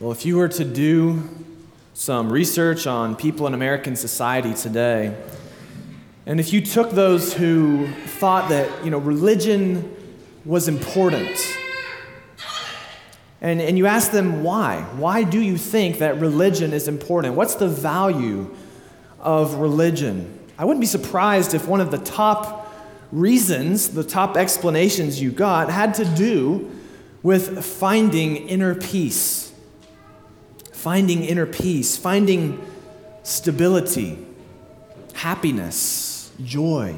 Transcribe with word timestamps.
Well, 0.00 0.12
if 0.12 0.24
you 0.24 0.36
were 0.36 0.46
to 0.50 0.64
do 0.64 1.28
some 1.92 2.32
research 2.32 2.86
on 2.86 3.16
people 3.16 3.48
in 3.48 3.54
American 3.54 3.96
society 3.96 4.54
today, 4.54 5.12
and 6.24 6.38
if 6.38 6.52
you 6.52 6.60
took 6.60 6.92
those 6.92 7.34
who 7.34 7.88
thought 8.06 8.48
that, 8.50 8.84
you 8.84 8.92
know, 8.92 8.98
religion 8.98 9.92
was 10.44 10.68
important, 10.68 11.36
and, 13.40 13.60
and 13.60 13.76
you 13.76 13.86
asked 13.86 14.12
them 14.12 14.44
why, 14.44 14.82
why 14.98 15.24
do 15.24 15.40
you 15.40 15.58
think 15.58 15.98
that 15.98 16.20
religion 16.20 16.72
is 16.72 16.86
important? 16.86 17.34
What's 17.34 17.56
the 17.56 17.66
value 17.66 18.54
of 19.18 19.54
religion? 19.54 20.38
I 20.56 20.64
wouldn't 20.64 20.80
be 20.80 20.86
surprised 20.86 21.54
if 21.54 21.66
one 21.66 21.80
of 21.80 21.90
the 21.90 21.98
top 21.98 22.72
reasons, 23.10 23.88
the 23.88 24.04
top 24.04 24.36
explanations 24.36 25.20
you 25.20 25.32
got, 25.32 25.70
had 25.70 25.94
to 25.94 26.04
do 26.04 26.70
with 27.24 27.64
finding 27.64 28.36
inner 28.36 28.76
peace 28.76 29.47
finding 30.78 31.24
inner 31.24 31.44
peace, 31.44 31.96
finding 31.96 32.64
stability, 33.24 34.16
happiness, 35.12 36.30
joy. 36.44 36.94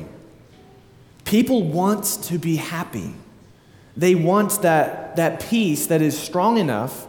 People 1.24 1.62
want 1.62 2.04
to 2.24 2.38
be 2.38 2.56
happy. 2.56 3.14
They 3.96 4.14
want 4.14 4.60
that, 4.60 5.16
that 5.16 5.40
peace 5.48 5.86
that 5.86 6.02
is 6.02 6.18
strong 6.18 6.58
enough 6.58 7.06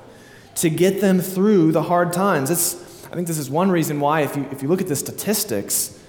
to 0.56 0.70
get 0.70 1.02
them 1.02 1.20
through 1.20 1.74
the 1.74 1.84
hard 1.84 2.14
times. 2.14 2.50
It's, 2.50 3.06
I 3.08 3.16
think 3.16 3.28
this 3.28 3.38
is 3.38 3.50
one 3.50 3.70
reason 3.70 4.00
why, 4.00 4.22
if 4.22 4.38
you, 4.38 4.48
if 4.50 4.62
you 4.62 4.70
look 4.70 4.80
at 4.80 4.88
the 4.88 4.96
statistics, 4.96 6.00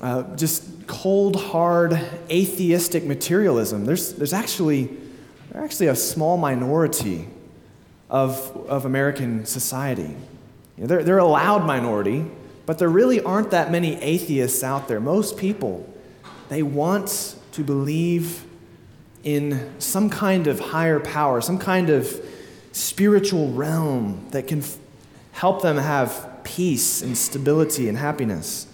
uh, 0.00 0.22
just 0.34 0.86
cold, 0.86 1.36
hard, 1.36 2.00
atheistic 2.30 3.04
materialism, 3.04 3.84
there's, 3.84 4.14
there's 4.14 4.32
actually, 4.32 4.84
there's 5.50 5.62
actually 5.62 5.88
a 5.88 5.96
small 5.96 6.38
minority 6.38 7.28
of, 8.14 8.56
of 8.68 8.84
American 8.84 9.44
society. 9.44 10.14
You 10.76 10.82
know, 10.82 10.86
they're, 10.86 11.02
they're 11.02 11.18
a 11.18 11.24
loud 11.24 11.66
minority, 11.66 12.24
but 12.64 12.78
there 12.78 12.88
really 12.88 13.20
aren't 13.20 13.50
that 13.50 13.72
many 13.72 13.96
atheists 13.96 14.62
out 14.62 14.86
there. 14.86 15.00
Most 15.00 15.36
people, 15.36 15.92
they 16.48 16.62
want 16.62 17.36
to 17.50 17.64
believe 17.64 18.44
in 19.24 19.68
some 19.80 20.10
kind 20.10 20.46
of 20.46 20.60
higher 20.60 21.00
power, 21.00 21.40
some 21.40 21.58
kind 21.58 21.90
of 21.90 22.24
spiritual 22.70 23.50
realm 23.50 24.28
that 24.30 24.46
can 24.46 24.60
f- 24.60 24.76
help 25.32 25.62
them 25.62 25.76
have 25.76 26.38
peace 26.44 27.02
and 27.02 27.18
stability 27.18 27.88
and 27.88 27.98
happiness. 27.98 28.68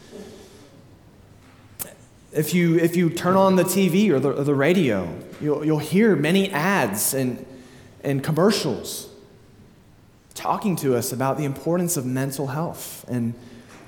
If 2.31 2.53
you, 2.53 2.79
if 2.79 2.95
you 2.95 3.09
turn 3.09 3.37
on 3.37 3.57
the 3.57 3.65
TV 3.65 4.11
or 4.11 4.21
the, 4.21 4.33
or 4.33 4.45
the 4.45 4.55
radio, 4.55 5.09
you'll, 5.41 5.65
you'll 5.65 5.79
hear 5.79 6.15
many 6.15 6.51
ads 6.51 7.15
and, 7.15 7.47
and 8.05 8.23
commercials 8.23 9.10
talking 10.35 10.77
to 10.77 10.97
us 10.97 11.13
about 11.13 11.39
the 11.39 11.45
importance 11.45 11.97
of 11.97 12.07
mental 12.07 12.49
health 12.49 13.05
and, 13.09 13.35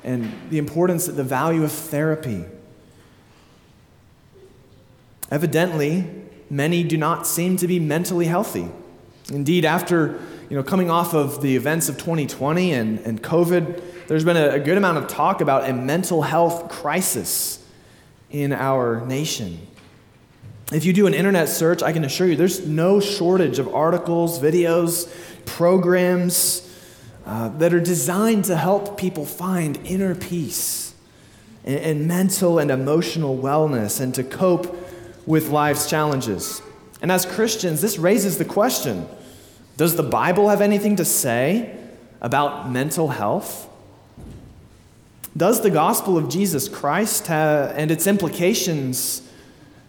and 0.05 0.33
the 0.51 0.59
importance, 0.59 1.09
of 1.09 1.17
the 1.17 1.25
value 1.25 1.65
of 1.65 1.73
therapy. 1.73 2.45
Evidently, 5.31 6.09
many 6.51 6.83
do 6.83 6.97
not 6.97 7.27
seem 7.27 7.57
to 7.57 7.67
be 7.67 7.81
mentally 7.81 8.27
healthy. 8.27 8.69
Indeed, 9.31 9.65
after 9.65 10.21
you 10.51 10.57
know, 10.57 10.63
coming 10.63 10.91
off 10.91 11.15
of 11.15 11.41
the 11.41 11.57
events 11.57 11.89
of 11.89 11.97
2020 11.97 12.73
and, 12.73 12.99
and 13.01 13.23
COVID, 13.23 14.07
there's 14.07 14.25
been 14.25 14.37
a, 14.37 14.51
a 14.51 14.61
good 14.61 14.77
amount 14.77 14.99
of 14.99 15.09
talk 15.09 15.41
about 15.41 15.69
a 15.69 15.73
mental 15.73 16.21
health 16.21 16.69
crisis 16.69 17.67
in 18.31 18.53
our 18.53 19.07
nation. 19.07 19.67
If 20.73 20.85
you 20.85 20.93
do 20.93 21.07
an 21.07 21.15
internet 21.15 21.49
search, 21.49 21.83
I 21.83 21.93
can 21.93 22.05
assure 22.05 22.27
you 22.27 22.37
there's 22.37 22.67
no 22.67 23.01
shortage 23.01 23.59
of 23.59 23.75
articles, 23.75 24.41
videos, 24.41 25.11
programs 25.47 26.69
uh, 27.25 27.49
that 27.49 27.73
are 27.73 27.81
designed 27.81 28.45
to 28.47 28.57
help 28.57 28.99
people 28.99 29.25
find 29.25 29.79
inner 29.85 30.15
peace 30.15 30.95
and, 31.65 31.79
and 31.79 32.09
mental 32.09 32.59
and 32.59 32.71
emotional 32.71 33.37
wellness 33.37 34.01
and 34.01 34.15
to 34.15 34.25
cope 34.25 34.77
with 35.27 35.49
life's 35.49 35.89
challenges. 35.89 36.63
And 37.01 37.11
as 37.11 37.27
Christians, 37.27 37.81
this 37.81 37.99
raises 37.99 38.39
the 38.39 38.45
question 38.45 39.09
Does 39.77 39.97
the 39.97 40.03
Bible 40.03 40.49
have 40.49 40.61
anything 40.61 40.97
to 40.97 41.05
say 41.05 41.79
about 42.21 42.71
mental 42.71 43.09
health? 43.09 43.69
Does 45.37 45.63
the 45.63 45.71
gospel 45.71 46.19
of 46.19 46.29
Jesus 46.29 46.69
Christ 46.69 47.29
have, 47.29 47.73
and 47.77 47.91
its 47.91 48.07
implications, 48.07 49.23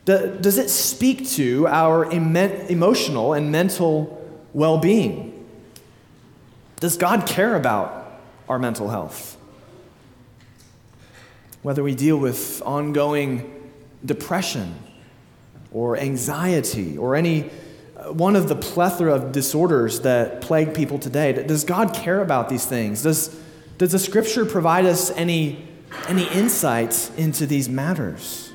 does 0.05 0.57
it 0.57 0.69
speak 0.69 1.28
to 1.31 1.67
our 1.67 2.05
emotional 2.11 3.33
and 3.33 3.51
mental 3.51 4.22
well 4.53 4.78
being? 4.78 5.32
Does 6.83 6.97
God 6.97 7.25
care 7.25 7.55
about 7.55 8.19
our 8.49 8.59
mental 8.59 8.89
health? 8.89 9.38
Whether 11.61 11.81
we 11.81 11.95
deal 11.95 12.17
with 12.17 12.61
ongoing 12.66 13.71
depression 14.03 14.75
or 15.72 15.95
anxiety 15.95 16.97
or 16.97 17.16
any 17.16 17.49
uh, 17.95 18.11
one 18.11 18.35
of 18.35 18.49
the 18.49 18.57
plethora 18.57 19.16
of 19.16 19.31
disorders 19.31 20.01
that 20.01 20.41
plague 20.41 20.73
people 20.73 20.99
today, 20.99 21.31
does 21.31 21.63
God 21.63 21.93
care 21.93 22.22
about 22.22 22.49
these 22.49 22.66
things? 22.66 23.03
Does, 23.03 23.33
does 23.77 23.93
the 23.93 23.99
scripture 23.99 24.45
provide 24.45 24.85
us 24.85 25.09
any, 25.11 25.66
any 26.09 26.27
insight 26.31 27.09
into 27.16 27.45
these 27.45 27.69
matters? 27.69 28.51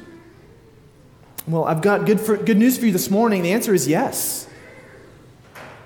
Well, 1.46 1.64
I've 1.64 1.80
got 1.80 2.04
good, 2.04 2.20
for, 2.20 2.36
good 2.36 2.58
news 2.58 2.76
for 2.76 2.84
you 2.84 2.92
this 2.92 3.10
morning. 3.10 3.42
The 3.42 3.52
answer 3.52 3.72
is 3.72 3.88
yes. 3.88 4.47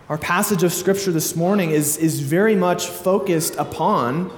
Our 0.09 0.19
passage 0.19 0.65
of 0.65 0.73
Scripture 0.73 1.13
this 1.13 1.37
morning 1.37 1.71
is, 1.71 1.97
is 1.97 2.19
very 2.19 2.57
much 2.57 2.89
focused 2.89 3.55
upon 3.55 4.33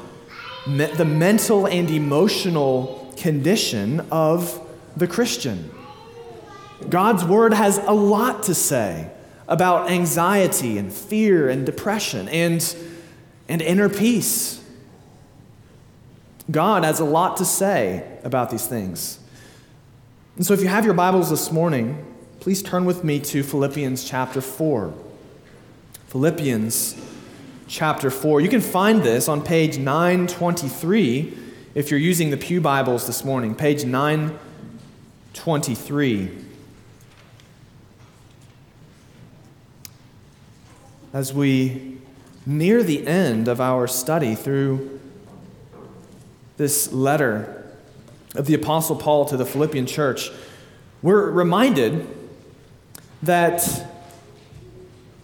me, 0.67 0.87
the 0.87 1.07
mental 1.07 1.67
and 1.67 1.91
emotional 1.91 3.15
condition 3.17 4.01
of 4.11 4.61
the 4.95 5.07
Christian. 5.07 5.71
God's 6.91 7.25
Word 7.25 7.55
has 7.55 7.79
a 7.79 7.93
lot 7.93 8.43
to 8.45 8.55
say 8.55 9.11
about 9.49 9.91
anxiety 9.91 10.77
and 10.77 10.93
fear 10.93 11.49
and 11.49 11.65
depression 11.65 12.29
and, 12.29 12.77
and 13.49 13.63
inner 13.63 13.89
peace. 13.89 14.63
God 16.51 16.85
has 16.85 17.01
a 17.01 17.07
lot 17.07 17.39
to 17.39 17.45
say 17.47 18.19
about 18.23 18.51
these 18.51 18.67
things. 18.67 19.19
And 20.37 20.45
so, 20.45 20.53
if 20.53 20.61
you 20.61 20.69
have 20.69 20.85
your 20.85 20.95
Bibles 20.95 21.31
this 21.31 21.51
morning, 21.51 22.05
please 22.41 22.63
turn 22.63 22.85
with 22.85 23.03
me 23.03 23.19
to 23.21 23.43
Philippians 23.43 24.05
chapter 24.05 24.43
4. 24.43 25.04
Philippians 26.15 26.95
chapter 27.67 28.09
4. 28.09 28.41
You 28.41 28.49
can 28.49 28.61
find 28.61 29.03
this 29.03 29.29
on 29.29 29.43
page 29.43 29.79
923 29.79 31.37
if 31.75 31.91
you're 31.91 31.99
using 31.99 32.31
the 32.31 32.37
Pew 32.37 32.61
Bibles 32.61 33.09
this 33.09 33.25
morning, 33.25 33.57
page 33.57 33.85
923. 33.85 36.31
As 41.13 41.35
we 41.35 41.99
near 42.47 42.85
the 42.85 43.05
end 43.05 43.49
of 43.49 43.61
our 43.61 43.89
study 43.89 44.37
through 44.37 45.01
this 46.59 46.93
letter 46.93 47.67
of 48.37 48.47
the 48.47 48.55
Apostle 48.55 48.95
Paul 48.95 49.25
to 49.25 49.37
the 49.37 49.45
Philippian 49.45 49.87
church, 49.87 50.31
we're 51.03 51.29
reminded 51.29 52.07
that 53.21 53.91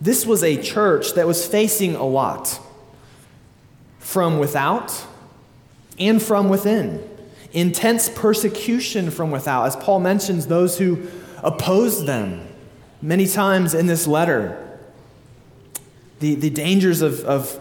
this 0.00 0.24
was 0.24 0.42
a 0.42 0.60
church 0.60 1.14
that 1.14 1.26
was 1.26 1.46
facing 1.46 1.94
a 1.94 2.06
lot 2.06 2.58
from 3.98 4.38
without 4.38 5.06
and 5.98 6.22
from 6.22 6.48
within. 6.48 7.06
Intense 7.52 8.08
persecution 8.08 9.10
from 9.10 9.30
without, 9.30 9.66
as 9.66 9.76
Paul 9.76 10.00
mentions 10.00 10.46
those 10.46 10.78
who 10.78 11.06
opposed 11.42 12.06
them 12.06 12.46
many 13.02 13.26
times 13.26 13.74
in 13.74 13.86
this 13.86 14.06
letter. 14.06 14.78
The, 16.20 16.34
the 16.34 16.50
dangers 16.50 17.02
of, 17.02 17.20
of 17.24 17.60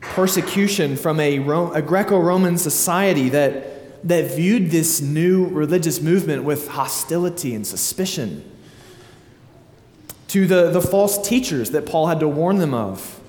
persecution 0.00 0.96
from 0.96 1.20
a, 1.20 1.38
a 1.38 1.82
Greco 1.82 2.18
Roman 2.18 2.56
society 2.58 3.28
that, 3.30 4.06
that 4.08 4.34
viewed 4.34 4.70
this 4.70 5.00
new 5.00 5.46
religious 5.48 6.00
movement 6.00 6.44
with 6.44 6.68
hostility 6.68 7.54
and 7.54 7.66
suspicion 7.66 8.50
to 10.36 10.46
the, 10.46 10.70
the 10.70 10.82
false 10.82 11.26
teachers 11.26 11.70
that 11.70 11.86
Paul 11.86 12.08
had 12.08 12.20
to 12.20 12.28
warn 12.28 12.58
them 12.58 12.74
of. 12.74 13.20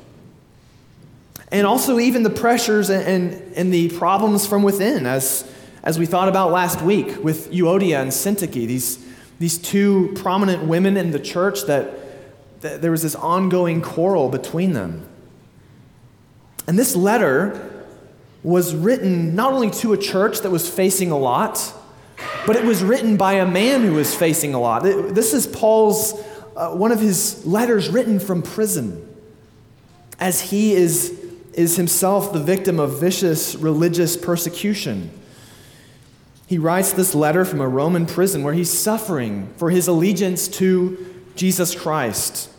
And 1.54 1.66
also, 1.66 2.00
even 2.00 2.24
the 2.24 2.30
pressures 2.30 2.90
and, 2.90 3.04
and, 3.06 3.54
and 3.56 3.74
the 3.74 3.90
problems 3.98 4.46
from 4.46 4.62
within, 4.62 5.06
as, 5.06 5.50
as 5.84 5.98
we 5.98 6.06
thought 6.06 6.28
about 6.28 6.52
last 6.52 6.82
week 6.82 7.24
with 7.24 7.50
Euodia 7.50 8.02
and 8.02 8.12
Syntyche, 8.12 8.68
these, 8.68 9.06
these 9.40 9.58
two 9.58 10.12
prominent 10.16 10.66
women 10.66 10.98
in 10.98 11.12
the 11.12 11.20
church 11.20 11.64
that, 11.68 12.62
that 12.62 12.82
there 12.82 12.92
was 12.92 13.04
this 13.04 13.16
ongoing 13.16 13.82
quarrel 13.82 14.28
between 14.28 14.74
them. 14.74 15.08
And 16.68 16.78
this 16.78 16.94
letter 16.94 17.86
was 18.44 18.76
written 18.76 19.34
not 19.34 19.54
only 19.54 19.72
to 19.72 19.94
a 19.94 19.98
church 19.98 20.42
that 20.42 20.50
was 20.50 20.70
facing 20.70 21.12
a 21.12 21.18
lot, 21.18 21.74
but 22.46 22.58
it 22.58 22.66
was 22.66 22.84
written 22.84 23.16
by 23.16 23.34
a 23.34 23.46
man 23.46 23.84
who 23.84 23.94
was 23.94 24.14
facing 24.14 24.54
a 24.54 24.60
lot. 24.60 24.84
This 24.84 25.34
is 25.34 25.48
Paul's 25.48 26.22
uh, 26.58 26.72
one 26.72 26.92
of 26.92 27.00
his 27.00 27.46
letters 27.46 27.88
written 27.88 28.20
from 28.20 28.42
prison. 28.42 29.08
as 30.20 30.42
he 30.42 30.74
is, 30.74 31.14
is 31.54 31.78
himself 31.78 32.34
the 32.34 32.40
victim 32.40 32.80
of 32.80 33.00
vicious 33.00 33.56
religious 33.56 34.18
persecution. 34.18 35.12
He 36.48 36.58
writes 36.58 36.94
this 36.94 37.14
letter 37.14 37.46
from 37.46 37.62
a 37.62 37.68
Roman 37.68 38.06
prison 38.06 38.42
where 38.44 38.54
he's 38.54 38.72
suffering 38.72 39.54
for 39.58 39.70
his 39.70 39.88
allegiance 39.88 40.48
to 40.48 41.06
Jesus 41.36 41.76
Christ. 41.76 42.50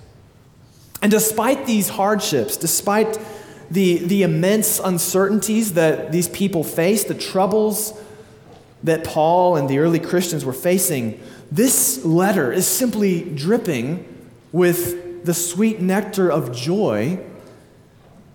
And 1.01 1.11
despite 1.11 1.67
these 1.67 1.89
hardships, 1.89 2.57
despite 2.57 3.19
the, 3.71 3.99
the 3.99 4.23
immense 4.23 4.79
uncertainties 4.79 5.75
that 5.75 6.13
these 6.13 6.29
people 6.29 6.65
face, 6.65 7.05
the 7.05 7.15
troubles 7.15 7.99
that 8.85 9.05
Paul 9.05 9.57
and 9.57 9.69
the 9.69 9.79
early 9.79 9.99
Christians 9.99 10.45
were 10.45 10.53
facing, 10.53 11.21
this 11.51 12.05
letter 12.05 12.53
is 12.53 12.67
simply 12.67 13.23
dripping 13.23 14.05
with 14.53 15.25
the 15.25 15.35
sweet 15.35 15.81
nectar 15.81 16.31
of 16.31 16.55
joy. 16.55 17.21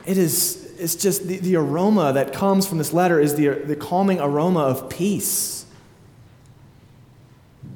It 0.05 0.17
is 0.17 0.63
it's 0.77 0.95
just 0.95 1.27
the, 1.27 1.37
the 1.37 1.55
aroma 1.55 2.13
that 2.13 2.33
comes 2.33 2.67
from 2.67 2.77
this 2.77 2.91
letter 2.91 3.19
is 3.19 3.35
the, 3.35 3.49
the 3.49 3.75
calming 3.75 4.19
aroma 4.19 4.61
of 4.61 4.89
peace. 4.89 5.65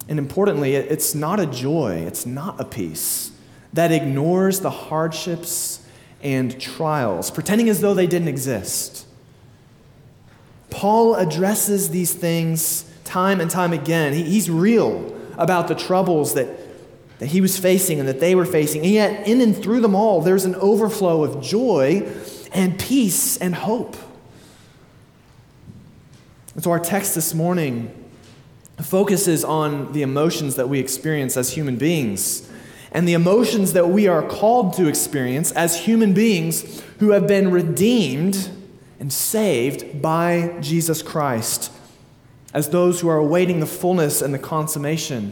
And 0.09 0.19
importantly, 0.19 0.75
it, 0.75 0.91
it's 0.91 1.13
not 1.13 1.39
a 1.39 1.45
joy, 1.45 2.03
it's 2.07 2.25
not 2.25 2.59
a 2.59 2.65
peace 2.65 3.31
that 3.73 3.91
ignores 3.91 4.61
the 4.61 4.69
hardships 4.69 5.85
and 6.21 6.59
trials, 6.59 7.29
pretending 7.29 7.69
as 7.69 7.81
though 7.81 7.93
they 7.93 8.07
didn't 8.07 8.27
exist. 8.27 9.05
Paul 10.69 11.15
addresses 11.15 11.89
these 11.89 12.13
things 12.13 12.91
time 13.03 13.39
and 13.39 13.49
time 13.49 13.71
again. 13.71 14.13
He, 14.13 14.23
he's 14.23 14.49
real 14.49 15.16
about 15.37 15.67
the 15.67 15.75
troubles 15.75 16.33
that, 16.33 16.47
that 17.19 17.27
he 17.27 17.41
was 17.41 17.57
facing 17.57 17.99
and 17.99 18.07
that 18.07 18.19
they 18.19 18.35
were 18.35 18.45
facing. 18.45 18.81
And 18.81 18.91
yet, 18.91 19.27
in 19.27 19.41
and 19.41 19.55
through 19.55 19.81
them 19.81 19.95
all, 19.95 20.21
there's 20.21 20.45
an 20.45 20.55
overflow 20.55 21.23
of 21.23 21.41
joy 21.41 22.09
and 22.53 22.77
peace 22.79 23.37
and 23.37 23.55
hope. 23.55 23.95
And 26.55 26.63
so, 26.63 26.71
our 26.71 26.79
text 26.79 27.15
this 27.15 27.33
morning 27.33 27.93
focuses 28.81 29.43
on 29.43 29.93
the 29.93 30.01
emotions 30.01 30.55
that 30.55 30.69
we 30.69 30.79
experience 30.79 31.37
as 31.37 31.53
human 31.53 31.77
beings 31.77 32.49
and 32.91 33.07
the 33.07 33.13
emotions 33.13 33.73
that 33.73 33.89
we 33.89 34.07
are 34.07 34.23
called 34.23 34.73
to 34.73 34.87
experience 34.87 35.51
as 35.51 35.85
human 35.85 36.13
beings 36.13 36.81
who 36.99 37.11
have 37.11 37.27
been 37.27 37.51
redeemed 37.51 38.49
and 38.99 39.11
saved 39.11 40.01
by 40.01 40.57
Jesus 40.61 41.01
Christ, 41.01 41.71
as 42.57 42.69
those 42.69 43.01
who 43.01 43.07
are 43.07 43.17
awaiting 43.17 43.59
the 43.59 43.67
fullness 43.67 44.19
and 44.19 44.33
the 44.33 44.39
consummation 44.39 45.31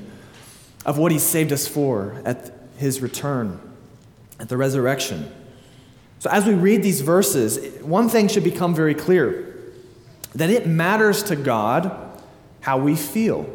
of 0.85 0.99
what 0.99 1.11
He 1.11 1.17
saved 1.17 1.51
us 1.51 1.67
for 1.67 2.21
at 2.23 2.53
His 2.77 3.01
return, 3.01 3.59
at 4.39 4.47
the 4.47 4.55
resurrection. 4.55 5.31
So, 6.19 6.29
as 6.29 6.45
we 6.45 6.53
read 6.53 6.83
these 6.83 7.01
verses, 7.01 7.81
one 7.81 8.09
thing 8.09 8.27
should 8.27 8.43
become 8.43 8.75
very 8.75 8.93
clear 8.93 9.55
that 10.35 10.51
it 10.51 10.67
matters 10.67 11.23
to 11.23 11.35
God 11.35 12.21
how 12.61 12.77
we 12.77 12.95
feel. 12.95 13.49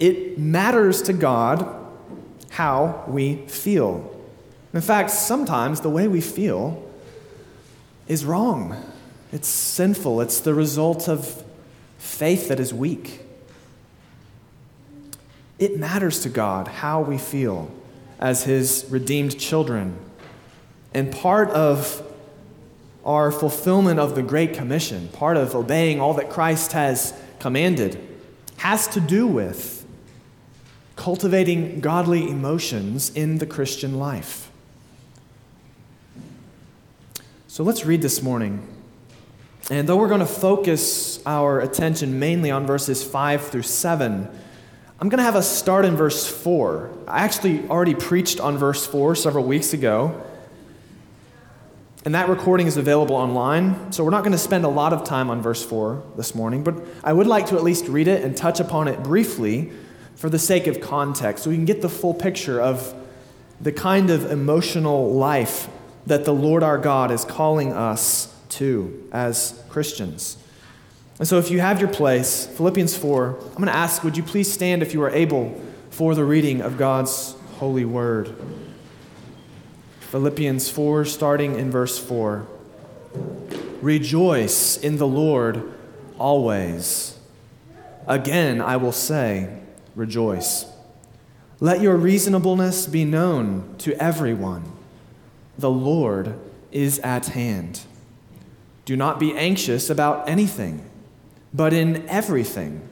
It 0.00 0.38
matters 0.38 1.02
to 1.02 1.12
God 1.12 1.68
how 2.48 3.04
we 3.08 3.46
feel. 3.46 4.10
In 4.72 4.80
fact, 4.80 5.10
sometimes 5.10 5.82
the 5.82 5.90
way 5.90 6.08
we 6.08 6.22
feel 6.22 6.82
is 8.08 8.24
wrong. 8.24 8.82
It's 9.32 9.48
sinful. 9.48 10.22
It's 10.22 10.40
the 10.40 10.54
result 10.54 11.10
of 11.10 11.44
faith 12.02 12.48
that 12.48 12.58
is 12.58 12.74
weak. 12.74 13.20
It 15.58 15.78
matters 15.78 16.20
to 16.24 16.28
God 16.28 16.66
how 16.66 17.00
we 17.00 17.16
feel 17.16 17.72
as 18.18 18.42
His 18.42 18.84
redeemed 18.90 19.38
children. 19.38 19.96
And 20.92 21.12
part 21.12 21.48
of 21.50 22.02
our 23.04 23.30
fulfillment 23.30 24.00
of 24.00 24.16
the 24.16 24.22
Great 24.22 24.52
Commission, 24.52 25.08
part 25.08 25.36
of 25.36 25.54
obeying 25.54 26.00
all 26.00 26.14
that 26.14 26.28
Christ 26.28 26.72
has 26.72 27.14
commanded, 27.38 28.00
has 28.56 28.88
to 28.88 29.00
do 29.00 29.26
with 29.26 29.86
cultivating 30.96 31.80
godly 31.80 32.28
emotions 32.28 33.10
in 33.14 33.38
the 33.38 33.46
Christian 33.46 33.98
life. 33.98 34.50
So 37.46 37.62
let's 37.62 37.86
read 37.86 38.02
this 38.02 38.22
morning. 38.22 38.71
And 39.70 39.88
though 39.88 39.96
we're 39.96 40.08
going 40.08 40.20
to 40.20 40.26
focus 40.26 41.24
our 41.24 41.60
attention 41.60 42.18
mainly 42.18 42.50
on 42.50 42.66
verses 42.66 43.04
5 43.04 43.48
through 43.48 43.62
7, 43.62 44.28
I'm 45.00 45.08
going 45.08 45.18
to 45.18 45.24
have 45.24 45.36
us 45.36 45.48
start 45.48 45.84
in 45.84 45.96
verse 45.96 46.26
4. 46.26 46.90
I 47.06 47.20
actually 47.20 47.68
already 47.68 47.94
preached 47.94 48.40
on 48.40 48.58
verse 48.58 48.86
4 48.86 49.14
several 49.14 49.44
weeks 49.44 49.72
ago. 49.72 50.20
And 52.04 52.16
that 52.16 52.28
recording 52.28 52.66
is 52.66 52.76
available 52.76 53.14
online. 53.14 53.92
So 53.92 54.02
we're 54.02 54.10
not 54.10 54.22
going 54.22 54.32
to 54.32 54.38
spend 54.38 54.64
a 54.64 54.68
lot 54.68 54.92
of 54.92 55.04
time 55.04 55.30
on 55.30 55.40
verse 55.40 55.64
4 55.64 56.02
this 56.16 56.34
morning, 56.34 56.64
but 56.64 56.84
I 57.04 57.12
would 57.12 57.28
like 57.28 57.46
to 57.46 57.56
at 57.56 57.62
least 57.62 57.86
read 57.86 58.08
it 58.08 58.24
and 58.24 58.36
touch 58.36 58.58
upon 58.58 58.88
it 58.88 59.04
briefly 59.04 59.70
for 60.16 60.28
the 60.28 60.38
sake 60.38 60.66
of 60.66 60.80
context 60.80 61.44
so 61.44 61.50
we 61.50 61.56
can 61.56 61.64
get 61.64 61.82
the 61.82 61.88
full 61.88 62.14
picture 62.14 62.60
of 62.60 62.94
the 63.60 63.70
kind 63.70 64.10
of 64.10 64.30
emotional 64.30 65.12
life 65.12 65.68
that 66.06 66.24
the 66.24 66.34
Lord 66.34 66.64
our 66.64 66.78
God 66.78 67.12
is 67.12 67.24
calling 67.24 67.72
us 67.72 68.31
to 68.52 69.08
as 69.12 69.62
Christians. 69.68 70.36
And 71.18 71.28
so, 71.28 71.38
if 71.38 71.50
you 71.50 71.60
have 71.60 71.80
your 71.80 71.90
place, 71.90 72.46
Philippians 72.46 72.96
4, 72.96 73.38
I'm 73.38 73.54
going 73.54 73.66
to 73.66 73.74
ask, 73.74 74.02
would 74.02 74.16
you 74.16 74.22
please 74.22 74.52
stand 74.52 74.82
if 74.82 74.92
you 74.92 75.02
are 75.02 75.10
able 75.10 75.60
for 75.90 76.14
the 76.14 76.24
reading 76.24 76.60
of 76.60 76.78
God's 76.78 77.36
holy 77.58 77.84
word? 77.84 78.34
Philippians 80.00 80.68
4, 80.68 81.04
starting 81.04 81.58
in 81.58 81.70
verse 81.70 81.98
4. 81.98 82.46
Rejoice 83.80 84.76
in 84.76 84.96
the 84.96 85.06
Lord 85.06 85.72
always. 86.18 87.18
Again, 88.06 88.60
I 88.60 88.76
will 88.76 88.92
say, 88.92 89.48
rejoice. 89.94 90.66
Let 91.60 91.80
your 91.80 91.96
reasonableness 91.96 92.86
be 92.86 93.04
known 93.04 93.76
to 93.78 93.94
everyone. 94.02 94.72
The 95.56 95.70
Lord 95.70 96.38
is 96.72 96.98
at 97.00 97.26
hand. 97.26 97.82
Do 98.84 98.96
not 98.96 99.20
be 99.20 99.34
anxious 99.34 99.90
about 99.90 100.28
anything, 100.28 100.84
but 101.54 101.72
in 101.72 102.08
everything, 102.08 102.88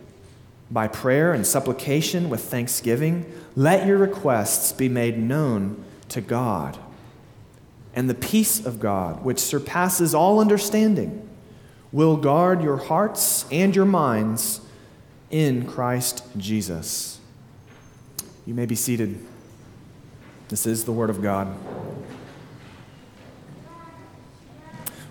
by 0.71 0.87
prayer 0.87 1.33
and 1.33 1.47
supplication 1.47 2.31
with 2.31 2.43
thanksgiving, 2.43 3.31
let 3.57 3.87
your 3.87 3.99
requests 3.99 4.73
be 4.73 4.89
made 4.89 5.19
known 5.19 5.83
to 6.11 6.21
God. 6.21 6.79
And 7.95 8.09
the 8.09 8.15
peace 8.15 8.65
of 8.65 8.79
God, 8.79 9.25
which 9.25 9.41
surpasses 9.41 10.15
all 10.15 10.39
understanding, 10.39 11.29
will 11.91 12.17
guard 12.17 12.63
your 12.63 12.77
hearts 12.77 13.45
and 13.51 13.75
your 13.75 13.85
minds 13.85 14.61
in 15.31 15.67
Christ 15.67 16.23
Jesus. 16.37 17.19
You 18.47 18.55
may 18.55 18.67
be 18.67 18.77
seated. 18.77 19.19
This 20.49 20.67
is 20.67 20.85
the 20.85 20.93
Word 20.93 21.11
of 21.11 21.21
God. 21.21 21.53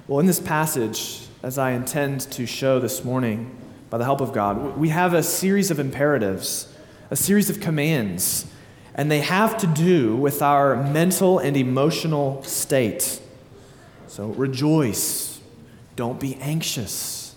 Well, 0.10 0.20
in 0.20 0.26
this 0.26 0.40
passage, 0.40 1.22
as 1.44 1.60
I 1.60 1.74
intend 1.74 2.22
to 2.32 2.48
show 2.48 2.80
this 2.80 3.04
morning 3.04 3.56
by 3.92 4.00
the 4.00 4.06
help 4.06 4.22
of 4.22 4.34
God, 4.34 4.76
we 4.76 4.90
have 4.90 5.14
a 5.14 5.22
series 5.22 5.70
of 5.70 5.78
imperatives, 5.78 6.68
a 7.12 7.16
series 7.16 7.52
of 7.52 7.60
commands, 7.60 8.48
and 8.96 9.12
they 9.12 9.20
have 9.20 9.56
to 9.60 9.68
do 9.68 10.16
with 10.16 10.42
our 10.42 10.76
mental 10.76 11.38
and 11.38 11.56
emotional 11.56 12.42
state. 12.42 13.22
So 14.08 14.30
rejoice, 14.30 15.42
don't 15.96 16.20
be 16.20 16.38
anxious. 16.38 17.36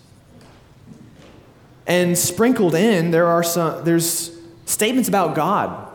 And 1.85 2.17
sprinkled 2.17 2.73
in, 2.73 3.11
there 3.11 3.27
are 3.27 3.43
some, 3.43 3.83
there's 3.83 4.35
statements 4.65 5.07
about 5.07 5.35
God. 5.35 5.93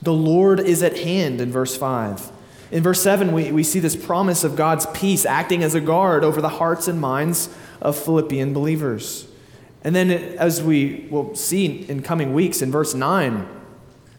The 0.00 0.14
Lord 0.14 0.58
is 0.58 0.82
at 0.82 0.96
hand 0.96 1.42
in 1.42 1.52
verse 1.52 1.76
5. 1.76 2.32
In 2.70 2.82
verse 2.82 3.02
7, 3.02 3.32
we, 3.32 3.50
we 3.50 3.62
see 3.62 3.80
this 3.80 3.96
promise 3.96 4.44
of 4.44 4.54
God's 4.54 4.86
peace 4.86 5.24
acting 5.24 5.62
as 5.62 5.74
a 5.74 5.80
guard 5.80 6.22
over 6.22 6.40
the 6.40 6.48
hearts 6.50 6.86
and 6.86 7.00
minds 7.00 7.48
of 7.80 7.96
Philippian 7.96 8.52
believers. 8.52 9.26
And 9.82 9.94
then, 9.94 10.10
as 10.10 10.62
we 10.62 11.06
will 11.10 11.34
see 11.34 11.88
in 11.88 12.02
coming 12.02 12.34
weeks, 12.34 12.60
in 12.60 12.70
verse 12.70 12.94
9, 12.94 13.48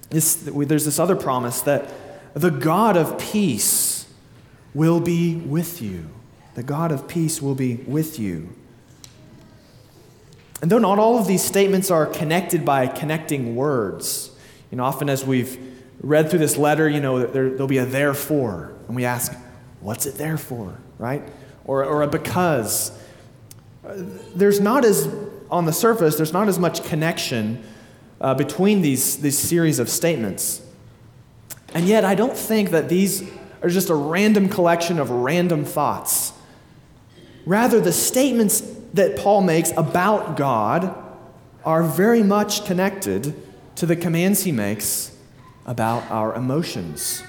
this, 0.10 0.36
there's 0.36 0.86
this 0.86 0.98
other 0.98 1.15
promise 1.15 1.62
that 1.62 1.91
the 2.34 2.50
God 2.50 2.98
of 2.98 3.20
peace 3.20 4.12
will 4.74 5.00
be 5.00 5.36
with 5.36 5.82
you. 5.82 6.10
The 6.56 6.63
God 6.63 6.91
of 6.91 7.08
peace 7.08 7.41
will 7.41 7.56
be 7.56 7.75
with 7.75 8.18
you. 8.18 8.50
And 10.62 10.72
though 10.72 10.79
not 10.79 11.00
all 11.00 11.20
of 11.20 11.27
these 11.27 11.44
statements 11.44 11.91
are 11.91 12.06
connected 12.06 12.65
by 12.65 12.88
connecting 12.88 13.56
words, 13.56 14.32
you 14.72 14.77
know, 14.77 14.84
often 14.84 15.10
as 15.10 15.24
we've 15.24 15.79
read 16.01 16.29
through 16.29 16.39
this 16.39 16.58
letter, 16.58 16.88
you 16.88 17.00
know, 17.00 17.25
there, 17.25 17.50
will 17.50 17.68
be 17.68 17.77
a 17.77 17.86
therefore. 17.86 18.74
And 18.88 18.96
we 18.96 19.06
ask, 19.06 19.34
what's 19.82 20.06
it 20.06 20.15
there 20.15 20.38
for, 20.38 20.77
right? 20.98 21.24
Or, 21.65 21.84
or 21.84 22.01
a 22.01 22.08
because. 22.08 22.91
There's 23.84 24.60
not 24.60 24.86
as, 24.86 25.13
on 25.50 25.65
the 25.65 25.74
surface, 25.74 26.15
there's 26.15 26.34
not 26.34 26.48
as 26.48 26.60
much 26.60 26.84
connection 26.84 27.63
uh, 28.22 28.34
between 28.34 28.82
these, 28.82 29.18
these 29.18 29.38
series 29.38 29.79
of 29.79 29.89
statements. 29.89 30.62
And 31.74 31.86
yet, 31.86 32.03
I 32.03 32.15
don't 32.15 32.36
think 32.36 32.72
that 32.72 32.89
these 32.89 33.29
are 33.62 33.70
just 33.70 33.89
a 33.89 33.96
random 33.96 34.50
collection 34.50 35.00
of 35.00 35.10
random 35.10 35.65
thoughts. 35.65 36.34
Rather, 37.46 37.79
the 37.79 37.91
statements 37.91 38.62
that 38.94 39.18
Paul 39.18 39.41
makes 39.41 39.72
about 39.72 40.36
God 40.36 40.96
are 41.63 41.84
very 41.84 42.24
much 42.24 42.65
connected 42.65 43.36
to 43.75 43.86
the 43.86 43.96
commands 43.96 44.44
he 44.44 44.51
makes 44.51 45.09
about 45.70 46.10
our 46.10 46.34
emotions. 46.34 47.24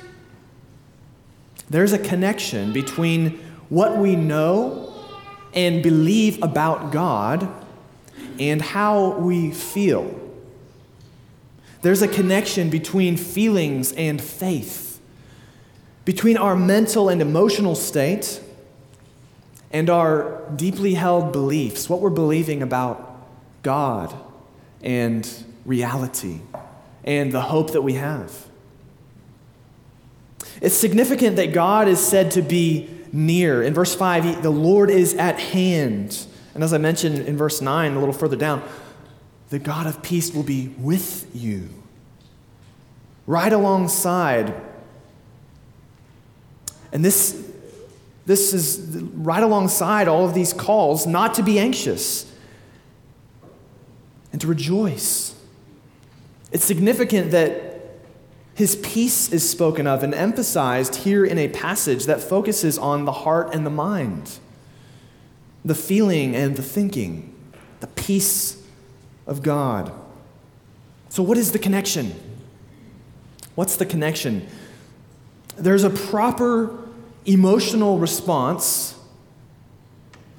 There's 1.68 1.92
a 1.92 1.98
connection 1.98 2.72
between 2.72 3.38
what 3.68 3.98
we 3.98 4.16
know 4.16 4.92
and 5.52 5.82
believe 5.82 6.42
about 6.42 6.90
God 6.90 7.46
and 8.40 8.62
how 8.62 9.18
we 9.18 9.50
feel. 9.50 10.18
There's 11.82 12.00
a 12.00 12.08
connection 12.08 12.70
between 12.70 13.18
feelings 13.18 13.92
and 13.92 14.20
faith, 14.20 15.00
between 16.06 16.38
our 16.38 16.56
mental 16.56 17.10
and 17.10 17.20
emotional 17.20 17.74
state 17.74 18.40
and 19.70 19.90
our 19.90 20.42
deeply 20.56 20.94
held 20.94 21.30
beliefs, 21.30 21.90
what 21.90 22.00
we're 22.00 22.08
believing 22.08 22.62
about 22.62 23.22
God 23.62 24.14
and 24.82 25.30
reality 25.66 26.40
and 27.04 27.32
the 27.32 27.40
hope 27.40 27.72
that 27.72 27.82
we 27.82 27.94
have. 27.94 28.46
It's 30.60 30.74
significant 30.74 31.36
that 31.36 31.52
God 31.52 31.88
is 31.88 32.04
said 32.04 32.30
to 32.32 32.42
be 32.42 32.90
near. 33.12 33.62
In 33.62 33.74
verse 33.74 33.94
5, 33.94 34.42
the 34.42 34.50
Lord 34.50 34.90
is 34.90 35.14
at 35.14 35.38
hand. 35.40 36.26
And 36.54 36.62
as 36.62 36.72
I 36.72 36.78
mentioned 36.78 37.20
in 37.20 37.36
verse 37.36 37.60
9, 37.60 37.92
a 37.92 37.98
little 37.98 38.12
further 38.12 38.36
down, 38.36 38.62
the 39.48 39.58
God 39.58 39.86
of 39.86 40.02
peace 40.02 40.32
will 40.32 40.42
be 40.42 40.68
with 40.78 41.28
you. 41.34 41.68
Right 43.26 43.52
alongside. 43.52 44.54
And 46.92 47.04
this, 47.04 47.50
this 48.26 48.52
is 48.52 49.02
right 49.14 49.42
alongside 49.42 50.08
all 50.08 50.24
of 50.24 50.34
these 50.34 50.52
calls 50.52 51.06
not 51.06 51.34
to 51.34 51.42
be 51.42 51.58
anxious 51.58 52.30
and 54.32 54.40
to 54.40 54.46
rejoice. 54.46 55.39
It's 56.52 56.64
significant 56.64 57.30
that 57.30 57.70
his 58.54 58.76
peace 58.76 59.32
is 59.32 59.48
spoken 59.48 59.86
of 59.86 60.02
and 60.02 60.14
emphasized 60.14 60.96
here 60.96 61.24
in 61.24 61.38
a 61.38 61.48
passage 61.48 62.06
that 62.06 62.20
focuses 62.20 62.76
on 62.76 63.04
the 63.04 63.12
heart 63.12 63.54
and 63.54 63.64
the 63.64 63.70
mind, 63.70 64.38
the 65.64 65.74
feeling 65.74 66.34
and 66.34 66.56
the 66.56 66.62
thinking, 66.62 67.34
the 67.80 67.86
peace 67.86 68.62
of 69.26 69.42
God. 69.42 69.92
So, 71.08 71.22
what 71.22 71.38
is 71.38 71.52
the 71.52 71.58
connection? 71.58 72.14
What's 73.54 73.76
the 73.76 73.86
connection? 73.86 74.46
There's 75.56 75.84
a 75.84 75.90
proper 75.90 76.86
emotional 77.24 77.98
response 77.98 78.98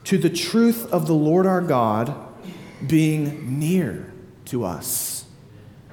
to 0.03 0.17
the 0.17 0.29
truth 0.29 0.91
of 0.91 1.07
the 1.07 1.13
Lord 1.13 1.45
our 1.45 1.61
God 1.61 2.13
being 2.85 3.59
near 3.59 4.11
to 4.45 4.63
us 4.63 5.10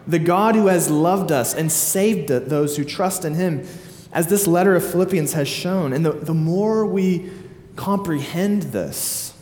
the 0.09 0.19
God 0.19 0.55
who 0.55 0.69
has 0.69 0.91
loved 0.91 1.31
us 1.31 1.55
and 1.55 1.71
saved 1.71 2.29
those 2.29 2.79
who 2.79 2.85
trust 2.85 3.27
in 3.27 3.35
him, 3.35 3.69
as 4.11 4.27
this 4.27 4.47
letter 4.47 4.75
of 4.75 4.83
Philippians 4.83 5.35
has 5.35 5.47
shown. 5.47 5.93
And 5.93 6.05
the, 6.05 6.12
the 6.12 6.35
more 6.35 6.87
we 6.87 7.31
comprehend 7.77 8.62
this, 8.62 9.35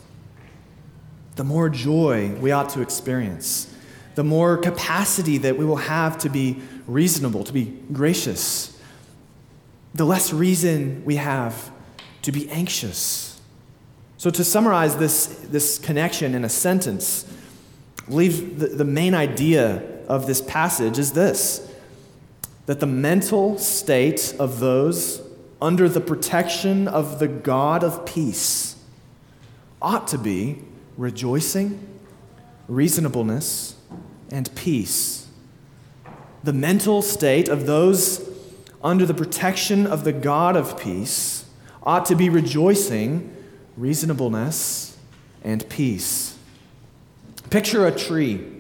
the 1.36 1.44
more 1.44 1.68
joy 1.68 2.30
we 2.40 2.50
ought 2.50 2.68
to 2.70 2.82
experience, 2.82 3.72
the 4.16 4.24
more 4.24 4.56
capacity 4.56 5.38
that 5.38 5.56
we 5.56 5.64
will 5.64 5.76
have 5.76 6.18
to 6.18 6.28
be 6.28 6.60
reasonable, 6.88 7.44
to 7.44 7.52
be 7.52 7.78
gracious, 7.92 8.76
the 9.94 10.04
less 10.04 10.32
reason 10.32 11.04
we 11.04 11.14
have 11.14 11.70
to 12.22 12.32
be 12.32 12.50
anxious. 12.50 13.40
So, 14.16 14.30
to 14.30 14.42
summarize 14.42 14.96
this, 14.96 15.26
this 15.26 15.78
connection 15.78 16.34
in 16.34 16.44
a 16.44 16.48
sentence, 16.48 17.32
leave 18.08 18.58
the, 18.58 18.66
the 18.68 18.84
main 18.84 19.14
idea 19.14 19.95
of 20.08 20.26
this 20.26 20.40
passage 20.40 20.98
is 20.98 21.12
this 21.12 21.72
that 22.66 22.80
the 22.80 22.86
mental 22.86 23.56
state 23.58 24.34
of 24.40 24.58
those 24.58 25.22
under 25.62 25.88
the 25.88 26.00
protection 26.00 26.88
of 26.88 27.18
the 27.20 27.28
God 27.28 27.84
of 27.84 28.04
peace 28.04 28.76
ought 29.80 30.08
to 30.08 30.18
be 30.18 30.58
rejoicing, 30.96 31.86
reasonableness, 32.66 33.76
and 34.30 34.52
peace. 34.56 35.28
The 36.42 36.52
mental 36.52 37.02
state 37.02 37.48
of 37.48 37.66
those 37.66 38.28
under 38.82 39.06
the 39.06 39.14
protection 39.14 39.86
of 39.86 40.04
the 40.04 40.12
God 40.12 40.56
of 40.56 40.78
peace 40.78 41.44
ought 41.82 42.04
to 42.06 42.16
be 42.16 42.28
rejoicing, 42.28 43.34
reasonableness, 43.76 44.96
and 45.42 45.68
peace. 45.68 46.36
Picture 47.50 47.86
a 47.86 47.92
tree 47.92 48.55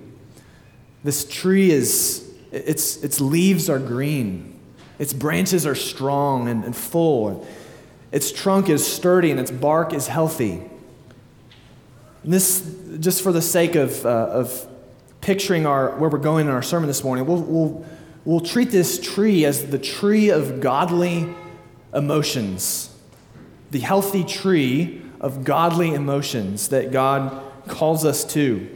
this 1.06 1.24
tree 1.24 1.70
is, 1.70 2.28
its, 2.50 3.02
its 3.02 3.20
leaves 3.20 3.70
are 3.70 3.78
green, 3.78 4.58
its 4.98 5.12
branches 5.12 5.64
are 5.66 5.74
strong 5.74 6.48
and, 6.48 6.64
and 6.64 6.74
full, 6.74 7.46
its 8.10 8.32
trunk 8.32 8.68
is 8.68 8.86
sturdy, 8.86 9.30
and 9.30 9.38
its 9.38 9.50
bark 9.50 9.92
is 9.92 10.08
healthy. 10.08 10.62
And 12.22 12.32
this, 12.32 12.68
just 12.98 13.22
for 13.22 13.30
the 13.30 13.42
sake 13.42 13.74
of, 13.74 14.04
uh, 14.04 14.08
of 14.08 14.66
picturing 15.20 15.64
our, 15.64 15.90
where 15.96 16.10
we're 16.10 16.18
going 16.18 16.46
in 16.46 16.52
our 16.52 16.62
sermon 16.62 16.88
this 16.88 17.04
morning, 17.04 17.24
we'll, 17.26 17.42
we'll, 17.42 17.86
we'll 18.24 18.40
treat 18.40 18.70
this 18.70 18.98
tree 18.98 19.44
as 19.44 19.66
the 19.66 19.78
tree 19.78 20.30
of 20.30 20.60
godly 20.60 21.28
emotions, 21.94 22.96
the 23.70 23.80
healthy 23.80 24.24
tree 24.24 25.02
of 25.20 25.44
godly 25.44 25.94
emotions 25.94 26.68
that 26.68 26.90
God 26.90 27.42
calls 27.68 28.04
us 28.04 28.24
to. 28.32 28.75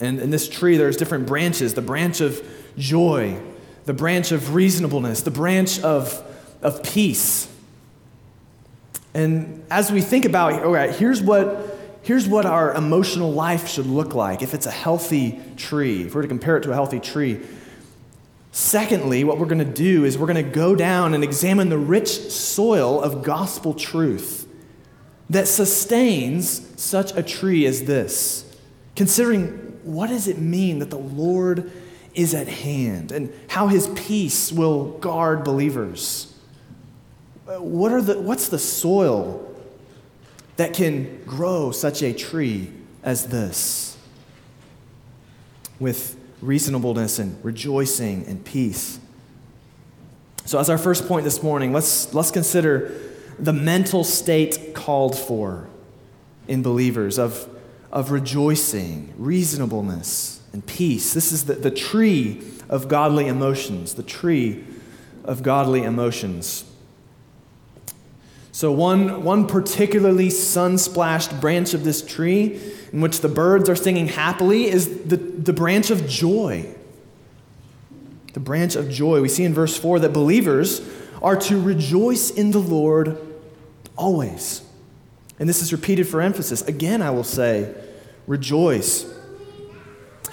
And 0.00 0.20
in 0.20 0.30
this 0.30 0.48
tree, 0.48 0.76
there's 0.76 0.96
different 0.96 1.26
branches 1.26 1.74
the 1.74 1.82
branch 1.82 2.20
of 2.20 2.42
joy, 2.76 3.40
the 3.84 3.94
branch 3.94 4.32
of 4.32 4.54
reasonableness, 4.54 5.22
the 5.22 5.30
branch 5.30 5.80
of, 5.80 6.22
of 6.62 6.82
peace. 6.82 7.48
And 9.14 9.64
as 9.70 9.90
we 9.90 10.00
think 10.00 10.24
about, 10.24 10.62
all 10.62 10.72
right, 10.72 10.94
here's 10.94 11.20
what, 11.20 11.78
here's 12.02 12.28
what 12.28 12.46
our 12.46 12.74
emotional 12.74 13.32
life 13.32 13.68
should 13.68 13.86
look 13.86 14.14
like 14.14 14.42
if 14.42 14.54
it's 14.54 14.66
a 14.66 14.70
healthy 14.70 15.40
tree, 15.56 16.02
if 16.02 16.14
we're 16.14 16.22
to 16.22 16.28
compare 16.28 16.56
it 16.56 16.62
to 16.62 16.70
a 16.70 16.74
healthy 16.74 17.00
tree. 17.00 17.40
Secondly, 18.52 19.24
what 19.24 19.38
we're 19.38 19.46
going 19.46 19.58
to 19.58 19.64
do 19.64 20.04
is 20.04 20.16
we're 20.16 20.26
going 20.26 20.44
to 20.44 20.50
go 20.50 20.74
down 20.74 21.14
and 21.14 21.22
examine 21.22 21.68
the 21.68 21.78
rich 21.78 22.08
soil 22.08 23.00
of 23.00 23.22
gospel 23.22 23.74
truth 23.74 24.48
that 25.30 25.46
sustains 25.46 26.66
such 26.80 27.14
a 27.16 27.22
tree 27.22 27.66
as 27.66 27.84
this. 27.84 28.44
Considering 28.96 29.67
what 29.88 30.08
does 30.08 30.28
it 30.28 30.38
mean 30.38 30.80
that 30.80 30.90
the 30.90 30.98
Lord 30.98 31.72
is 32.14 32.34
at 32.34 32.46
hand 32.46 33.10
and 33.10 33.32
how 33.48 33.68
his 33.68 33.86
peace 33.88 34.52
will 34.52 34.98
guard 34.98 35.44
believers? 35.44 36.34
What 37.46 37.92
are 37.92 38.02
the, 38.02 38.20
what's 38.20 38.50
the 38.50 38.58
soil 38.58 39.44
that 40.56 40.74
can 40.74 41.24
grow 41.24 41.70
such 41.70 42.02
a 42.02 42.12
tree 42.12 42.70
as 43.02 43.28
this? 43.28 43.96
With 45.80 46.16
reasonableness 46.42 47.18
and 47.18 47.42
rejoicing 47.42 48.26
and 48.26 48.44
peace. 48.44 49.00
So, 50.44 50.58
as 50.58 50.68
our 50.68 50.78
first 50.78 51.08
point 51.08 51.24
this 51.24 51.42
morning, 51.42 51.72
let's, 51.72 52.12
let's 52.12 52.30
consider 52.30 52.92
the 53.38 53.52
mental 53.52 54.04
state 54.04 54.74
called 54.74 55.16
for 55.16 55.68
in 56.46 56.62
believers 56.62 57.18
of 57.18 57.48
of 57.90 58.10
rejoicing, 58.10 59.12
reasonableness, 59.16 60.42
and 60.52 60.64
peace. 60.66 61.14
This 61.14 61.32
is 61.32 61.44
the, 61.46 61.54
the 61.54 61.70
tree 61.70 62.42
of 62.68 62.88
godly 62.88 63.26
emotions, 63.26 63.94
the 63.94 64.02
tree 64.02 64.64
of 65.24 65.42
godly 65.42 65.82
emotions. 65.82 66.64
So, 68.52 68.72
one, 68.72 69.22
one 69.22 69.46
particularly 69.46 70.30
sun 70.30 70.78
splashed 70.78 71.40
branch 71.40 71.74
of 71.74 71.84
this 71.84 72.02
tree, 72.02 72.60
in 72.92 73.00
which 73.00 73.20
the 73.20 73.28
birds 73.28 73.68
are 73.68 73.76
singing 73.76 74.08
happily, 74.08 74.66
is 74.66 75.04
the, 75.04 75.16
the 75.16 75.52
branch 75.52 75.90
of 75.90 76.08
joy. 76.08 76.66
The 78.32 78.40
branch 78.40 78.74
of 78.74 78.90
joy. 78.90 79.22
We 79.22 79.28
see 79.28 79.44
in 79.44 79.54
verse 79.54 79.76
4 79.76 80.00
that 80.00 80.12
believers 80.12 80.80
are 81.22 81.36
to 81.36 81.60
rejoice 81.60 82.30
in 82.30 82.50
the 82.50 82.58
Lord 82.58 83.18
always. 83.96 84.67
And 85.38 85.48
this 85.48 85.62
is 85.62 85.72
repeated 85.72 86.08
for 86.08 86.20
emphasis. 86.20 86.62
Again, 86.62 87.00
I 87.02 87.10
will 87.10 87.24
say, 87.24 87.74
rejoice. 88.26 89.06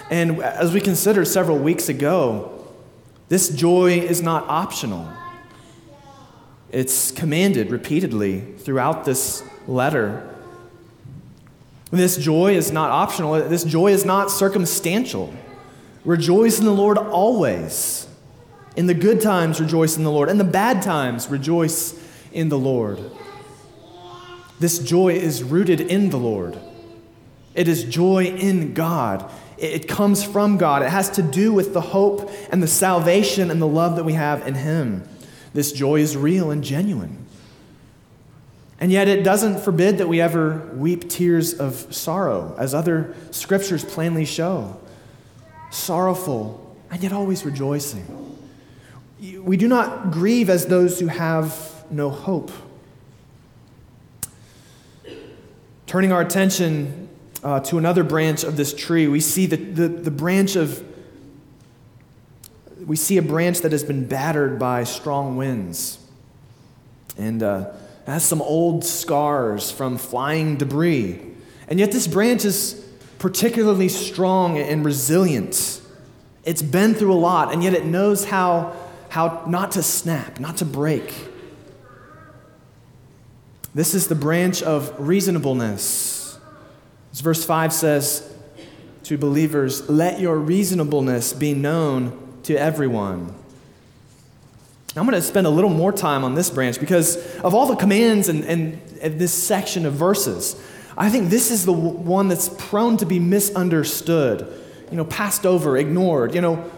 And 0.10 0.42
as 0.42 0.74
we 0.74 0.82
considered 0.82 1.26
several 1.26 1.58
weeks 1.58 1.90
ago, 1.90 2.52
this 3.30 3.50
joy 3.50 4.00
is 4.00 4.22
not 4.22 4.44
optional. 4.48 5.08
It's 6.72 7.12
commanded 7.12 7.72
repeatedly 7.72 8.42
throughout 8.58 9.06
this 9.06 9.44
letter. 9.68 10.32
This 11.92 12.18
joy 12.18 12.56
is 12.56 12.72
not 12.72 12.92
optional, 12.92 13.34
this 13.48 13.64
joy 13.64 13.92
is 13.92 14.06
not 14.06 14.30
circumstantial. 14.30 15.34
Rejoice 16.04 16.60
in 16.60 16.66
the 16.66 16.74
Lord 16.74 16.98
always. 16.98 18.08
In 18.76 18.88
the 18.88 18.94
good 18.94 19.22
times, 19.22 19.62
rejoice 19.62 19.96
in 19.96 20.04
the 20.04 20.12
Lord. 20.12 20.30
In 20.30 20.38
the 20.38 20.44
bad 20.44 20.82
times, 20.82 21.30
rejoice 21.30 21.98
in 22.34 22.50
the 22.50 22.60
Lord. 22.60 23.00
This 24.60 24.80
joy 24.80 25.14
is 25.14 25.44
rooted 25.44 25.82
in 25.82 26.10
the 26.10 26.18
Lord. 26.18 26.58
It 27.54 27.68
is 27.68 27.84
joy 27.84 28.26
in 28.26 28.74
God. 28.74 29.30
It 29.58 29.88
comes 29.88 30.24
from 30.24 30.58
God. 30.58 30.82
It 30.82 30.90
has 30.90 31.10
to 31.12 31.22
do 31.22 31.54
with 31.54 31.74
the 31.74 31.82
hope 31.82 32.30
and 32.52 32.62
the 32.62 32.68
salvation 32.68 33.50
and 33.50 33.62
the 33.62 33.68
love 33.68 33.96
that 33.96 34.04
we 34.04 34.14
have 34.14 34.46
in 34.48 34.56
Him. 34.56 35.08
This 35.54 35.72
joy 35.72 36.02
is 36.02 36.18
real 36.18 36.52
and 36.52 36.64
genuine. 36.64 37.26
And 38.78 38.92
yet, 38.92 39.08
it 39.08 39.24
doesn't 39.24 39.62
forbid 39.62 40.00
that 40.00 40.10
we 40.10 40.20
ever 40.20 40.70
weep 40.76 41.10
tears 41.10 41.54
of 41.54 41.96
sorrow, 41.96 42.54
as 42.60 42.74
other 42.74 43.16
scriptures 43.32 43.86
plainly 43.86 44.26
show. 44.26 44.78
Sorrowful, 45.72 46.76
and 46.92 47.02
yet 47.02 47.14
always 47.14 47.46
rejoicing. 47.46 48.38
We 49.42 49.56
do 49.56 49.70
not 49.70 50.12
grieve 50.12 50.50
as 50.50 50.66
those 50.66 51.00
who 51.00 51.08
have 51.08 51.86
no 51.90 52.10
hope. 52.10 52.52
Turning 55.96 56.12
our 56.12 56.20
attention 56.20 57.08
uh, 57.42 57.62
to 57.62 57.78
another 57.78 58.04
branch 58.04 58.44
of 58.44 58.58
this 58.58 58.74
tree, 58.74 59.08
we 59.08 59.22
see 59.22 59.46
the, 59.46 59.56
the, 59.56 59.88
the 59.88 60.12
branch 60.12 60.58
of, 60.58 60.84
we 62.86 62.98
see 62.98 63.18
a 63.18 63.22
branch 63.22 63.62
that 63.62 63.72
has 63.72 63.82
been 63.82 64.06
battered 64.06 64.60
by 64.60 64.84
strong 64.84 65.38
winds. 65.38 65.98
And 67.18 67.42
uh, 67.42 67.72
has 68.06 68.26
some 68.26 68.42
old 68.42 68.84
scars 68.84 69.72
from 69.72 69.98
flying 69.98 70.58
debris. 70.58 71.22
And 71.70 71.80
yet, 71.80 71.94
this 71.94 72.08
branch 72.08 72.44
is 72.44 72.86
particularly 73.18 73.88
strong 73.88 74.58
and 74.58 74.84
resilient. 74.84 75.80
It's 76.44 76.62
been 76.62 76.94
through 76.94 77.14
a 77.14 77.16
lot, 77.16 77.54
and 77.54 77.64
yet 77.64 77.74
it 77.74 77.86
knows 77.86 78.26
how, 78.26 78.76
how 79.08 79.46
not 79.48 79.72
to 79.72 79.82
snap, 79.82 80.42
not 80.42 80.58
to 80.58 80.66
break. 80.66 81.14
This 83.76 83.94
is 83.94 84.08
the 84.08 84.16
branch 84.16 84.64
of 84.64 84.96
reasonableness. 84.98 86.40
As 87.12 87.20
verse 87.20 87.44
5 87.44 87.74
says 87.74 88.34
to 89.04 89.18
believers, 89.18 89.90
let 89.90 90.22
your 90.22 90.38
reasonableness 90.38 91.34
be 91.34 91.54
known 91.54 92.18
to 92.44 92.56
everyone. 92.56 93.36
I'm 94.96 95.04
going 95.04 95.12
to 95.16 95.22
spend 95.22 95.46
a 95.46 95.50
little 95.50 95.70
more 95.70 95.92
time 95.92 96.24
on 96.24 96.36
this 96.36 96.50
branch 96.50 96.80
because 96.80 97.18
of 97.40 97.54
all 97.54 97.66
the 97.66 97.76
commands 97.76 98.30
and, 98.30 98.46
and, 98.46 98.82
and 99.02 99.20
this 99.20 99.34
section 99.34 99.86
of 99.86 99.92
verses, 99.92 100.56
I 100.98 101.10
think 101.10 101.30
this 101.30 101.52
is 101.52 101.66
the 101.66 101.74
one 101.74 102.30
that's 102.30 102.48
prone 102.48 102.96
to 102.98 103.06
be 103.06 103.20
misunderstood, 103.20 104.48
you 104.90 104.96
know, 104.96 105.04
passed 105.04 105.46
over, 105.46 105.76
ignored. 105.76 106.34
You 106.34 106.40
know, 106.40 106.72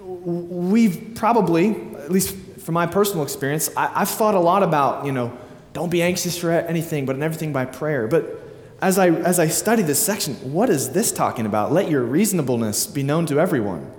we've 0.00 1.12
probably, 1.14 1.70
at 1.98 2.10
least 2.10 2.34
from 2.58 2.74
my 2.74 2.86
personal 2.86 3.22
experience, 3.22 3.70
I, 3.76 4.00
have 4.00 4.08
thought 4.08 4.34
a 4.34 4.40
lot 4.40 4.64
about, 4.64 5.06
you 5.06 5.12
know, 5.12 5.38
don't 5.76 5.90
be 5.90 6.00
anxious 6.00 6.38
for 6.38 6.50
anything, 6.50 7.04
but 7.04 7.16
in 7.16 7.22
everything 7.22 7.52
by 7.52 7.66
prayer. 7.66 8.08
But 8.08 8.40
as 8.80 8.98
I, 8.98 9.10
as 9.10 9.38
I 9.38 9.48
study 9.48 9.82
this 9.82 10.02
section, 10.02 10.34
what 10.50 10.70
is 10.70 10.92
this 10.92 11.12
talking 11.12 11.44
about? 11.44 11.70
Let 11.70 11.90
your 11.90 12.02
reasonableness 12.02 12.86
be 12.86 13.02
known 13.02 13.26
to 13.26 13.38
everyone. 13.38 13.92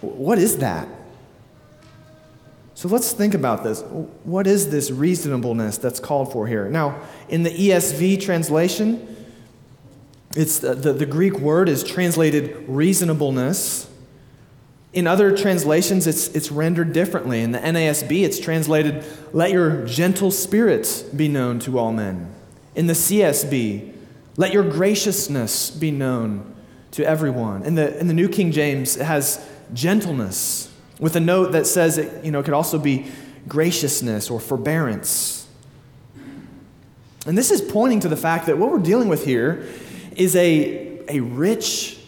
What 0.00 0.38
is 0.38 0.58
that? 0.58 0.86
So 2.74 2.86
let's 2.86 3.12
think 3.12 3.34
about 3.34 3.64
this. 3.64 3.82
What 4.22 4.46
is 4.46 4.70
this 4.70 4.92
reasonableness 4.92 5.76
that's 5.78 5.98
called 5.98 6.32
for 6.32 6.46
here? 6.46 6.68
Now, 6.68 7.00
in 7.28 7.42
the 7.42 7.50
ESV 7.50 8.22
translation, 8.22 9.16
it's 10.36 10.60
the, 10.60 10.76
the, 10.76 10.92
the 10.92 11.04
Greek 11.04 11.40
word 11.40 11.68
is 11.68 11.82
translated 11.82 12.64
reasonableness. 12.68 13.89
In 14.92 15.06
other 15.06 15.36
translations, 15.36 16.06
it's, 16.06 16.28
it's 16.28 16.50
rendered 16.50 16.92
differently. 16.92 17.40
In 17.42 17.52
the 17.52 17.58
NASB, 17.58 18.24
it's 18.24 18.40
translated, 18.40 19.04
let 19.32 19.52
your 19.52 19.86
gentle 19.86 20.32
spirit 20.32 21.04
be 21.14 21.28
known 21.28 21.60
to 21.60 21.78
all 21.78 21.92
men. 21.92 22.34
In 22.74 22.88
the 22.88 22.94
CSB, 22.94 23.92
let 24.36 24.52
your 24.52 24.68
graciousness 24.68 25.70
be 25.70 25.90
known 25.90 26.54
to 26.92 27.04
everyone. 27.04 27.62
In 27.62 27.76
the, 27.76 27.96
in 27.98 28.08
the 28.08 28.14
New 28.14 28.28
King 28.28 28.50
James, 28.50 28.96
it 28.96 29.04
has 29.04 29.46
gentleness 29.72 30.72
with 30.98 31.14
a 31.14 31.20
note 31.20 31.52
that 31.52 31.66
says 31.66 31.96
it, 31.98 32.24
you 32.24 32.32
know, 32.32 32.42
could 32.42 32.54
also 32.54 32.78
be 32.78 33.06
graciousness 33.46 34.28
or 34.28 34.40
forbearance. 34.40 35.46
And 37.26 37.38
this 37.38 37.50
is 37.50 37.60
pointing 37.60 38.00
to 38.00 38.08
the 38.08 38.16
fact 38.16 38.46
that 38.46 38.58
what 38.58 38.72
we're 38.72 38.78
dealing 38.78 39.08
with 39.08 39.24
here 39.24 39.66
is 40.16 40.34
a, 40.34 41.00
a 41.08 41.20
rich 41.20 41.99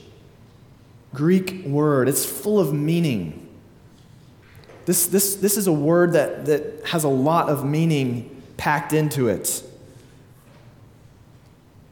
Greek 1.15 1.65
word. 1.65 2.09
It's 2.09 2.25
full 2.25 2.59
of 2.59 2.73
meaning. 2.73 3.49
This, 4.87 5.07
this, 5.07 5.37
this 5.37 5.57
is 5.57 5.67
a 5.67 5.73
word 5.73 6.13
that, 6.15 6.47
that 6.47 6.87
has 6.87 7.05
a 7.05 7.09
lot 7.09 7.49
of 7.49 7.65
meaning 7.65 8.43
packed 8.57 8.93
into 8.93 9.29
it. 9.29 9.63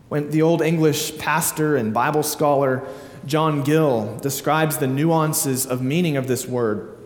When 0.09 0.30
the 0.30 0.42
old 0.42 0.61
English 0.61 1.18
pastor 1.18 1.76
and 1.76 1.94
Bible 1.94 2.22
scholar 2.22 2.87
John 3.26 3.62
Gill 3.62 4.16
describes 4.18 4.78
the 4.78 4.87
nuances 4.87 5.66
of 5.66 5.83
meaning 5.83 6.16
of 6.16 6.26
this 6.26 6.46
word 6.46 6.96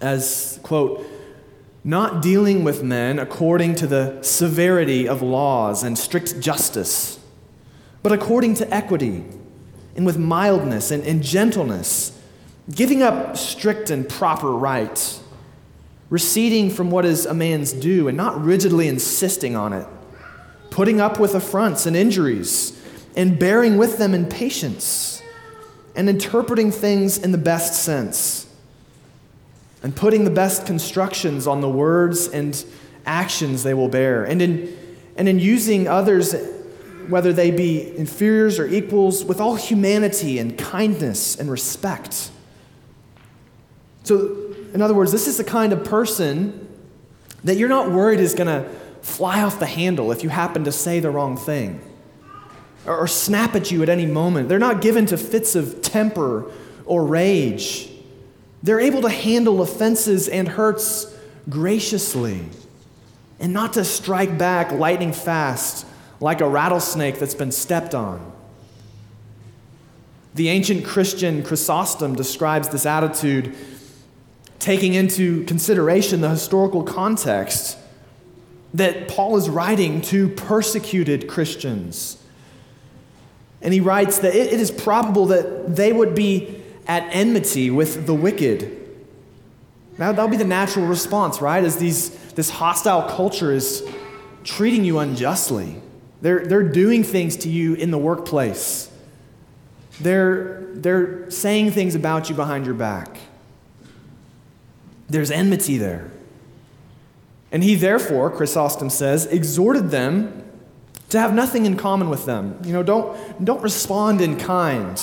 as, 0.00 0.58
quote, 0.62 1.06
not 1.84 2.20
dealing 2.20 2.64
with 2.64 2.82
men 2.82 3.18
according 3.18 3.74
to 3.76 3.86
the 3.86 4.22
severity 4.22 5.08
of 5.08 5.22
laws 5.22 5.82
and 5.82 5.96
strict 5.96 6.40
justice, 6.40 7.18
but 8.02 8.12
according 8.12 8.54
to 8.54 8.74
equity 8.74 9.24
and 9.96 10.06
with 10.06 10.18
mildness 10.18 10.90
and, 10.90 11.04
and 11.04 11.22
gentleness, 11.22 12.18
giving 12.74 13.02
up 13.02 13.36
strict 13.36 13.90
and 13.90 14.08
proper 14.08 14.50
rights, 14.50 15.22
receding 16.08 16.70
from 16.70 16.90
what 16.90 17.04
is 17.04 17.26
a 17.26 17.34
man's 17.34 17.72
due 17.72 18.08
and 18.08 18.16
not 18.16 18.40
rigidly 18.42 18.88
insisting 18.88 19.56
on 19.56 19.72
it 19.72 19.86
putting 20.70 21.00
up 21.00 21.18
with 21.20 21.34
affronts 21.34 21.84
and 21.86 21.96
injuries, 21.96 22.80
and 23.16 23.38
bearing 23.38 23.76
with 23.76 23.98
them 23.98 24.14
in 24.14 24.24
patience, 24.24 25.22
and 25.94 26.08
interpreting 26.08 26.70
things 26.70 27.18
in 27.18 27.32
the 27.32 27.38
best 27.38 27.82
sense, 27.82 28.46
and 29.82 29.94
putting 29.94 30.24
the 30.24 30.30
best 30.30 30.64
constructions 30.64 31.46
on 31.46 31.60
the 31.60 31.68
words 31.68 32.28
and 32.28 32.64
actions 33.04 33.62
they 33.64 33.74
will 33.74 33.88
bear, 33.88 34.24
and 34.24 34.40
in, 34.40 34.76
and 35.16 35.28
in 35.28 35.38
using 35.38 35.88
others, 35.88 36.34
whether 37.10 37.32
they 37.32 37.50
be 37.50 37.96
inferiors 37.96 38.58
or 38.58 38.66
equals, 38.66 39.24
with 39.24 39.40
all 39.40 39.56
humanity 39.56 40.38
and 40.38 40.56
kindness 40.56 41.38
and 41.38 41.50
respect. 41.50 42.30
So, 44.04 44.54
in 44.72 44.80
other 44.80 44.94
words, 44.94 45.12
this 45.12 45.26
is 45.26 45.36
the 45.36 45.44
kind 45.44 45.72
of 45.72 45.84
person 45.84 46.68
that 47.44 47.56
you're 47.56 47.68
not 47.68 47.90
worried 47.90 48.20
is 48.20 48.34
going 48.34 48.46
to 48.46 48.68
fly 49.02 49.42
off 49.42 49.58
the 49.58 49.66
handle 49.66 50.12
if 50.12 50.22
you 50.22 50.28
happen 50.28 50.64
to 50.64 50.72
say 50.72 51.00
the 51.00 51.10
wrong 51.10 51.36
thing 51.36 51.80
or, 52.86 52.98
or 52.98 53.06
snap 53.06 53.54
at 53.54 53.70
you 53.70 53.82
at 53.82 53.88
any 53.88 54.06
moment. 54.06 54.48
They're 54.48 54.58
not 54.58 54.80
given 54.80 55.06
to 55.06 55.16
fits 55.16 55.54
of 55.54 55.82
temper 55.82 56.50
or 56.84 57.04
rage. 57.04 57.90
They're 58.62 58.80
able 58.80 59.02
to 59.02 59.08
handle 59.08 59.62
offenses 59.62 60.28
and 60.28 60.48
hurts 60.48 61.14
graciously 61.48 62.44
and 63.38 63.52
not 63.52 63.72
to 63.72 63.84
strike 63.84 64.36
back 64.36 64.70
lightning 64.72 65.12
fast 65.12 65.86
like 66.20 66.40
a 66.40 66.48
rattlesnake 66.48 67.18
that's 67.18 67.34
been 67.34 67.52
stepped 67.52 67.94
on. 67.94 68.32
The 70.34 70.48
ancient 70.48 70.84
Christian 70.84 71.42
Chrysostom 71.42 72.14
describes 72.14 72.68
this 72.68 72.86
attitude 72.86 73.54
taking 74.58 74.94
into 74.94 75.44
consideration 75.44 76.20
the 76.20 76.28
historical 76.28 76.82
context 76.82 77.78
that 78.74 79.08
Paul 79.08 79.36
is 79.36 79.48
writing 79.48 80.00
to 80.02 80.28
persecuted 80.28 81.26
Christians. 81.26 82.22
And 83.62 83.74
he 83.74 83.80
writes 83.80 84.20
that 84.20 84.34
it, 84.34 84.52
it 84.52 84.60
is 84.60 84.70
probable 84.70 85.26
that 85.26 85.74
they 85.74 85.92
would 85.92 86.14
be 86.14 86.62
at 86.86 87.02
enmity 87.10 87.70
with 87.70 88.06
the 88.06 88.14
wicked. 88.14 88.76
Now, 89.98 90.12
that'll 90.12 90.28
be 90.28 90.36
the 90.36 90.44
natural 90.44 90.86
response, 90.86 91.40
right? 91.40 91.62
As 91.62 91.76
these, 91.76 92.10
this 92.32 92.50
hostile 92.50 93.02
culture 93.02 93.52
is 93.52 93.86
treating 94.44 94.84
you 94.84 94.98
unjustly. 94.98 95.76
They're, 96.20 96.44
they're 96.46 96.68
doing 96.68 97.02
things 97.02 97.36
to 97.38 97.48
you 97.48 97.74
in 97.74 97.90
the 97.90 97.98
workplace. 97.98 98.90
They're, 100.00 100.66
they're 100.72 101.30
saying 101.30 101.72
things 101.72 101.94
about 101.94 102.28
you 102.28 102.34
behind 102.34 102.66
your 102.66 102.74
back. 102.74 103.18
There's 105.08 105.30
enmity 105.30 105.76
there. 105.78 106.10
And 107.52 107.64
he 107.64 107.74
therefore, 107.74 108.30
Chrysostom 108.30 108.90
says, 108.90 109.26
exhorted 109.26 109.90
them 109.90 110.44
to 111.08 111.18
have 111.18 111.34
nothing 111.34 111.66
in 111.66 111.76
common 111.76 112.08
with 112.08 112.24
them. 112.24 112.58
You 112.64 112.72
know, 112.72 112.82
don't, 112.82 113.44
don't 113.44 113.62
respond 113.62 114.20
in 114.20 114.36
kind, 114.36 115.00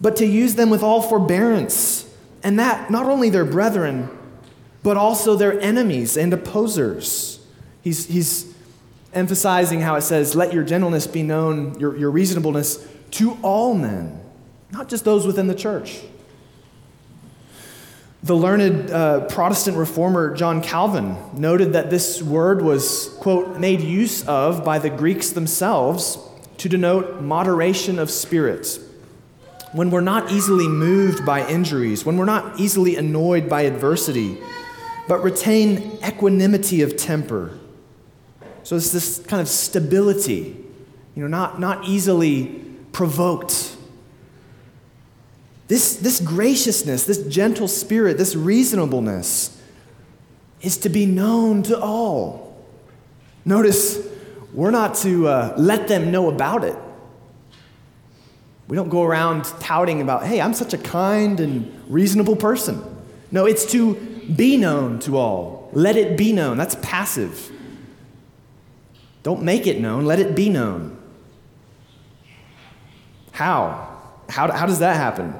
but 0.00 0.16
to 0.16 0.26
use 0.26 0.56
them 0.56 0.68
with 0.68 0.82
all 0.82 1.00
forbearance. 1.00 2.06
And 2.42 2.58
that 2.58 2.90
not 2.90 3.06
only 3.06 3.30
their 3.30 3.46
brethren, 3.46 4.10
but 4.82 4.98
also 4.98 5.34
their 5.34 5.58
enemies 5.60 6.16
and 6.18 6.32
opposers. 6.32 7.40
He's, 7.80 8.06
he's 8.06 8.53
emphasizing 9.14 9.80
how 9.80 9.94
it 9.96 10.02
says, 10.02 10.34
Let 10.34 10.52
your 10.52 10.64
gentleness 10.64 11.06
be 11.06 11.22
known, 11.22 11.78
your, 11.78 11.96
your 11.96 12.10
reasonableness 12.10 12.86
to 13.12 13.38
all 13.42 13.74
men, 13.74 14.20
not 14.70 14.88
just 14.88 15.04
those 15.04 15.26
within 15.26 15.46
the 15.46 15.54
church. 15.54 16.00
The 18.24 18.34
learned 18.34 18.90
uh, 18.90 19.26
Protestant 19.26 19.76
reformer 19.76 20.34
John 20.34 20.62
Calvin 20.62 21.16
noted 21.34 21.74
that 21.74 21.90
this 21.90 22.22
word 22.22 22.62
was, 22.62 23.10
quote, 23.20 23.60
made 23.60 23.82
use 23.82 24.26
of 24.26 24.64
by 24.64 24.78
the 24.78 24.88
Greeks 24.88 25.30
themselves 25.30 26.18
to 26.56 26.68
denote 26.70 27.20
moderation 27.20 27.98
of 27.98 28.10
spirit. 28.10 28.78
When 29.72 29.90
we're 29.90 30.00
not 30.00 30.32
easily 30.32 30.68
moved 30.68 31.26
by 31.26 31.46
injuries, 31.46 32.06
when 32.06 32.16
we're 32.16 32.24
not 32.24 32.58
easily 32.58 32.96
annoyed 32.96 33.46
by 33.48 33.62
adversity, 33.62 34.38
but 35.06 35.22
retain 35.22 35.98
equanimity 36.02 36.80
of 36.80 36.96
temper. 36.96 37.58
So 38.64 38.76
it's 38.76 38.90
this 38.90 39.18
kind 39.26 39.42
of 39.42 39.48
stability, 39.48 40.56
you 41.14 41.22
know, 41.22 41.28
not, 41.28 41.60
not 41.60 41.86
easily 41.86 42.46
provoked. 42.92 43.76
This, 45.68 45.96
this 45.96 46.18
graciousness, 46.18 47.04
this 47.04 47.26
gentle 47.26 47.68
spirit, 47.68 48.16
this 48.16 48.34
reasonableness 48.34 49.60
is 50.62 50.78
to 50.78 50.88
be 50.88 51.04
known 51.04 51.62
to 51.64 51.78
all. 51.78 52.56
Notice, 53.44 53.98
we're 54.54 54.70
not 54.70 54.94
to 54.96 55.28
uh, 55.28 55.54
let 55.58 55.86
them 55.86 56.10
know 56.10 56.30
about 56.30 56.64
it. 56.64 56.76
We 58.66 58.76
don't 58.76 58.88
go 58.88 59.02
around 59.02 59.44
touting 59.60 60.00
about, 60.00 60.24
hey, 60.24 60.40
I'm 60.40 60.54
such 60.54 60.72
a 60.72 60.78
kind 60.78 61.38
and 61.38 61.82
reasonable 61.86 62.36
person. 62.36 62.82
No, 63.30 63.44
it's 63.44 63.70
to 63.72 63.94
be 64.36 64.56
known 64.56 65.00
to 65.00 65.18
all. 65.18 65.68
Let 65.74 65.96
it 65.96 66.16
be 66.16 66.32
known. 66.32 66.56
That's 66.56 66.76
passive. 66.76 67.50
Don't 69.24 69.42
make 69.42 69.66
it 69.66 69.80
known, 69.80 70.04
let 70.04 70.20
it 70.20 70.36
be 70.36 70.48
known. 70.48 70.96
How? 73.32 73.98
How, 74.28 74.52
how 74.52 74.66
does 74.66 74.78
that 74.78 74.96
happen? 74.96 75.34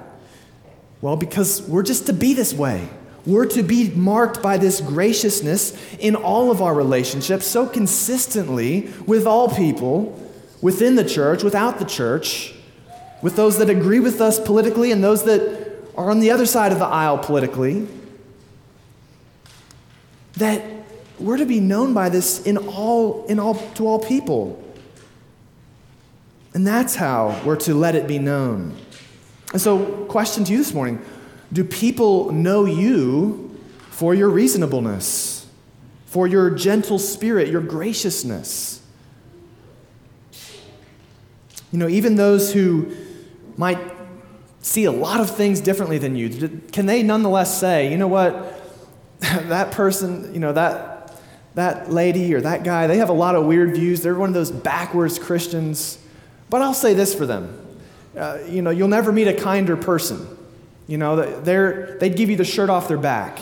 Well, 1.00 1.16
because 1.16 1.62
we're 1.62 1.82
just 1.82 2.06
to 2.06 2.12
be 2.12 2.34
this 2.34 2.52
way. 2.52 2.88
We're 3.26 3.46
to 3.46 3.62
be 3.62 3.90
marked 3.90 4.42
by 4.42 4.56
this 4.56 4.80
graciousness 4.80 5.76
in 5.98 6.16
all 6.16 6.50
of 6.50 6.60
our 6.60 6.74
relationships 6.74 7.46
so 7.46 7.66
consistently 7.66 8.90
with 9.06 9.26
all 9.26 9.48
people, 9.48 10.18
within 10.60 10.96
the 10.96 11.04
church, 11.04 11.42
without 11.42 11.78
the 11.78 11.84
church, 11.84 12.54
with 13.22 13.36
those 13.36 13.58
that 13.58 13.70
agree 13.70 14.00
with 14.00 14.20
us 14.20 14.40
politically 14.40 14.92
and 14.92 15.04
those 15.04 15.24
that 15.24 15.76
are 15.94 16.10
on 16.10 16.20
the 16.20 16.30
other 16.30 16.46
side 16.46 16.72
of 16.72 16.78
the 16.78 16.86
aisle 16.86 17.18
politically 17.18 17.86
that 20.36 20.73
we're 21.18 21.36
to 21.36 21.46
be 21.46 21.60
known 21.60 21.94
by 21.94 22.08
this 22.08 22.42
in 22.42 22.56
all, 22.56 23.24
in 23.26 23.38
all, 23.38 23.54
to 23.74 23.86
all 23.86 23.98
people. 23.98 24.60
And 26.54 26.66
that's 26.66 26.94
how 26.94 27.40
we're 27.44 27.56
to 27.56 27.74
let 27.74 27.94
it 27.94 28.06
be 28.06 28.18
known. 28.18 28.76
And 29.52 29.60
so, 29.60 30.04
question 30.06 30.44
to 30.44 30.52
you 30.52 30.58
this 30.58 30.74
morning 30.74 31.04
Do 31.52 31.64
people 31.64 32.32
know 32.32 32.64
you 32.64 33.58
for 33.90 34.14
your 34.14 34.28
reasonableness, 34.28 35.46
for 36.06 36.26
your 36.26 36.50
gentle 36.50 36.98
spirit, 36.98 37.48
your 37.48 37.60
graciousness? 37.60 38.82
You 41.72 41.78
know, 41.78 41.88
even 41.88 42.14
those 42.14 42.52
who 42.52 42.94
might 43.56 43.78
see 44.60 44.84
a 44.84 44.92
lot 44.92 45.20
of 45.20 45.30
things 45.30 45.60
differently 45.60 45.98
than 45.98 46.16
you, 46.16 46.60
can 46.72 46.86
they 46.86 47.02
nonetheless 47.02 47.58
say, 47.60 47.90
you 47.90 47.98
know 47.98 48.08
what? 48.08 48.60
that 49.20 49.72
person, 49.72 50.32
you 50.32 50.40
know, 50.40 50.52
that, 50.52 50.93
that 51.54 51.90
lady 51.90 52.34
or 52.34 52.40
that 52.40 52.64
guy, 52.64 52.86
they 52.86 52.98
have 52.98 53.08
a 53.08 53.14
lot 53.14 53.36
of 53.36 53.46
weird 53.46 53.74
views. 53.74 54.02
They're 54.02 54.14
one 54.14 54.28
of 54.28 54.34
those 54.34 54.50
backwards 54.50 55.18
Christians. 55.18 55.98
But 56.50 56.62
I'll 56.62 56.74
say 56.74 56.94
this 56.94 57.14
for 57.14 57.26
them. 57.26 57.60
Uh, 58.16 58.38
you 58.48 58.62
know, 58.62 58.70
you'll 58.70 58.88
never 58.88 59.12
meet 59.12 59.28
a 59.28 59.34
kinder 59.34 59.76
person. 59.76 60.26
You 60.86 60.98
know, 60.98 61.40
they're, 61.40 61.96
they'd 61.98 62.16
give 62.16 62.30
you 62.30 62.36
the 62.36 62.44
shirt 62.44 62.70
off 62.70 62.88
their 62.88 62.98
back. 62.98 63.38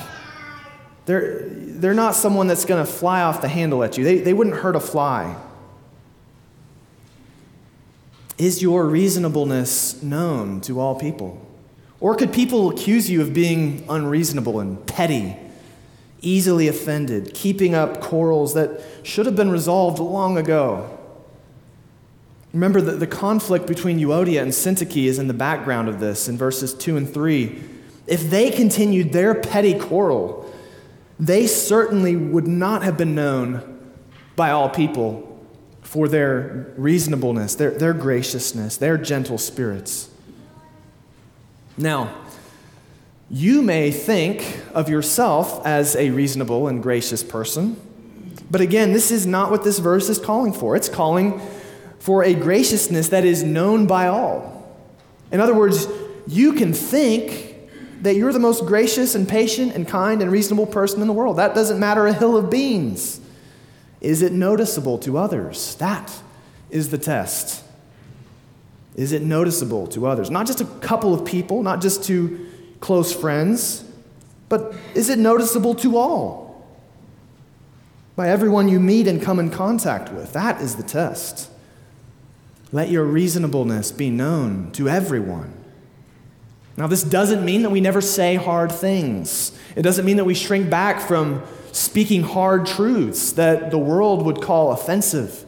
They're, 1.06 1.48
they're 1.48 1.94
not 1.94 2.14
someone 2.14 2.46
that's 2.46 2.64
going 2.64 2.84
to 2.84 2.90
fly 2.90 3.22
off 3.22 3.40
the 3.40 3.48
handle 3.48 3.82
at 3.82 3.98
you. 3.98 4.04
They, 4.04 4.18
they 4.18 4.32
wouldn't 4.32 4.56
hurt 4.56 4.76
a 4.76 4.80
fly. 4.80 5.36
Is 8.38 8.62
your 8.62 8.86
reasonableness 8.86 10.02
known 10.02 10.60
to 10.62 10.80
all 10.80 10.98
people? 10.98 11.44
Or 12.00 12.14
could 12.14 12.32
people 12.32 12.70
accuse 12.70 13.10
you 13.10 13.22
of 13.22 13.34
being 13.34 13.84
unreasonable 13.88 14.60
and 14.60 14.84
petty 14.86 15.36
easily 16.22 16.68
offended, 16.68 17.34
keeping 17.34 17.74
up 17.74 18.00
quarrels 18.00 18.54
that 18.54 18.80
should 19.02 19.26
have 19.26 19.36
been 19.36 19.50
resolved 19.50 19.98
long 19.98 20.38
ago. 20.38 20.98
Remember 22.52 22.80
that 22.80 23.00
the 23.00 23.06
conflict 23.06 23.66
between 23.66 23.98
Euodia 23.98 24.42
and 24.42 24.52
Syntyche 24.52 25.04
is 25.04 25.18
in 25.18 25.26
the 25.26 25.34
background 25.34 25.88
of 25.88 26.00
this 26.00 26.28
in 26.28 26.38
verses 26.38 26.74
2 26.74 26.96
and 26.96 27.12
3. 27.12 27.62
If 28.06 28.30
they 28.30 28.50
continued 28.50 29.12
their 29.12 29.34
petty 29.34 29.78
quarrel, 29.78 30.50
they 31.18 31.46
certainly 31.46 32.16
would 32.16 32.46
not 32.46 32.82
have 32.82 32.96
been 32.96 33.14
known 33.14 33.94
by 34.36 34.50
all 34.50 34.68
people 34.68 35.28
for 35.82 36.08
their 36.08 36.72
reasonableness, 36.76 37.54
their, 37.54 37.70
their 37.70 37.92
graciousness, 37.92 38.76
their 38.76 38.96
gentle 38.96 39.38
spirits. 39.38 40.10
Now, 41.76 42.21
you 43.32 43.62
may 43.62 43.90
think 43.90 44.60
of 44.74 44.90
yourself 44.90 45.66
as 45.66 45.96
a 45.96 46.10
reasonable 46.10 46.68
and 46.68 46.82
gracious 46.82 47.24
person. 47.24 47.80
But 48.50 48.60
again, 48.60 48.92
this 48.92 49.10
is 49.10 49.26
not 49.26 49.50
what 49.50 49.64
this 49.64 49.78
verse 49.78 50.10
is 50.10 50.18
calling 50.18 50.52
for. 50.52 50.76
It's 50.76 50.90
calling 50.90 51.40
for 51.98 52.22
a 52.22 52.34
graciousness 52.34 53.08
that 53.08 53.24
is 53.24 53.42
known 53.42 53.86
by 53.86 54.08
all. 54.08 54.70
In 55.30 55.40
other 55.40 55.54
words, 55.54 55.86
you 56.26 56.52
can 56.52 56.74
think 56.74 57.54
that 58.02 58.16
you're 58.16 58.34
the 58.34 58.38
most 58.38 58.66
gracious 58.66 59.14
and 59.14 59.26
patient 59.26 59.74
and 59.74 59.88
kind 59.88 60.20
and 60.20 60.30
reasonable 60.30 60.66
person 60.66 61.00
in 61.00 61.06
the 61.06 61.14
world. 61.14 61.38
That 61.38 61.54
doesn't 61.54 61.80
matter 61.80 62.06
a 62.06 62.12
hill 62.12 62.36
of 62.36 62.50
beans. 62.50 63.18
Is 64.02 64.20
it 64.20 64.32
noticeable 64.32 64.98
to 64.98 65.16
others? 65.16 65.76
That 65.76 66.12
is 66.68 66.90
the 66.90 66.98
test. 66.98 67.64
Is 68.94 69.12
it 69.12 69.22
noticeable 69.22 69.86
to 69.88 70.06
others? 70.06 70.30
Not 70.30 70.46
just 70.46 70.60
a 70.60 70.66
couple 70.66 71.14
of 71.14 71.24
people, 71.24 71.62
not 71.62 71.80
just 71.80 72.04
to 72.04 72.51
close 72.82 73.14
friends, 73.14 73.84
but 74.50 74.74
is 74.94 75.08
it 75.08 75.18
noticeable 75.18 75.74
to 75.76 75.96
all? 75.96 76.66
By 78.14 78.28
everyone 78.28 78.68
you 78.68 78.78
meet 78.78 79.08
and 79.08 79.22
come 79.22 79.38
in 79.38 79.48
contact 79.48 80.12
with. 80.12 80.34
That 80.34 80.60
is 80.60 80.76
the 80.76 80.82
test. 80.82 81.50
Let 82.70 82.90
your 82.90 83.04
reasonableness 83.04 83.92
be 83.92 84.10
known 84.10 84.70
to 84.72 84.88
everyone. 84.90 85.54
Now, 86.76 86.86
this 86.86 87.02
doesn't 87.02 87.44
mean 87.44 87.62
that 87.62 87.70
we 87.70 87.80
never 87.80 88.00
say 88.00 88.34
hard 88.34 88.72
things. 88.72 89.52
It 89.76 89.82
doesn't 89.82 90.04
mean 90.04 90.16
that 90.16 90.24
we 90.24 90.34
shrink 90.34 90.68
back 90.68 91.00
from 91.00 91.42
speaking 91.70 92.22
hard 92.22 92.66
truths 92.66 93.32
that 93.32 93.70
the 93.70 93.78
world 93.78 94.24
would 94.26 94.42
call 94.42 94.72
offensive. 94.72 95.44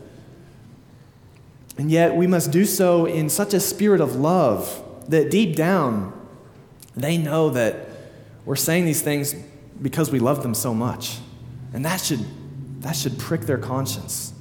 And 1.77 1.90
yet, 1.90 2.14
we 2.14 2.27
must 2.27 2.51
do 2.51 2.64
so 2.64 3.07
in 3.07 3.29
such 3.29 3.53
a 3.53 3.61
spirit 3.61 4.01
of 4.01 4.16
love 4.16 4.83
that 5.09 5.31
deep 5.31 5.57
down, 5.57 6.12
they 6.96 7.18
know 7.18 7.50
that 7.50 7.88
we're 8.44 8.57
saying 8.57 8.85
these 8.85 9.02
things 9.02 9.35
because 9.80 10.11
we 10.11 10.18
love 10.18 10.42
them 10.42 10.54
so 10.54 10.74
much. 10.74 11.18
And 11.72 11.85
that 11.85 12.00
should, 12.00 12.24
that 12.83 12.94
should 12.94 13.18
prick 13.18 13.42
their 13.42 13.59
conscience. 13.59 14.33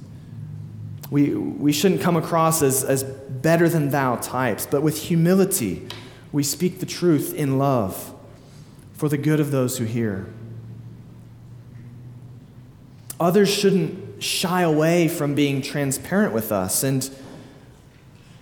We, 1.10 1.34
we 1.34 1.72
shouldn't 1.72 2.00
come 2.00 2.16
across 2.16 2.62
as, 2.62 2.84
as 2.84 3.02
better 3.04 3.68
than 3.68 3.90
thou 3.90 4.16
types, 4.16 4.66
but 4.66 4.82
with 4.82 5.02
humility, 5.02 5.86
we 6.32 6.42
speak 6.42 6.80
the 6.80 6.86
truth 6.86 7.34
in 7.34 7.58
love 7.58 8.12
for 8.94 9.08
the 9.08 9.18
good 9.18 9.40
of 9.40 9.50
those 9.50 9.78
who 9.78 9.84
hear. 9.84 10.26
Others 13.20 13.48
shouldn't 13.48 14.22
shy 14.22 14.62
away 14.62 15.08
from 15.08 15.34
being 15.34 15.60
transparent 15.62 16.32
with 16.32 16.50
us 16.50 16.82
and 16.82 17.08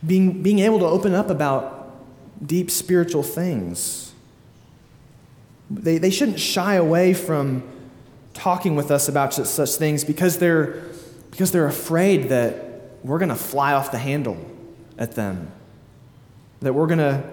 being, 0.06 0.42
being 0.42 0.58
able 0.60 0.78
to 0.78 0.86
open 0.86 1.14
up 1.14 1.30
about 1.30 1.81
deep 2.44 2.70
spiritual 2.70 3.22
things. 3.22 4.12
They, 5.70 5.98
they 5.98 6.10
shouldn't 6.10 6.40
shy 6.40 6.74
away 6.74 7.14
from 7.14 7.62
talking 8.34 8.76
with 8.76 8.90
us 8.90 9.08
about 9.08 9.34
such, 9.34 9.46
such 9.46 9.70
things 9.76 10.04
because 10.04 10.38
they're, 10.38 10.82
because 11.30 11.52
they're 11.52 11.66
afraid 11.66 12.28
that 12.30 12.82
we're 13.02 13.18
going 13.18 13.28
to 13.28 13.34
fly 13.34 13.72
off 13.72 13.90
the 13.90 13.98
handle 13.98 14.38
at 14.98 15.12
them, 15.12 15.50
that 16.60 16.74
we're 16.74 16.86
going 16.86 16.98
to, 16.98 17.24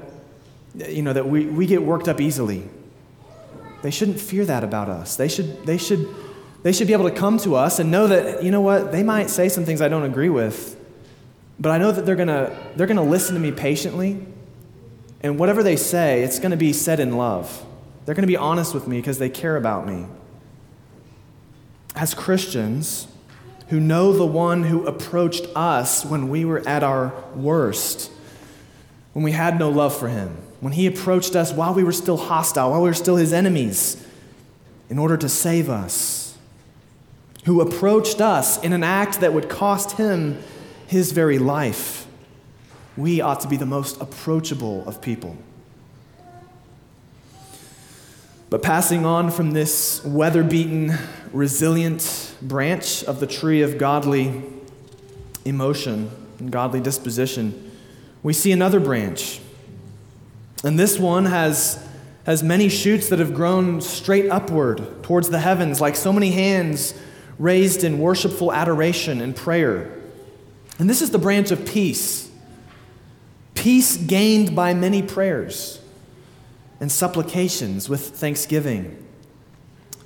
you 0.91 1.01
know, 1.01 1.13
that 1.13 1.27
we, 1.27 1.45
we 1.45 1.65
get 1.65 1.81
worked 1.83 2.07
up 2.07 2.21
easily. 2.21 2.67
They 3.81 3.91
shouldn't 3.91 4.19
fear 4.19 4.45
that 4.45 4.63
about 4.63 4.89
us. 4.89 5.15
They 5.15 5.27
should, 5.27 5.65
they, 5.65 5.77
should, 5.77 6.07
they 6.63 6.71
should 6.71 6.87
be 6.87 6.93
able 6.93 7.09
to 7.09 7.15
come 7.15 7.37
to 7.39 7.55
us 7.55 7.79
and 7.79 7.91
know 7.91 8.07
that, 8.07 8.43
you 8.43 8.51
know 8.51 8.61
what, 8.61 8.91
they 8.91 9.03
might 9.03 9.29
say 9.29 9.49
some 9.49 9.65
things 9.65 9.81
I 9.81 9.87
don't 9.87 10.03
agree 10.03 10.29
with, 10.29 10.75
but 11.59 11.71
I 11.71 11.77
know 11.77 11.91
that 11.91 12.05
they're 12.05 12.15
going 12.15 12.27
to, 12.27 12.55
they're 12.75 12.87
going 12.87 12.97
to 12.97 13.03
listen 13.03 13.35
to 13.35 13.41
me 13.41 13.51
patiently 13.51 14.25
and 15.21 15.37
whatever 15.37 15.63
they 15.63 15.75
say, 15.75 16.23
it's 16.23 16.39
going 16.39 16.51
to 16.51 16.57
be 16.57 16.73
said 16.73 16.99
in 16.99 17.17
love. 17.17 17.65
They're 18.05 18.15
going 18.15 18.23
to 18.23 18.27
be 18.27 18.37
honest 18.37 18.73
with 18.73 18.87
me 18.87 18.97
because 18.97 19.19
they 19.19 19.29
care 19.29 19.57
about 19.57 19.87
me. 19.87 20.05
As 21.95 22.13
Christians 22.13 23.07
who 23.69 23.79
know 23.79 24.13
the 24.13 24.25
one 24.25 24.63
who 24.63 24.85
approached 24.85 25.45
us 25.55 26.03
when 26.03 26.29
we 26.29 26.43
were 26.45 26.67
at 26.67 26.83
our 26.83 27.13
worst, 27.35 28.11
when 29.13 29.23
we 29.23 29.31
had 29.31 29.59
no 29.59 29.69
love 29.69 29.95
for 29.95 30.07
him, 30.07 30.37
when 30.59 30.73
he 30.73 30.87
approached 30.87 31.35
us 31.35 31.53
while 31.53 31.73
we 31.73 31.83
were 31.83 31.91
still 31.91 32.17
hostile, 32.17 32.71
while 32.71 32.81
we 32.81 32.89
were 32.89 32.95
still 32.95 33.15
his 33.15 33.31
enemies, 33.31 34.03
in 34.89 34.97
order 34.97 35.17
to 35.17 35.29
save 35.29 35.69
us, 35.69 36.37
who 37.45 37.61
approached 37.61 38.21
us 38.21 38.61
in 38.63 38.73
an 38.73 38.83
act 38.83 39.19
that 39.21 39.33
would 39.33 39.49
cost 39.49 39.93
him 39.93 40.41
his 40.87 41.11
very 41.11 41.37
life. 41.37 41.98
We 42.99 43.21
ought 43.21 43.39
to 43.39 43.47
be 43.47 43.55
the 43.55 43.65
most 43.65 44.01
approachable 44.01 44.85
of 44.85 45.01
people. 45.01 45.37
But 48.49 48.61
passing 48.61 49.05
on 49.05 49.31
from 49.31 49.51
this 49.51 50.03
weather 50.03 50.43
beaten, 50.43 50.97
resilient 51.31 52.35
branch 52.41 53.05
of 53.05 53.21
the 53.21 53.25
tree 53.25 53.61
of 53.61 53.77
godly 53.77 54.43
emotion 55.45 56.11
and 56.39 56.51
godly 56.51 56.81
disposition, 56.81 57.71
we 58.21 58.33
see 58.33 58.51
another 58.51 58.81
branch. 58.81 59.39
And 60.65 60.77
this 60.77 60.99
one 60.99 61.23
has, 61.27 61.81
has 62.25 62.43
many 62.43 62.67
shoots 62.67 63.07
that 63.07 63.19
have 63.19 63.33
grown 63.33 63.79
straight 63.79 64.29
upward 64.29 65.03
towards 65.03 65.29
the 65.29 65.39
heavens, 65.39 65.79
like 65.79 65.95
so 65.95 66.11
many 66.11 66.31
hands 66.31 66.93
raised 67.37 67.85
in 67.85 67.97
worshipful 67.97 68.51
adoration 68.51 69.21
and 69.21 69.37
prayer. 69.37 69.89
And 70.79 70.89
this 70.89 71.01
is 71.01 71.11
the 71.11 71.17
branch 71.17 71.51
of 71.51 71.65
peace. 71.65 72.28
Peace 73.59 73.97
gained 73.97 74.55
by 74.55 74.73
many 74.73 75.01
prayers 75.01 75.81
and 76.79 76.89
supplications 76.89 77.89
with 77.89 78.11
thanksgiving. 78.11 79.05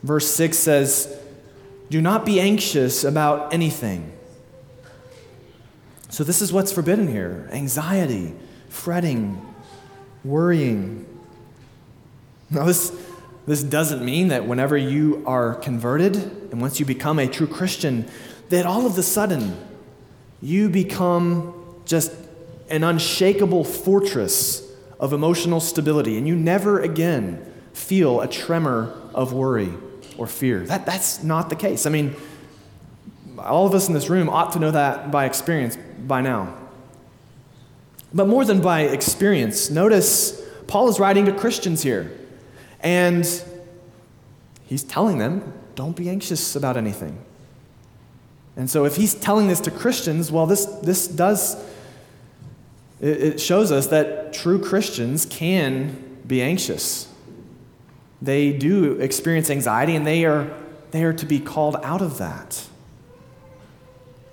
Verse 0.02 0.26
6 0.32 0.58
says, 0.58 1.16
Do 1.92 2.02
not 2.02 2.26
be 2.26 2.40
anxious 2.40 3.04
about 3.04 3.54
anything. 3.54 4.12
So, 6.10 6.24
this 6.24 6.42
is 6.42 6.52
what's 6.52 6.72
forbidden 6.72 7.08
here 7.08 7.48
anxiety, 7.54 8.34
fretting, 8.70 9.40
worrying. 10.24 11.06
Now, 12.50 12.66
this, 12.66 12.92
this 13.46 13.62
doesn't 13.62 14.04
mean 14.04 14.30
that 14.30 14.48
whenever 14.48 14.76
you 14.76 15.22
are 15.28 15.54
converted 15.54 16.16
and 16.16 16.60
once 16.60 16.80
you 16.80 16.88
become 16.88 17.20
a 17.20 17.28
true 17.28 17.46
Christian, 17.46 18.10
that 18.50 18.66
all 18.66 18.88
of 18.88 18.98
a 18.98 19.04
sudden 19.04 19.56
you 20.42 20.70
become 20.70 21.54
just 21.86 22.12
an 22.74 22.84
unshakable 22.84 23.64
fortress 23.64 24.68
of 25.00 25.14
emotional 25.14 25.60
stability, 25.60 26.18
and 26.18 26.28
you 26.28 26.36
never 26.36 26.82
again 26.82 27.46
feel 27.72 28.20
a 28.20 28.28
tremor 28.28 28.92
of 29.14 29.32
worry 29.32 29.72
or 30.18 30.26
fear. 30.26 30.62
That, 30.62 30.84
that's 30.84 31.22
not 31.22 31.52
the 31.52 31.56
case. 31.56 31.86
I 31.86 31.92
mean, 31.92 32.16
all 33.38 33.68
of 33.68 33.76
us 33.76 33.88
in 33.88 33.94
this 33.94 34.10
room 34.10 34.28
ought 34.28 34.54
to 34.54 34.60
know 34.60 34.72
that 34.72 35.12
by 35.12 35.26
experience 35.26 35.78
by 36.08 36.22
now. 36.22 36.52
But 38.12 38.28
more 38.28 38.44
than 38.44 38.60
by 38.60 38.82
experience, 38.82 39.70
notice 39.70 40.42
Paul 40.66 40.90
is 40.90 41.00
writing 41.00 41.26
to 41.26 41.32
Christians 41.32 41.84
here, 41.84 42.12
and 42.80 43.24
he's 44.66 44.84
telling 44.84 45.20
them, 45.20 45.54
don't 45.76 45.96
be 45.96 46.10
anxious 46.10 46.56
about 46.56 46.76
anything. 46.76 47.24
And 48.56 48.68
so, 48.68 48.86
if 48.86 48.96
he's 48.96 49.14
telling 49.14 49.48
this 49.48 49.60
to 49.62 49.72
Christians, 49.72 50.32
well, 50.32 50.48
this, 50.48 50.66
this 50.66 51.08
does 51.08 51.56
it 53.04 53.42
shows 53.42 53.70
us 53.72 53.88
that 53.88 54.32
true 54.32 54.64
Christians 54.64 55.26
can 55.26 56.22
be 56.26 56.42
anxious. 56.42 57.12
They 58.22 58.54
do 58.54 58.94
experience 58.94 59.50
anxiety, 59.50 59.96
and 59.96 60.08
they 60.08 60.24
are, 60.24 60.50
they 60.92 61.04
are 61.04 61.12
to 61.12 61.26
be 61.26 61.42
called 61.42 61.76
out 61.84 62.02
of 62.02 62.18
that. 62.20 62.66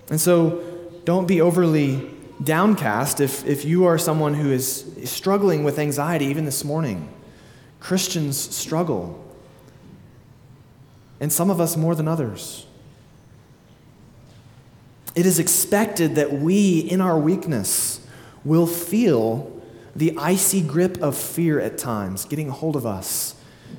And 0.09 0.21
so, 0.21 0.63
don't 1.05 1.27
be 1.27 1.41
overly 1.41 2.11
downcast 2.45 3.21
if, 3.21 3.45
if 3.45 3.65
you 3.65 3.87
are 3.87 3.99
someone 3.99 4.35
who 4.35 4.53
is 4.53 4.87
struggling 5.05 5.65
with 5.65 5.79
anxiety, 5.81 6.27
even 6.27 6.45
this 6.45 6.65
morning. 6.65 7.13
Christians 7.81 8.39
struggle, 8.39 9.21
and 11.19 11.33
some 11.33 11.51
of 11.51 11.61
us 11.61 11.77
more 11.77 11.97
than 11.97 12.07
others. 12.07 12.67
It 15.17 15.27
is 15.27 15.41
expected 15.41 16.15
that 16.15 16.33
we, 16.33 16.79
in 16.79 17.01
our 17.01 17.19
weakness, 17.19 18.01
will 18.45 18.67
feel 18.67 19.61
the 19.95 20.17
icy 20.17 20.63
grip 20.63 20.99
of 20.99 21.17
fear 21.17 21.61
at 21.61 21.79
times 21.79 22.25
getting 22.25 22.49
hold 22.49 22.77
of 22.77 22.87
us, 22.87 23.35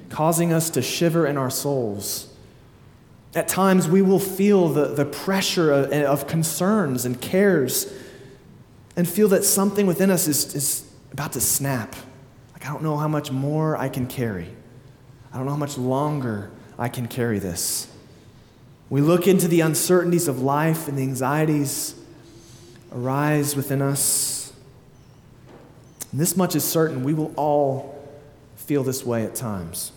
causing 0.10 0.52
us 0.52 0.70
to 0.72 0.82
shiver 0.82 1.26
in 1.26 1.38
our 1.38 1.50
souls. 1.50 2.28
At 3.34 3.48
times, 3.48 3.88
we 3.88 4.02
will 4.02 4.20
feel 4.20 4.70
the, 4.70 4.88
the 4.88 5.06
pressure 5.06 5.72
of, 5.72 5.92
of 5.92 6.28
concerns 6.28 7.06
and 7.06 7.20
cares 7.22 7.92
and 8.98 9.08
feel 9.08 9.30
that 9.30 9.46
something 9.46 9.88
within 9.88 10.12
us 10.12 10.28
is, 10.28 10.54
is 10.54 10.92
about 11.14 11.32
to 11.34 11.42
snap. 11.42 11.96
Like, 12.52 12.66
I 12.66 12.74
don't 12.74 12.84
know 12.84 12.98
how 12.98 13.08
much 13.08 13.32
more 13.32 13.78
I 13.78 13.88
can 13.88 14.06
carry. 14.06 14.50
I 15.32 15.38
don't 15.38 15.46
know 15.46 15.54
how 15.54 15.58
much 15.58 15.78
longer 15.78 16.52
I 16.78 16.90
can 16.90 17.08
carry 17.08 17.40
this. 17.40 17.88
We 18.90 19.00
look 19.00 19.28
into 19.28 19.48
the 19.48 19.62
uncertainties 19.62 20.28
of 20.28 20.42
life 20.42 20.90
and 20.90 20.98
the 20.98 21.04
anxieties 21.04 21.96
arise 22.92 23.56
within 23.56 23.82
us 23.82 24.41
and 26.12 26.20
this 26.20 26.36
much 26.36 26.56
is 26.56 26.64
certain 26.64 27.04
we 27.04 27.14
will 27.14 27.34
all 27.36 27.98
feel 28.56 28.84
this 28.84 29.06
way 29.06 29.24
at 29.24 29.36
times 29.36 29.92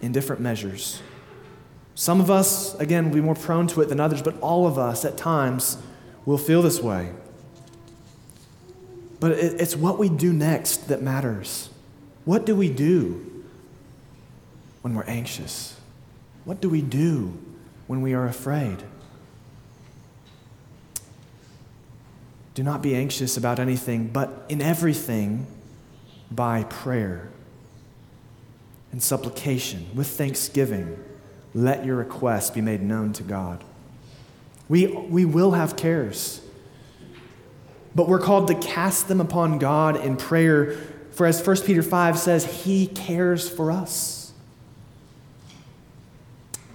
in 0.00 0.12
different 0.12 0.40
measures. 0.40 1.02
Some 1.94 2.20
of 2.20 2.30
us, 2.30 2.74
again, 2.76 3.06
will 3.06 3.14
be 3.14 3.20
more 3.20 3.34
prone 3.34 3.66
to 3.68 3.82
it 3.82 3.88
than 3.88 4.00
others, 4.00 4.22
but 4.22 4.38
all 4.40 4.66
of 4.66 4.78
us 4.78 5.04
at 5.04 5.16
times 5.16 5.76
will 6.24 6.38
feel 6.38 6.62
this 6.62 6.80
way. 6.80 7.10
But 9.20 9.32
it's 9.32 9.76
what 9.76 9.98
we 9.98 10.08
do 10.08 10.32
next 10.32 10.88
that 10.88 11.02
matters. 11.02 11.68
What 12.24 12.46
do 12.46 12.56
we 12.56 12.70
do 12.70 13.44
when 14.80 14.94
we're 14.94 15.04
anxious? 15.04 15.78
What 16.44 16.62
do 16.62 16.70
we 16.70 16.80
do 16.80 17.38
when 17.86 18.00
we 18.00 18.14
are 18.14 18.26
afraid? 18.26 18.82
Do 22.54 22.62
not 22.62 22.82
be 22.82 22.94
anxious 22.94 23.36
about 23.36 23.58
anything, 23.58 24.08
but 24.08 24.44
in 24.48 24.60
everything, 24.60 25.46
by 26.30 26.64
prayer 26.64 27.28
and 28.92 29.02
supplication, 29.02 29.86
with 29.94 30.06
thanksgiving, 30.06 31.02
let 31.54 31.84
your 31.84 31.96
requests 31.96 32.50
be 32.50 32.60
made 32.60 32.82
known 32.82 33.12
to 33.14 33.22
God. 33.22 33.64
We, 34.68 34.86
we 34.86 35.24
will 35.24 35.52
have 35.52 35.76
cares, 35.76 36.40
but 37.94 38.08
we're 38.08 38.20
called 38.20 38.48
to 38.48 38.54
cast 38.54 39.08
them 39.08 39.20
upon 39.20 39.58
God 39.58 39.96
in 39.96 40.16
prayer. 40.16 40.76
For 41.12 41.26
as 41.26 41.44
1 41.44 41.62
Peter 41.62 41.82
5 41.82 42.18
says, 42.18 42.64
He 42.64 42.86
cares 42.86 43.48
for 43.48 43.72
us. 43.72 44.32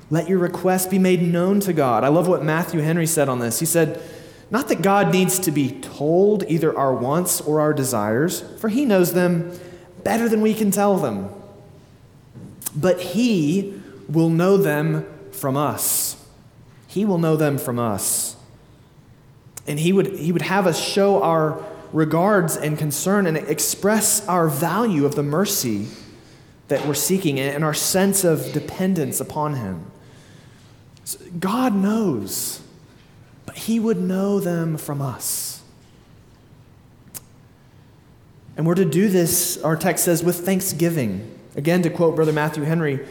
Let 0.09 0.29
your 0.29 0.39
requests 0.39 0.85
be 0.85 0.99
made 0.99 1.21
known 1.21 1.61
to 1.61 1.73
God. 1.73 2.03
I 2.03 2.09
love 2.09 2.27
what 2.27 2.43
Matthew 2.43 2.81
Henry 2.81 3.07
said 3.07 3.27
on 3.27 3.39
this. 3.39 3.59
He 3.59 3.65
said, 3.65 4.01
not 4.55 4.69
that 4.69 4.81
God 4.81 5.11
needs 5.11 5.37
to 5.39 5.51
be 5.51 5.69
told 5.69 6.45
either 6.47 6.73
our 6.77 6.93
wants 6.95 7.41
or 7.41 7.59
our 7.59 7.73
desires, 7.73 8.39
for 8.57 8.69
He 8.69 8.85
knows 8.85 9.11
them 9.11 9.51
better 10.05 10.29
than 10.29 10.39
we 10.39 10.53
can 10.53 10.71
tell 10.71 10.95
them. 10.95 11.29
But 12.73 13.01
He 13.01 13.81
will 14.07 14.29
know 14.29 14.55
them 14.55 15.05
from 15.33 15.57
us. 15.57 16.25
He 16.87 17.03
will 17.03 17.17
know 17.17 17.35
them 17.35 17.57
from 17.57 17.79
us. 17.79 18.37
And 19.67 19.77
He 19.77 19.91
would, 19.91 20.19
he 20.19 20.31
would 20.31 20.43
have 20.43 20.67
us 20.67 20.81
show 20.81 21.21
our 21.21 21.61
regards 21.91 22.55
and 22.55 22.77
concern 22.77 23.27
and 23.27 23.35
express 23.35 24.25
our 24.25 24.47
value 24.47 25.05
of 25.05 25.15
the 25.15 25.23
mercy 25.23 25.87
that 26.69 26.87
we're 26.87 26.93
seeking 26.93 27.41
and 27.41 27.61
our 27.65 27.73
sense 27.73 28.23
of 28.23 28.53
dependence 28.53 29.19
upon 29.19 29.55
Him. 29.55 29.91
God 31.41 31.75
knows 31.75 32.61
but 33.45 33.55
he 33.55 33.79
would 33.79 33.99
know 33.99 34.39
them 34.39 34.77
from 34.77 35.01
us. 35.01 35.61
And 38.57 38.65
we're 38.65 38.75
to 38.75 38.85
do 38.85 39.09
this, 39.09 39.57
our 39.63 39.75
text 39.75 40.05
says, 40.05 40.23
with 40.23 40.45
thanksgiving. 40.45 41.37
Again, 41.55 41.81
to 41.83 41.89
quote 41.89 42.15
Brother 42.15 42.31
Matthew 42.31 42.63
Henry, 42.63 43.05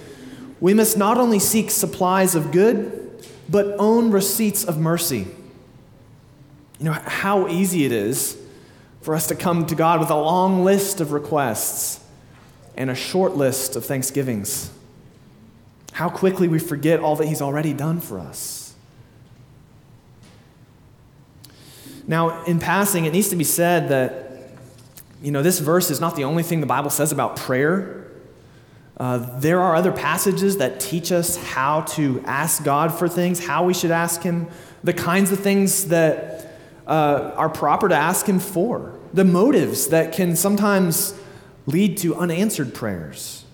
we 0.60 0.72
must 0.74 0.96
not 0.96 1.18
only 1.18 1.38
seek 1.38 1.70
supplies 1.70 2.34
of 2.34 2.50
good, 2.50 3.26
but 3.48 3.76
own 3.78 4.10
receipts 4.10 4.64
of 4.64 4.78
mercy. 4.78 5.26
You 6.78 6.86
know, 6.86 6.92
how 6.92 7.48
easy 7.48 7.84
it 7.84 7.92
is 7.92 8.38
for 9.02 9.14
us 9.14 9.26
to 9.28 9.34
come 9.34 9.66
to 9.66 9.74
God 9.74 10.00
with 10.00 10.10
a 10.10 10.16
long 10.16 10.64
list 10.64 11.00
of 11.00 11.12
requests 11.12 12.00
and 12.76 12.90
a 12.90 12.94
short 12.94 13.36
list 13.36 13.76
of 13.76 13.84
thanksgivings. 13.84 14.70
How 15.92 16.08
quickly 16.08 16.48
we 16.48 16.58
forget 16.58 17.00
all 17.00 17.16
that 17.16 17.26
He's 17.26 17.42
already 17.42 17.72
done 17.74 18.00
for 18.00 18.18
us. 18.18 18.63
Now, 22.06 22.44
in 22.44 22.58
passing, 22.58 23.06
it 23.06 23.12
needs 23.12 23.30
to 23.30 23.36
be 23.36 23.44
said 23.44 23.88
that, 23.88 24.50
you 25.22 25.30
know, 25.30 25.42
this 25.42 25.58
verse 25.58 25.90
is 25.90 26.00
not 26.00 26.16
the 26.16 26.24
only 26.24 26.42
thing 26.42 26.60
the 26.60 26.66
Bible 26.66 26.90
says 26.90 27.12
about 27.12 27.36
prayer. 27.36 28.10
Uh, 28.96 29.18
there 29.40 29.60
are 29.60 29.74
other 29.74 29.90
passages 29.90 30.58
that 30.58 30.80
teach 30.80 31.10
us 31.10 31.36
how 31.36 31.80
to 31.82 32.22
ask 32.26 32.62
God 32.62 32.92
for 32.92 33.08
things, 33.08 33.44
how 33.44 33.64
we 33.64 33.74
should 33.74 33.90
ask 33.90 34.22
Him, 34.22 34.48
the 34.82 34.92
kinds 34.92 35.32
of 35.32 35.40
things 35.40 35.86
that 35.86 36.58
uh, 36.86 37.32
are 37.36 37.48
proper 37.48 37.88
to 37.88 37.94
ask 37.94 38.26
Him 38.26 38.38
for, 38.38 38.98
the 39.12 39.24
motives 39.24 39.88
that 39.88 40.12
can 40.12 40.36
sometimes 40.36 41.18
lead 41.66 41.96
to 41.98 42.14
unanswered 42.14 42.74
prayers. 42.74 43.44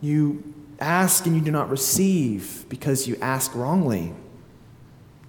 You 0.00 0.54
ask 0.80 1.26
and 1.26 1.34
you 1.34 1.42
do 1.42 1.50
not 1.50 1.68
receive 1.68 2.64
because 2.68 3.08
you 3.08 3.16
ask 3.20 3.54
wrongly 3.54 4.14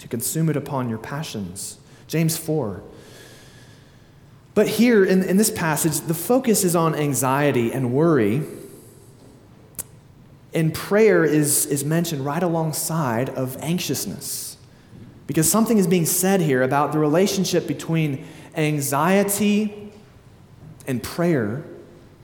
to 0.03 0.09
consume 0.09 0.49
it 0.49 0.57
upon 0.57 0.89
your 0.89 0.97
passions. 0.97 1.77
James 2.07 2.35
4. 2.35 2.83
But 4.53 4.67
here 4.67 5.05
in, 5.05 5.23
in 5.23 5.37
this 5.37 5.49
passage, 5.49 6.01
the 6.01 6.13
focus 6.13 6.65
is 6.65 6.75
on 6.75 6.93
anxiety 6.93 7.71
and 7.71 7.93
worry. 7.93 8.41
And 10.53 10.73
prayer 10.73 11.23
is, 11.23 11.65
is 11.67 11.85
mentioned 11.85 12.25
right 12.25 12.43
alongside 12.43 13.29
of 13.29 13.55
anxiousness. 13.63 14.57
Because 15.25 15.49
something 15.49 15.77
is 15.77 15.87
being 15.87 16.05
said 16.05 16.41
here 16.41 16.63
about 16.63 16.91
the 16.91 16.99
relationship 16.99 17.65
between 17.65 18.25
anxiety 18.57 19.89
and 20.85 21.01
prayer 21.01 21.63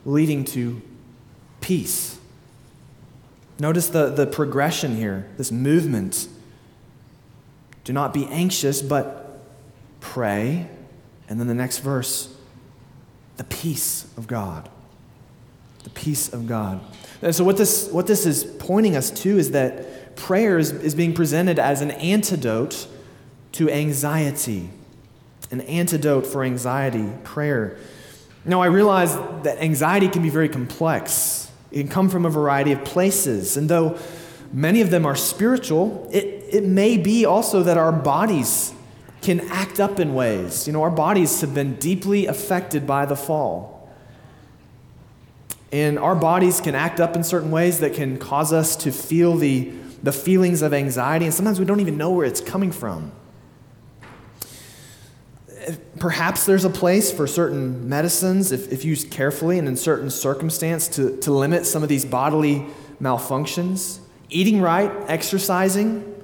leading 0.03 0.43
to 0.43 0.81
peace. 1.61 2.19
Notice 3.57 3.87
the, 3.87 4.09
the 4.09 4.27
progression 4.27 4.97
here, 4.97 5.29
this 5.37 5.49
movement. 5.49 6.27
Do 7.89 7.93
not 7.93 8.13
be 8.13 8.27
anxious, 8.27 8.83
but 8.83 9.39
pray. 9.99 10.67
And 11.27 11.39
then 11.39 11.47
the 11.47 11.55
next 11.55 11.79
verse, 11.79 12.31
the 13.37 13.43
peace 13.45 14.05
of 14.15 14.27
God. 14.27 14.69
The 15.85 15.89
peace 15.89 16.31
of 16.31 16.45
God. 16.45 16.81
And 17.23 17.33
so, 17.33 17.43
what 17.43 17.57
this, 17.57 17.89
what 17.89 18.05
this 18.05 18.27
is 18.27 18.43
pointing 18.43 18.95
us 18.95 19.09
to 19.23 19.39
is 19.39 19.49
that 19.53 20.15
prayer 20.15 20.59
is, 20.59 20.71
is 20.71 20.93
being 20.93 21.15
presented 21.15 21.57
as 21.57 21.81
an 21.81 21.89
antidote 21.89 22.87
to 23.53 23.71
anxiety. 23.71 24.69
An 25.49 25.61
antidote 25.61 26.27
for 26.27 26.43
anxiety, 26.43 27.09
prayer. 27.23 27.75
Now, 28.45 28.61
I 28.61 28.67
realize 28.67 29.15
that 29.41 29.57
anxiety 29.63 30.09
can 30.09 30.21
be 30.21 30.29
very 30.29 30.47
complex. 30.47 31.49
It 31.71 31.79
can 31.79 31.89
come 31.89 32.09
from 32.09 32.27
a 32.27 32.29
variety 32.29 32.71
of 32.71 32.85
places. 32.85 33.57
And 33.57 33.67
though 33.67 33.97
many 34.53 34.81
of 34.81 34.91
them 34.91 35.07
are 35.07 35.15
spiritual, 35.15 36.07
it, 36.13 36.38
it 36.53 36.63
may 36.63 36.97
be 36.97 37.25
also 37.25 37.63
that 37.63 37.77
our 37.77 37.91
bodies 37.91 38.73
can 39.21 39.41
act 39.49 39.79
up 39.79 39.99
in 39.99 40.13
ways. 40.13 40.65
You 40.67 40.73
know, 40.73 40.83
our 40.83 40.91
bodies 40.91 41.41
have 41.41 41.53
been 41.53 41.75
deeply 41.75 42.25
affected 42.25 42.87
by 42.87 43.05
the 43.05 43.15
fall. 43.15 43.89
And 45.71 45.99
our 45.99 46.15
bodies 46.15 46.61
can 46.61 46.73
act 46.73 46.99
up 46.99 47.15
in 47.15 47.23
certain 47.23 47.51
ways 47.51 47.79
that 47.79 47.93
can 47.93 48.17
cause 48.17 48.51
us 48.51 48.75
to 48.77 48.91
feel 48.91 49.35
the, 49.35 49.71
the 50.01 50.11
feelings 50.11 50.61
of 50.61 50.73
anxiety, 50.73 51.25
and 51.25 51.33
sometimes 51.33 51.59
we 51.59 51.65
don't 51.65 51.79
even 51.79 51.97
know 51.97 52.09
where 52.09 52.25
it's 52.25 52.41
coming 52.41 52.71
from. 52.71 53.11
Perhaps 55.99 56.45
there's 56.45 56.65
a 56.65 56.69
place 56.69 57.11
for 57.11 57.27
certain 57.27 57.87
medicines, 57.87 58.51
if, 58.51 58.71
if 58.71 58.83
used 58.83 59.11
carefully 59.11 59.59
and 59.59 59.67
in 59.67 59.75
certain 59.75 60.09
circumstance, 60.09 60.87
to, 60.87 61.17
to 61.17 61.31
limit 61.31 61.65
some 61.65 61.83
of 61.83 61.89
these 61.89 62.05
bodily 62.05 62.65
malfunctions. 62.99 63.99
Eating 64.29 64.61
right, 64.61 64.91
exercising, 65.07 66.15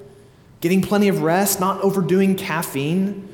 getting 0.60 0.82
plenty 0.82 1.08
of 1.08 1.22
rest, 1.22 1.60
not 1.60 1.80
overdoing 1.82 2.36
caffeine, 2.36 3.28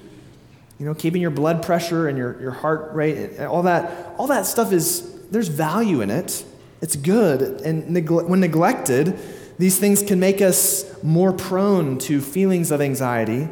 you 0.79 0.87
know, 0.87 0.95
keeping 0.95 1.23
your 1.23 1.31
blood 1.31 1.63
pressure 1.63 2.09
and 2.09 2.19
your, 2.19 2.41
your 2.41 2.51
heart 2.51 2.93
rate, 2.93 3.39
all 3.39 3.63
that, 3.63 4.15
all 4.19 4.27
that 4.27 4.47
stuff 4.47 4.73
is 4.73 5.13
there's 5.31 5.49
value 5.49 6.01
in 6.01 6.11
it. 6.11 6.45
It's 6.81 6.97
good. 6.97 7.41
And 7.61 7.85
negle- 7.85 8.29
when 8.29 8.41
neglected, 8.41 9.19
these 9.59 9.79
things 9.79 10.03
can 10.03 10.19
make 10.19 10.41
us 10.41 11.03
more 11.03 11.33
prone 11.33 11.99
to 11.99 12.21
feelings 12.21 12.71
of 12.71 12.81
anxiety. 12.81 13.49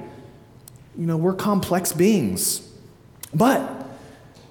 You 0.97 1.07
know, 1.07 1.17
we're 1.17 1.35
complex 1.35 1.93
beings. 1.93 2.69
But 3.33 3.87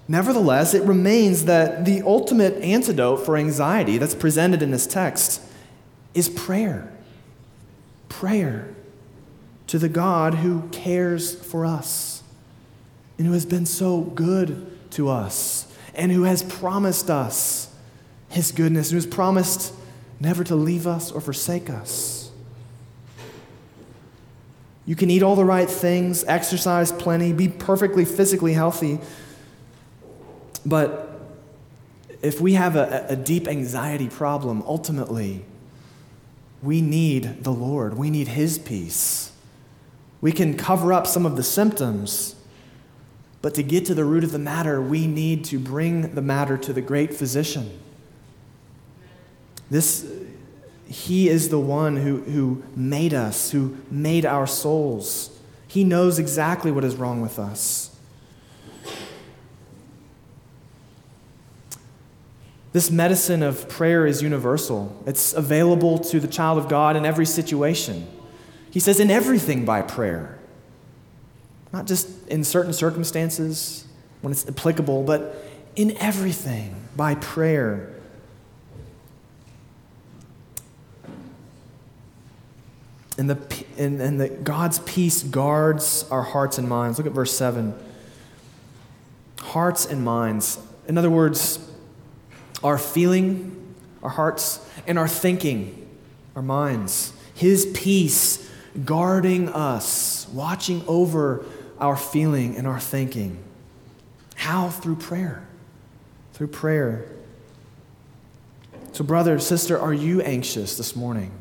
nevertheless, 0.08 0.74
it 0.74 0.84
remains 0.84 1.46
that 1.46 1.84
the 1.84 2.02
ultimate 2.04 2.54
antidote 2.64 3.26
for 3.26 3.36
anxiety 3.36 3.98
that's 3.98 4.16
presented 4.16 4.62
in 4.62 4.72
this 4.72 4.88
text 4.88 5.42
is 6.14 6.30
prayer. 6.30 6.90
Prayer 8.08 8.74
to 9.70 9.78
the 9.78 9.88
God 9.88 10.34
who 10.34 10.68
cares 10.72 11.36
for 11.36 11.64
us 11.64 12.24
and 13.20 13.28
who 13.28 13.34
has 13.34 13.46
been 13.46 13.68
so 13.68 14.02
good 14.02 14.68
to 14.92 15.10
us 15.10 15.72
and 15.94 16.12
who 16.12 16.24
has 16.24 16.42
promised 16.42 17.12
us 17.12 17.72
his 18.30 18.52
goodness, 18.52 18.90
who 18.90 18.98
has 18.98 19.06
promised 19.06 19.76
never 20.20 20.44
to 20.44 20.56
leave 20.56 20.88
us 20.88 21.12
or 21.12 21.22
forsake 21.22 21.70
us. 21.70 22.32
You 24.88 24.96
can 24.96 25.12
eat 25.12 25.22
all 25.22 25.36
the 25.36 25.46
right 25.46 25.70
things, 25.70 26.24
exercise 26.24 26.92
plenty, 26.92 27.32
be 27.32 27.48
perfectly 27.48 28.06
physically 28.06 28.54
healthy, 28.54 28.98
but 30.66 31.20
if 32.24 32.42
we 32.42 32.54
have 32.54 32.76
a, 32.76 33.06
a 33.10 33.16
deep 33.16 33.48
anxiety 33.48 34.10
problem, 34.10 34.64
ultimately, 34.66 35.46
we 36.64 36.82
need 36.82 37.44
the 37.44 37.52
Lord. 37.52 37.98
We 37.98 38.10
need 38.10 38.30
His 38.30 38.58
peace. 38.58 39.32
We 40.22 40.32
can 40.32 40.58
cover 40.58 40.92
up 40.92 41.08
some 41.08 41.26
of 41.26 41.36
the 41.36 41.44
symptoms 41.44 42.36
but 43.42 43.54
to 43.56 43.64
get 43.64 43.86
to 43.86 43.94
the 43.94 44.04
root 44.04 44.24
of 44.24 44.32
the 44.32 44.40
matter, 44.40 44.82
we 44.82 45.08
need 45.08 45.46
to 45.46 45.60
bring 45.60 46.14
the 46.14 46.22
matter 46.22 46.58
to 46.58 46.74
the 46.74 46.82
great 46.82 47.14
physician. 47.14 47.80
This, 49.72 50.12
he 50.88 51.30
is 51.30 51.50
the 51.50 51.60
one 51.60 51.98
who, 51.98 52.22
who 52.22 52.64
made 52.76 53.14
us, 53.14 53.52
who 53.52 53.78
made 53.90 54.26
our 54.26 54.46
souls. 54.46 55.38
He 55.68 55.84
knows 55.84 56.20
exactly 56.20 56.72
what 56.72 56.84
is 56.84 56.96
wrong 56.96 57.22
with 57.22 57.40
us. 57.40 57.96
This 62.72 62.92
medicine 62.92 63.42
of 63.42 63.68
prayer 63.70 64.06
is 64.06 64.22
universal. 64.22 65.02
It's 65.08 65.34
available 65.34 65.98
to 66.00 66.20
the 66.20 66.28
child 66.28 66.58
of 66.60 66.68
God 66.68 66.96
in 66.96 67.06
every 67.06 67.26
situation. 67.26 68.08
He 68.72 68.80
says, 68.80 69.00
in 69.00 69.10
everything 69.10 69.66
by 69.66 69.82
prayer. 69.82 70.38
Not 71.72 71.86
just 71.86 72.28
in 72.28 72.44
certain 72.44 72.74
circumstances 72.74 73.86
when 74.22 74.32
it's 74.32 74.48
applicable, 74.48 75.04
but 75.04 75.36
in 75.76 75.96
everything 75.98 76.76
by 76.96 77.16
prayer. 77.16 77.96
And, 83.18 83.30
the, 83.30 83.66
and, 83.78 84.02
and 84.02 84.46
God's 84.46 84.80
peace 84.80 85.24
guards 85.24 86.06
our 86.10 86.24
hearts 86.24 86.58
and 86.58 86.68
minds. 86.68 86.98
Look 86.98 87.08
at 87.08 87.14
verse 87.14 87.36
7. 87.36 87.74
Hearts 89.40 89.86
and 89.86 90.04
minds. 90.04 90.60
In 90.88 90.98
other 90.98 91.10
words, 91.10 91.60
our 92.64 92.78
feeling, 92.78 93.76
our 94.02 94.10
hearts, 94.10 94.66
and 94.88 94.98
our 94.98 95.08
thinking, 95.08 95.88
our 96.36 96.42
minds. 96.42 97.14
His 97.34 97.66
peace 97.74 98.49
guarding 98.86 99.50
us, 99.50 100.28
watching 100.34 100.84
over 100.88 101.46
our 101.80 101.96
feeling 101.96 102.58
and 102.58 102.68
our 102.68 102.80
thinking. 102.80 103.38
How? 104.36 104.70
Through 104.70 104.98
prayer. 104.98 105.48
Through 106.34 106.48
prayer. 106.48 107.06
So, 108.92 109.04
brother, 109.04 109.40
sister, 109.40 109.80
are 109.80 109.94
you 109.94 110.22
anxious 110.22 110.78
this 110.78 110.96
morning? 110.96 111.32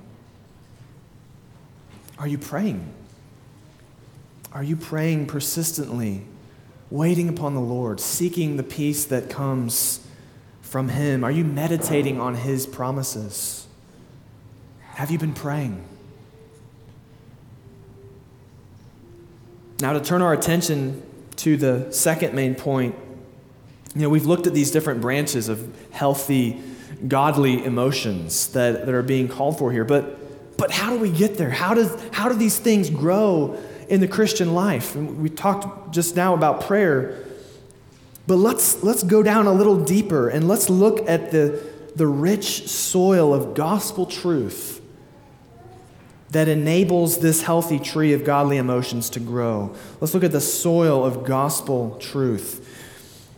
Are 2.18 2.26
you 2.28 2.38
praying? 2.38 2.92
Are 4.52 4.62
you 4.62 4.76
praying 4.76 5.26
persistently, 5.26 6.22
waiting 6.90 7.28
upon 7.28 7.54
the 7.54 7.60
Lord, 7.60 8.00
seeking 8.00 8.56
the 8.56 8.62
peace 8.62 9.04
that 9.06 9.30
comes 9.30 10.06
from 10.62 10.88
Him? 10.88 11.22
Are 11.22 11.30
you 11.30 11.44
meditating 11.44 12.20
on 12.20 12.34
His 12.34 12.66
promises? 12.66 13.66
Have 14.94 15.10
you 15.10 15.18
been 15.18 15.34
praying? 15.34 15.84
Now, 19.80 19.92
to 19.92 20.00
turn 20.00 20.22
our 20.22 20.32
attention 20.32 21.02
to 21.36 21.56
the 21.56 21.92
second 21.92 22.34
main 22.34 22.56
point, 22.56 22.96
you 23.94 24.02
know, 24.02 24.08
we've 24.08 24.26
looked 24.26 24.48
at 24.48 24.54
these 24.54 24.72
different 24.72 25.00
branches 25.00 25.48
of 25.48 25.72
healthy, 25.92 26.60
godly 27.06 27.64
emotions 27.64 28.48
that, 28.48 28.86
that 28.86 28.94
are 28.94 29.04
being 29.04 29.28
called 29.28 29.56
for 29.56 29.70
here. 29.70 29.84
But, 29.84 30.56
but 30.58 30.72
how 30.72 30.90
do 30.90 30.98
we 30.98 31.10
get 31.10 31.38
there? 31.38 31.50
How, 31.50 31.74
does, 31.74 31.96
how 32.12 32.28
do 32.28 32.34
these 32.34 32.58
things 32.58 32.90
grow 32.90 33.56
in 33.88 34.00
the 34.00 34.08
Christian 34.08 34.52
life? 34.52 34.96
And 34.96 35.22
we 35.22 35.30
talked 35.30 35.94
just 35.94 36.16
now 36.16 36.34
about 36.34 36.62
prayer. 36.62 37.24
But 38.26 38.36
let's, 38.36 38.82
let's 38.82 39.04
go 39.04 39.22
down 39.22 39.46
a 39.46 39.52
little 39.52 39.82
deeper 39.82 40.28
and 40.28 40.48
let's 40.48 40.68
look 40.68 41.08
at 41.08 41.30
the, 41.30 41.64
the 41.94 42.06
rich 42.06 42.68
soil 42.68 43.32
of 43.32 43.54
gospel 43.54 44.06
truth 44.06 44.77
that 46.30 46.48
enables 46.48 47.18
this 47.18 47.42
healthy 47.42 47.78
tree 47.78 48.12
of 48.12 48.24
godly 48.24 48.58
emotions 48.58 49.08
to 49.10 49.20
grow. 49.20 49.74
Let's 50.00 50.12
look 50.12 50.24
at 50.24 50.32
the 50.32 50.40
soil 50.40 51.04
of 51.04 51.24
gospel 51.24 51.96
truth. 52.00 52.64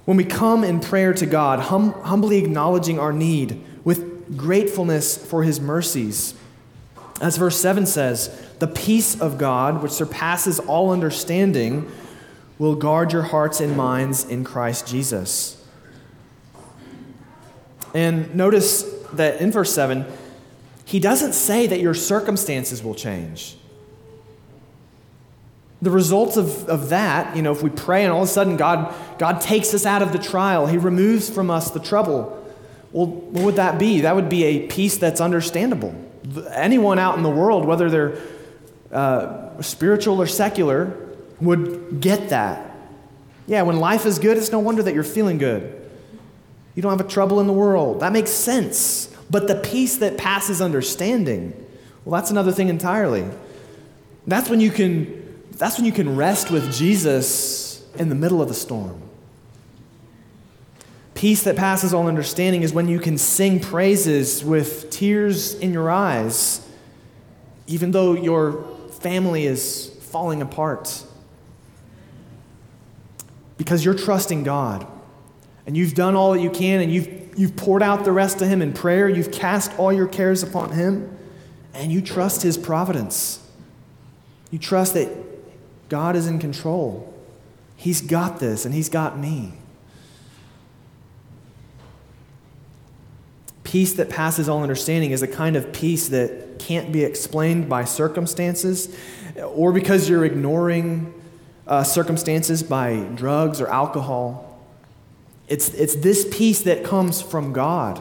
When 0.04 0.16
we 0.16 0.24
come 0.24 0.64
in 0.64 0.80
prayer 0.80 1.14
to 1.14 1.26
God, 1.26 1.60
hum- 1.60 1.92
humbly 1.92 2.38
acknowledging 2.38 2.98
our 2.98 3.12
need 3.12 3.64
with 3.84 4.36
gratefulness 4.36 5.16
for 5.16 5.44
his 5.44 5.60
mercies, 5.60 6.34
as 7.20 7.36
verse 7.36 7.60
7 7.60 7.86
says, 7.86 8.48
the 8.58 8.66
peace 8.66 9.20
of 9.20 9.38
God, 9.38 9.82
which 9.82 9.92
surpasses 9.92 10.58
all 10.58 10.90
understanding, 10.90 11.90
will 12.58 12.74
guard 12.74 13.12
your 13.12 13.22
hearts 13.22 13.60
and 13.60 13.76
minds 13.76 14.24
in 14.24 14.42
Christ 14.42 14.86
Jesus. 14.86 15.62
And 17.94 18.34
notice 18.34 18.82
that 19.12 19.40
in 19.40 19.50
verse 19.50 19.72
7, 19.74 20.06
he 20.90 20.98
doesn't 20.98 21.34
say 21.34 21.68
that 21.68 21.78
your 21.78 21.94
circumstances 21.94 22.82
will 22.82 22.96
change. 22.96 23.56
The 25.80 25.90
results 25.92 26.36
of, 26.36 26.68
of 26.68 26.88
that, 26.88 27.36
you 27.36 27.42
know, 27.42 27.52
if 27.52 27.62
we 27.62 27.70
pray 27.70 28.02
and 28.02 28.12
all 28.12 28.24
of 28.24 28.28
a 28.28 28.32
sudden 28.32 28.56
God, 28.56 28.92
God 29.16 29.40
takes 29.40 29.72
us 29.72 29.86
out 29.86 30.02
of 30.02 30.10
the 30.10 30.18
trial, 30.18 30.66
He 30.66 30.78
removes 30.78 31.30
from 31.30 31.48
us 31.48 31.70
the 31.70 31.78
trouble, 31.78 32.44
well, 32.90 33.06
what 33.06 33.44
would 33.44 33.54
that 33.54 33.78
be? 33.78 34.00
That 34.00 34.16
would 34.16 34.28
be 34.28 34.42
a 34.42 34.66
peace 34.66 34.96
that's 34.96 35.20
understandable. 35.20 35.94
Anyone 36.50 36.98
out 36.98 37.16
in 37.16 37.22
the 37.22 37.30
world, 37.30 37.66
whether 37.66 37.88
they're 37.88 38.18
uh, 38.90 39.62
spiritual 39.62 40.20
or 40.20 40.26
secular, 40.26 40.98
would 41.40 42.00
get 42.00 42.30
that. 42.30 42.68
Yeah, 43.46 43.62
when 43.62 43.76
life 43.76 44.06
is 44.06 44.18
good, 44.18 44.36
it's 44.36 44.50
no 44.50 44.58
wonder 44.58 44.82
that 44.82 44.92
you're 44.92 45.04
feeling 45.04 45.38
good. 45.38 45.88
You 46.74 46.82
don't 46.82 46.90
have 46.90 47.06
a 47.06 47.08
trouble 47.08 47.38
in 47.38 47.46
the 47.46 47.52
world. 47.52 48.00
That 48.00 48.12
makes 48.12 48.32
sense. 48.32 49.09
But 49.30 49.46
the 49.46 49.54
peace 49.54 49.96
that 49.98 50.18
passes 50.18 50.60
understanding, 50.60 51.54
well, 52.04 52.20
that's 52.20 52.30
another 52.30 52.52
thing 52.52 52.68
entirely. 52.68 53.24
That's 54.26 54.50
when 54.50 54.60
you 54.60 54.70
can 54.70 55.18
that's 55.52 55.76
when 55.76 55.84
you 55.84 55.92
can 55.92 56.16
rest 56.16 56.50
with 56.50 56.72
Jesus 56.72 57.84
in 57.96 58.08
the 58.08 58.14
middle 58.14 58.40
of 58.40 58.48
the 58.48 58.54
storm. 58.54 59.02
Peace 61.14 61.42
that 61.42 61.54
passes 61.54 61.92
all 61.92 62.06
understanding 62.06 62.62
is 62.62 62.72
when 62.72 62.88
you 62.88 62.98
can 62.98 63.18
sing 63.18 63.60
praises 63.60 64.42
with 64.42 64.88
tears 64.88 65.52
in 65.54 65.70
your 65.70 65.90
eyes, 65.90 66.66
even 67.66 67.90
though 67.90 68.14
your 68.14 68.64
family 69.00 69.44
is 69.44 69.90
falling 70.00 70.40
apart. 70.40 71.04
Because 73.58 73.84
you're 73.84 73.92
trusting 73.92 74.44
God 74.44 74.86
and 75.66 75.76
you've 75.76 75.94
done 75.94 76.14
all 76.16 76.32
that 76.32 76.40
you 76.40 76.50
can 76.50 76.80
and 76.80 76.90
you've, 76.90 77.19
you've 77.36 77.56
poured 77.56 77.82
out 77.82 78.04
the 78.04 78.12
rest 78.12 78.38
to 78.38 78.46
Him 78.46 78.62
in 78.62 78.72
prayer, 78.72 79.08
you've 79.08 79.32
cast 79.32 79.76
all 79.78 79.92
your 79.92 80.06
cares 80.06 80.42
upon 80.42 80.72
Him, 80.72 81.16
and 81.74 81.92
you 81.92 82.00
trust 82.00 82.42
His 82.42 82.58
providence. 82.58 83.46
You 84.50 84.58
trust 84.58 84.94
that 84.94 85.08
God 85.88 86.16
is 86.16 86.26
in 86.26 86.38
control. 86.38 87.12
He's 87.76 88.00
got 88.00 88.40
this, 88.40 88.64
and 88.64 88.74
He's 88.74 88.88
got 88.88 89.18
me. 89.18 89.52
Peace 93.62 93.92
that 93.94 94.10
passes 94.10 94.48
all 94.48 94.62
understanding 94.62 95.12
is 95.12 95.22
a 95.22 95.28
kind 95.28 95.54
of 95.54 95.72
peace 95.72 96.08
that 96.08 96.58
can't 96.58 96.92
be 96.92 97.04
explained 97.04 97.68
by 97.68 97.84
circumstances 97.84 98.94
or 99.44 99.72
because 99.72 100.08
you're 100.08 100.24
ignoring 100.24 101.14
uh, 101.66 101.84
circumstances 101.84 102.62
by 102.62 102.98
drugs 103.14 103.60
or 103.60 103.68
alcohol. 103.68 104.49
It's, 105.50 105.68
it's 105.74 105.96
this 105.96 106.26
peace 106.30 106.62
that 106.62 106.84
comes 106.84 107.20
from 107.20 107.52
God. 107.52 108.00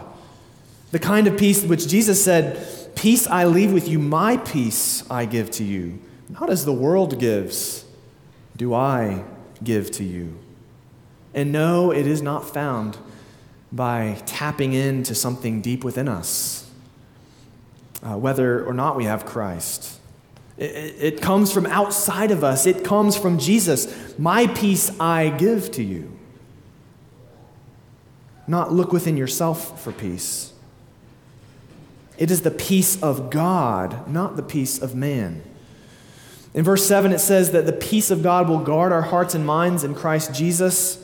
The 0.92 1.00
kind 1.00 1.26
of 1.26 1.36
peace 1.38 1.64
which 1.64 1.88
Jesus 1.88 2.24
said, 2.24 2.96
Peace 2.96 3.26
I 3.28 3.46
leave 3.46 3.74
with 3.74 3.88
you, 3.88 3.98
my 3.98 4.38
peace 4.38 5.10
I 5.10 5.26
give 5.26 5.50
to 5.52 5.64
you. 5.64 6.00
Not 6.30 6.52
as 6.52 6.64
the 6.64 6.74
world 6.74 7.20
gives, 7.20 7.86
do 8.56 8.74
I 8.74 9.24
give 9.64 9.90
to 9.92 10.04
you. 10.04 10.38
And 11.34 11.52
no, 11.52 11.92
it 11.92 12.06
is 12.06 12.22
not 12.22 12.48
found 12.48 12.98
by 13.72 14.22
tapping 14.28 14.74
into 14.74 15.16
something 15.16 15.62
deep 15.62 15.84
within 15.84 16.08
us, 16.08 16.70
uh, 18.04 18.16
whether 18.18 18.64
or 18.64 18.74
not 18.74 18.96
we 18.96 19.06
have 19.06 19.26
Christ. 19.26 20.00
It, 20.58 20.96
it 21.00 21.22
comes 21.22 21.52
from 21.52 21.66
outside 21.66 22.30
of 22.30 22.44
us, 22.44 22.68
it 22.68 22.84
comes 22.84 23.18
from 23.18 23.40
Jesus. 23.40 24.18
My 24.20 24.46
peace 24.46 25.00
I 25.00 25.30
give 25.30 25.72
to 25.72 25.84
you. 25.84 26.19
Not 28.50 28.74
look 28.74 28.92
within 28.92 29.16
yourself 29.16 29.80
for 29.80 29.92
peace. 29.92 30.54
It 32.18 32.32
is 32.32 32.42
the 32.42 32.50
peace 32.50 33.00
of 33.00 33.30
God, 33.30 34.10
not 34.10 34.38
the 34.38 34.42
peace 34.42 34.82
of 34.82 34.96
man. 34.96 35.44
In 36.56 36.64
verse 36.64 36.84
7, 36.84 37.12
it 37.12 37.20
says 37.20 37.52
that 37.52 37.68
the 37.68 37.72
peace 37.72 38.10
of 38.10 38.24
God 38.24 38.50
will 38.50 38.58
guard 38.58 38.92
our 38.92 39.04
hearts 39.04 39.36
and 39.36 39.46
minds 39.46 39.84
in 39.84 39.94
Christ 39.94 40.34
Jesus. 40.34 40.98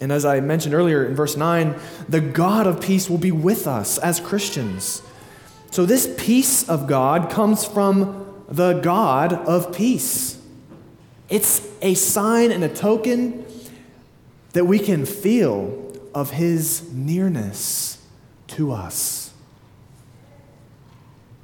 And 0.00 0.12
as 0.12 0.24
I 0.24 0.38
mentioned 0.38 0.72
earlier 0.72 1.04
in 1.04 1.16
verse 1.16 1.36
9, 1.36 1.74
the 2.08 2.20
God 2.20 2.68
of 2.68 2.80
peace 2.80 3.10
will 3.10 3.18
be 3.18 3.32
with 3.32 3.66
us 3.66 3.98
as 3.98 4.20
Christians. 4.20 5.02
So, 5.72 5.84
this 5.84 6.14
peace 6.16 6.68
of 6.68 6.86
God 6.86 7.28
comes 7.28 7.64
from 7.64 8.44
the 8.48 8.74
God 8.74 9.32
of 9.32 9.74
peace. 9.74 10.40
It's 11.28 11.66
a 11.82 11.94
sign 11.94 12.52
and 12.52 12.62
a 12.62 12.68
token 12.68 13.44
that 14.52 14.66
we 14.66 14.78
can 14.78 15.04
feel 15.04 15.79
of 16.14 16.30
his 16.30 16.92
nearness 16.92 18.04
to 18.48 18.72
us. 18.72 19.32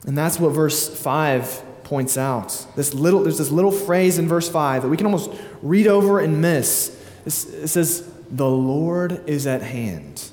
And 0.06 0.16
that's 0.16 0.38
what 0.38 0.50
verse 0.50 0.88
5 1.00 1.62
points 1.84 2.16
out. 2.16 2.66
This 2.76 2.94
little, 2.94 3.22
there's 3.22 3.38
this 3.38 3.50
little 3.50 3.72
phrase 3.72 4.18
in 4.18 4.28
verse 4.28 4.48
5 4.48 4.82
that 4.82 4.88
we 4.88 4.96
can 4.96 5.06
almost 5.06 5.30
read 5.62 5.86
over 5.86 6.20
and 6.20 6.40
miss. 6.40 6.92
It 7.24 7.30
says, 7.30 8.08
The 8.30 8.48
Lord 8.48 9.28
is 9.28 9.46
at 9.46 9.62
hand. 9.62 10.30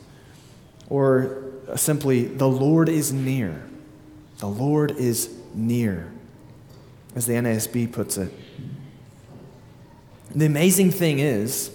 Or 0.90 1.44
simply, 1.76 2.26
The 2.26 2.48
Lord 2.48 2.90
is 2.90 3.12
near. 3.14 3.64
The 4.40 4.48
Lord 4.48 4.92
is 4.92 5.34
near, 5.54 6.12
as 7.16 7.26
the 7.26 7.34
NASB 7.34 7.92
puts 7.92 8.18
it. 8.18 8.32
The 10.36 10.46
amazing 10.46 10.92
thing 10.92 11.20
is, 11.20 11.72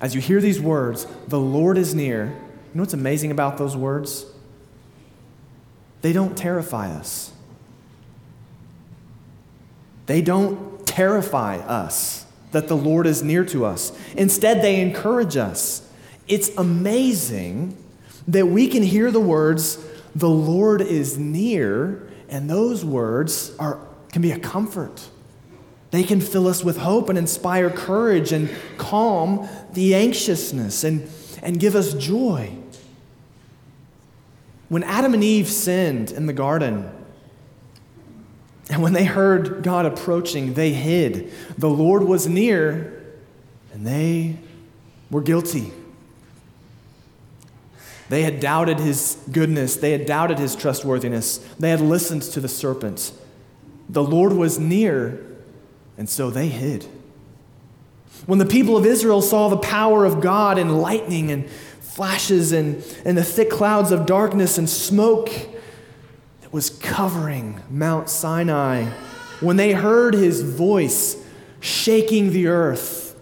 as 0.00 0.14
you 0.14 0.20
hear 0.20 0.40
these 0.40 0.60
words, 0.60 1.06
the 1.26 1.40
Lord 1.40 1.76
is 1.76 1.94
near, 1.94 2.26
you 2.26 2.74
know 2.74 2.82
what's 2.82 2.94
amazing 2.94 3.30
about 3.30 3.58
those 3.58 3.76
words? 3.76 4.26
They 6.02 6.12
don't 6.12 6.36
terrify 6.36 6.90
us. 6.90 7.32
They 10.06 10.22
don't 10.22 10.86
terrify 10.86 11.56
us 11.56 12.26
that 12.52 12.68
the 12.68 12.76
Lord 12.76 13.06
is 13.06 13.22
near 13.22 13.44
to 13.46 13.64
us. 13.64 13.92
Instead, 14.16 14.62
they 14.62 14.80
encourage 14.80 15.36
us. 15.36 15.86
It's 16.26 16.50
amazing 16.56 17.76
that 18.28 18.46
we 18.46 18.68
can 18.68 18.82
hear 18.82 19.10
the 19.10 19.20
words, 19.20 19.84
the 20.14 20.28
Lord 20.28 20.80
is 20.80 21.18
near, 21.18 22.08
and 22.28 22.48
those 22.48 22.84
words 22.84 23.54
are, 23.58 23.80
can 24.12 24.22
be 24.22 24.30
a 24.30 24.38
comfort. 24.38 25.08
They 25.90 26.02
can 26.02 26.20
fill 26.20 26.46
us 26.46 26.62
with 26.62 26.78
hope 26.78 27.08
and 27.08 27.18
inspire 27.18 27.70
courage 27.70 28.32
and 28.32 28.50
calm 28.76 29.48
the 29.72 29.94
anxiousness 29.94 30.84
and, 30.84 31.08
and 31.42 31.58
give 31.58 31.74
us 31.74 31.94
joy. 31.94 32.52
When 34.68 34.82
Adam 34.82 35.14
and 35.14 35.24
Eve 35.24 35.48
sinned 35.48 36.10
in 36.10 36.26
the 36.26 36.34
garden, 36.34 36.90
and 38.70 38.82
when 38.82 38.92
they 38.92 39.04
heard 39.04 39.62
God 39.62 39.86
approaching, 39.86 40.54
they 40.54 40.72
hid. 40.72 41.32
The 41.56 41.70
Lord 41.70 42.02
was 42.02 42.26
near, 42.26 43.02
and 43.72 43.86
they 43.86 44.36
were 45.10 45.22
guilty. 45.22 45.72
They 48.10 48.22
had 48.22 48.40
doubted 48.40 48.78
his 48.78 49.18
goodness, 49.30 49.76
they 49.76 49.92
had 49.92 50.06
doubted 50.06 50.38
his 50.38 50.54
trustworthiness, 50.54 51.38
they 51.58 51.70
had 51.70 51.80
listened 51.80 52.22
to 52.22 52.40
the 52.40 52.48
serpent. 52.48 53.12
The 53.88 54.02
Lord 54.02 54.32
was 54.32 54.58
near, 54.58 55.24
and 55.98 56.08
so 56.08 56.30
they 56.30 56.48
hid. 56.48 56.86
When 58.24 58.38
the 58.38 58.46
people 58.46 58.76
of 58.76 58.86
Israel 58.86 59.20
saw 59.20 59.48
the 59.48 59.58
power 59.58 60.04
of 60.04 60.20
God 60.20 60.56
in 60.56 60.78
lightning 60.78 61.30
and 61.30 61.50
flashes 61.50 62.52
and, 62.52 62.82
and 63.04 63.18
the 63.18 63.24
thick 63.24 63.50
clouds 63.50 63.90
of 63.90 64.06
darkness 64.06 64.56
and 64.56 64.70
smoke, 64.70 65.30
that 66.40 66.52
was 66.52 66.70
covering 66.70 67.60
Mount 67.68 68.08
Sinai 68.08 68.84
when 69.40 69.56
they 69.56 69.72
heard 69.72 70.14
his 70.14 70.42
voice 70.42 71.16
shaking 71.60 72.30
the 72.32 72.46
earth, 72.46 73.18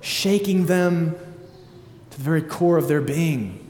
shaking 0.00 0.66
them 0.66 1.14
to 2.10 2.16
the 2.16 2.22
very 2.22 2.42
core 2.42 2.78
of 2.78 2.88
their 2.88 3.02
being. 3.02 3.62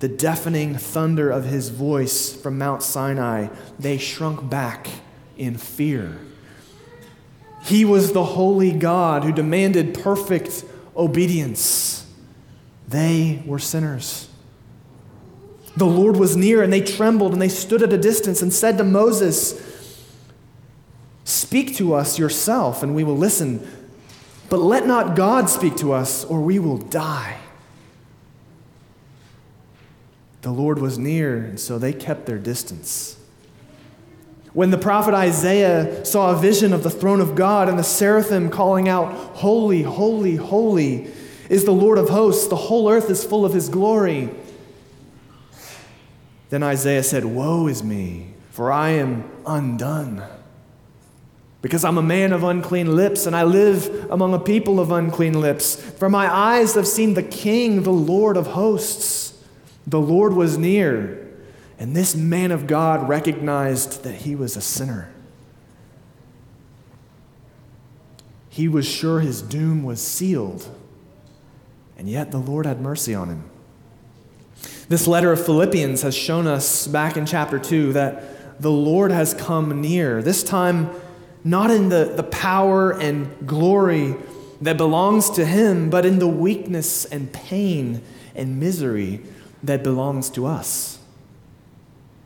The 0.00 0.08
deafening 0.08 0.76
thunder 0.76 1.30
of 1.30 1.44
his 1.44 1.68
voice 1.70 2.34
from 2.34 2.58
Mount 2.58 2.82
Sinai, 2.82 3.48
they 3.78 3.96
shrunk 3.96 4.50
back 4.50 4.88
in 5.36 5.56
fear. 5.56 6.18
He 7.64 7.84
was 7.84 8.12
the 8.12 8.24
holy 8.24 8.72
God 8.72 9.24
who 9.24 9.32
demanded 9.32 9.94
perfect 9.94 10.64
obedience. 10.96 12.06
They 12.86 13.42
were 13.46 13.58
sinners. 13.58 14.28
The 15.76 15.86
Lord 15.86 16.16
was 16.16 16.36
near, 16.36 16.62
and 16.62 16.72
they 16.72 16.80
trembled, 16.80 17.32
and 17.32 17.42
they 17.42 17.48
stood 17.48 17.82
at 17.82 17.92
a 17.92 17.98
distance 17.98 18.42
and 18.42 18.52
said 18.52 18.78
to 18.78 18.84
Moses, 18.84 19.60
Speak 21.24 21.74
to 21.76 21.94
us 21.94 22.18
yourself, 22.18 22.82
and 22.82 22.94
we 22.94 23.02
will 23.02 23.16
listen. 23.16 23.66
But 24.50 24.58
let 24.58 24.86
not 24.86 25.16
God 25.16 25.48
speak 25.48 25.76
to 25.76 25.92
us, 25.92 26.24
or 26.24 26.40
we 26.40 26.58
will 26.58 26.78
die. 26.78 27.38
The 30.42 30.52
Lord 30.52 30.78
was 30.78 30.98
near, 30.98 31.38
and 31.38 31.58
so 31.58 31.78
they 31.78 31.94
kept 31.94 32.26
their 32.26 32.38
distance. 32.38 33.16
When 34.54 34.70
the 34.70 34.78
prophet 34.78 35.14
Isaiah 35.14 36.04
saw 36.04 36.30
a 36.30 36.36
vision 36.36 36.72
of 36.72 36.84
the 36.84 36.90
throne 36.90 37.20
of 37.20 37.34
God 37.34 37.68
and 37.68 37.76
the 37.76 37.82
seraphim 37.82 38.50
calling 38.50 38.88
out, 38.88 39.12
Holy, 39.34 39.82
holy, 39.82 40.36
holy 40.36 41.10
is 41.50 41.64
the 41.64 41.72
Lord 41.72 41.98
of 41.98 42.08
hosts, 42.08 42.46
the 42.46 42.56
whole 42.56 42.88
earth 42.88 43.10
is 43.10 43.24
full 43.24 43.44
of 43.44 43.52
his 43.52 43.68
glory. 43.68 44.30
Then 46.50 46.62
Isaiah 46.62 47.02
said, 47.02 47.24
Woe 47.24 47.66
is 47.66 47.82
me, 47.82 48.28
for 48.50 48.70
I 48.70 48.90
am 48.90 49.28
undone. 49.44 50.22
Because 51.60 51.84
I'm 51.84 51.98
a 51.98 52.02
man 52.02 52.32
of 52.32 52.44
unclean 52.44 52.94
lips, 52.94 53.26
and 53.26 53.34
I 53.34 53.42
live 53.42 54.08
among 54.08 54.34
a 54.34 54.38
people 54.38 54.78
of 54.78 54.92
unclean 54.92 55.40
lips. 55.40 55.74
For 55.74 56.08
my 56.08 56.32
eyes 56.32 56.74
have 56.74 56.86
seen 56.86 57.14
the 57.14 57.22
King, 57.24 57.82
the 57.82 57.90
Lord 57.90 58.36
of 58.36 58.48
hosts. 58.48 59.36
The 59.84 60.00
Lord 60.00 60.34
was 60.34 60.56
near 60.56 61.23
and 61.78 61.94
this 61.94 62.14
man 62.14 62.52
of 62.52 62.66
God 62.66 63.08
recognized 63.08 64.04
that 64.04 64.14
he 64.14 64.34
was 64.34 64.56
a 64.56 64.60
sinner. 64.60 65.10
He 68.48 68.68
was 68.68 68.86
sure 68.86 69.20
his 69.20 69.42
doom 69.42 69.82
was 69.82 70.00
sealed, 70.00 70.68
and 71.98 72.08
yet 72.08 72.30
the 72.30 72.38
Lord 72.38 72.66
had 72.66 72.80
mercy 72.80 73.14
on 73.14 73.28
him. 73.28 73.50
This 74.88 75.06
letter 75.06 75.32
of 75.32 75.44
Philippians 75.44 76.02
has 76.02 76.14
shown 76.14 76.46
us 76.46 76.86
back 76.86 77.16
in 77.16 77.26
chapter 77.26 77.58
2 77.58 77.94
that 77.94 78.60
the 78.60 78.70
Lord 78.70 79.10
has 79.10 79.34
come 79.34 79.80
near, 79.80 80.22
this 80.22 80.44
time 80.44 80.90
not 81.42 81.70
in 81.70 81.88
the, 81.88 82.12
the 82.16 82.22
power 82.22 82.92
and 82.92 83.46
glory 83.46 84.14
that 84.60 84.76
belongs 84.76 85.30
to 85.30 85.44
him, 85.44 85.90
but 85.90 86.06
in 86.06 86.18
the 86.18 86.28
weakness 86.28 87.04
and 87.04 87.32
pain 87.32 88.02
and 88.34 88.58
misery 88.58 89.20
that 89.62 89.82
belongs 89.82 90.30
to 90.30 90.46
us. 90.46 90.93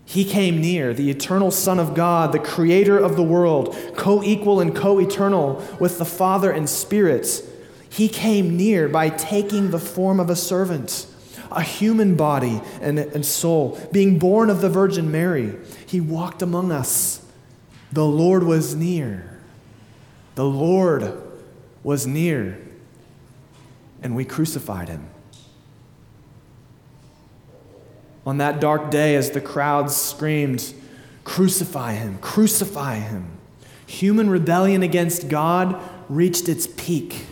He 0.08 0.24
came 0.24 0.62
near, 0.62 0.94
the 0.94 1.10
eternal 1.10 1.50
Son 1.50 1.78
of 1.78 1.94
God, 1.94 2.32
the 2.32 2.38
creator 2.38 2.96
of 2.98 3.14
the 3.14 3.22
world, 3.22 3.76
co 3.94 4.22
equal 4.22 4.58
and 4.58 4.74
co 4.74 4.98
eternal 4.98 5.62
with 5.78 5.98
the 5.98 6.06
Father 6.06 6.50
and 6.50 6.66
Spirit. 6.66 7.44
He 7.90 8.08
came 8.08 8.56
near 8.56 8.88
by 8.88 9.10
taking 9.10 9.70
the 9.70 9.78
form 9.78 10.18
of 10.18 10.30
a 10.30 10.34
servant, 10.34 11.06
a 11.52 11.60
human 11.60 12.16
body 12.16 12.62
and, 12.80 12.98
and 12.98 13.26
soul, 13.26 13.78
being 13.92 14.18
born 14.18 14.48
of 14.48 14.62
the 14.62 14.70
Virgin 14.70 15.10
Mary. 15.10 15.54
He 15.86 16.00
walked 16.00 16.40
among 16.40 16.72
us. 16.72 17.22
The 17.92 18.06
Lord 18.06 18.44
was 18.44 18.74
near. 18.74 19.38
The 20.36 20.46
Lord 20.46 21.20
was 21.82 22.06
near. 22.06 22.58
And 24.02 24.16
we 24.16 24.24
crucified 24.24 24.88
him. 24.88 25.07
On 28.28 28.36
that 28.36 28.60
dark 28.60 28.90
day 28.90 29.16
as 29.16 29.30
the 29.30 29.40
crowds 29.40 29.96
screamed, 29.96 30.74
Crucify 31.24 31.94
him, 31.94 32.18
crucify 32.18 32.96
him. 32.96 33.26
Human 33.86 34.28
rebellion 34.28 34.82
against 34.82 35.30
God 35.30 35.80
reached 36.10 36.46
its 36.46 36.66
peak. 36.66 37.24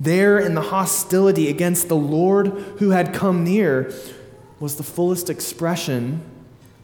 There, 0.00 0.36
in 0.36 0.56
the 0.56 0.62
hostility 0.62 1.48
against 1.48 1.86
the 1.86 1.94
Lord 1.94 2.48
who 2.80 2.90
had 2.90 3.14
come 3.14 3.44
near, 3.44 3.94
was 4.58 4.78
the 4.78 4.82
fullest 4.82 5.30
expression 5.30 6.20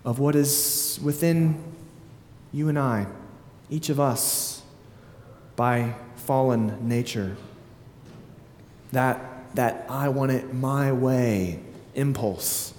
of 0.04 0.20
what 0.20 0.36
is 0.36 1.00
within 1.02 1.60
you 2.52 2.68
and 2.68 2.78
I, 2.78 3.08
each 3.68 3.88
of 3.88 3.98
us, 3.98 4.62
by 5.56 5.96
fallen 6.14 6.88
nature. 6.88 7.36
That 8.92 9.39
that 9.54 9.86
I 9.88 10.08
want 10.08 10.32
it 10.32 10.54
my 10.54 10.92
way 10.92 11.60
impulse 11.94 12.74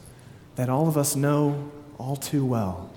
that 0.55 0.69
all 0.69 0.87
of 0.87 0.97
us 0.97 1.15
know 1.15 1.71
all 1.97 2.15
too 2.15 2.45
well. 2.45 2.89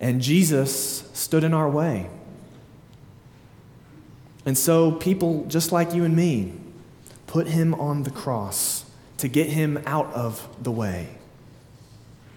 And 0.00 0.20
Jesus 0.20 1.08
stood 1.12 1.44
in 1.44 1.54
our 1.54 1.68
way. 1.68 2.08
And 4.46 4.56
so 4.56 4.92
people 4.92 5.44
just 5.46 5.70
like 5.72 5.94
you 5.94 6.04
and 6.04 6.16
me 6.16 6.54
put 7.26 7.46
him 7.46 7.74
on 7.74 8.02
the 8.02 8.10
cross 8.10 8.84
to 9.18 9.28
get 9.28 9.48
him 9.48 9.82
out 9.86 10.12
of 10.14 10.48
the 10.62 10.70
way. 10.70 11.08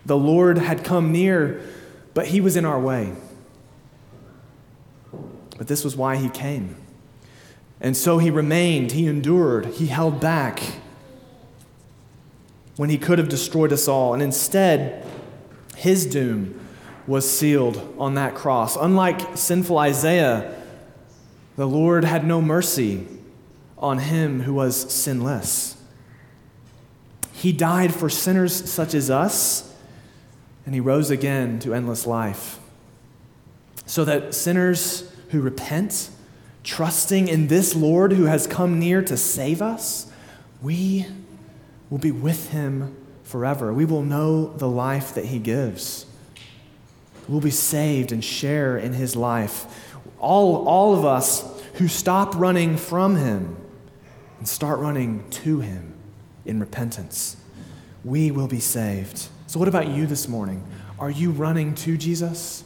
The 0.06 0.18
Lord 0.18 0.58
had 0.58 0.84
come 0.84 1.12
near, 1.12 1.62
but 2.14 2.28
he 2.28 2.42
was 2.42 2.58
in 2.58 2.66
our 2.66 2.80
way. 2.80 3.14
But 5.58 5.68
this 5.68 5.84
was 5.84 5.96
why 5.96 6.18
he 6.18 6.30
came. 6.30 6.76
And 7.84 7.96
so 7.98 8.18
he 8.18 8.32
remained, 8.32 8.94
he 8.94 9.08
endured, 9.08 9.66
he 9.66 9.88
held 9.88 10.20
back 10.22 10.64
when 12.78 12.90
he 12.90 12.98
could 12.98 13.20
have 13.20 13.30
destroyed 13.30 13.74
us 13.74 13.88
all. 13.88 14.14
And 14.14 14.24
instead, 14.24 15.06
his 15.76 16.06
doom 16.06 16.60
was 17.06 17.30
sealed 17.30 17.94
on 18.00 18.14
that 18.16 18.36
cross. 18.36 18.78
Unlike 18.78 19.38
sinful 19.38 19.78
Isaiah, 19.78 20.56
the 21.58 21.68
Lord 21.68 22.06
had 22.06 22.26
no 22.26 22.42
mercy 22.42 23.06
on 23.78 24.00
him 24.00 24.44
who 24.44 24.54
was 24.54 24.92
sinless. 24.92 25.76
He 27.34 27.52
died 27.52 27.94
for 27.94 28.10
sinners 28.10 28.72
such 28.72 28.94
as 28.94 29.10
us, 29.10 29.76
and 30.66 30.74
he 30.74 30.80
rose 30.80 31.10
again 31.10 31.60
to 31.60 31.74
endless 31.74 32.08
life. 32.08 32.60
So 33.86 34.06
that 34.06 34.34
sinners 34.34 35.14
who 35.32 35.42
repent, 35.42 36.10
trusting 36.64 37.28
in 37.28 37.48
this 37.48 37.76
Lord 37.76 38.14
who 38.14 38.26
has 38.26 38.48
come 38.48 38.80
near 38.80 39.02
to 39.04 39.18
save 39.18 39.62
us, 39.62 40.12
we 40.62 41.06
will 41.90 41.98
be 41.98 42.12
with 42.12 42.52
him 42.52 42.96
forever. 43.24 43.74
We 43.74 43.86
will 43.86 44.04
know 44.04 44.48
the 44.58 44.68
life 44.68 45.14
that 45.16 45.26
he 45.26 45.40
gives. 45.40 46.06
We'll 47.28 47.42
be 47.42 47.52
saved 47.52 48.12
and 48.12 48.24
share 48.24 48.78
in 48.78 48.94
his 48.94 49.16
life. 49.16 49.96
All, 50.20 50.68
all 50.68 50.96
of 50.96 51.06
us 51.06 51.62
who 51.76 51.88
stop 51.88 52.36
running 52.36 52.78
from 52.78 53.16
him 53.16 53.58
and 54.40 54.48
start 54.48 54.80
running 54.80 55.30
to 55.30 55.60
him 55.60 55.94
in 56.46 56.60
repentance, 56.60 57.38
we 58.04 58.32
will 58.32 58.48
be 58.48 58.60
saved. 58.60 59.28
So, 59.48 59.60
what 59.60 59.68
about 59.68 59.88
you 59.88 60.06
this 60.06 60.28
morning? 60.28 60.66
Are 61.00 61.10
you 61.10 61.32
running 61.32 61.76
to 61.76 61.98
Jesus? 61.98 62.64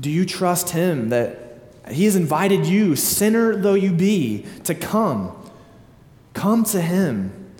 Do 0.00 0.10
you 0.10 0.24
trust 0.24 0.70
him 0.70 1.08
that 1.10 1.49
he 1.90 2.04
has 2.04 2.16
invited 2.16 2.66
you, 2.66 2.96
sinner 2.96 3.56
though 3.56 3.74
you 3.74 3.92
be, 3.92 4.46
to 4.64 4.74
come. 4.74 5.36
Come 6.32 6.64
to 6.64 6.80
Him, 6.80 7.52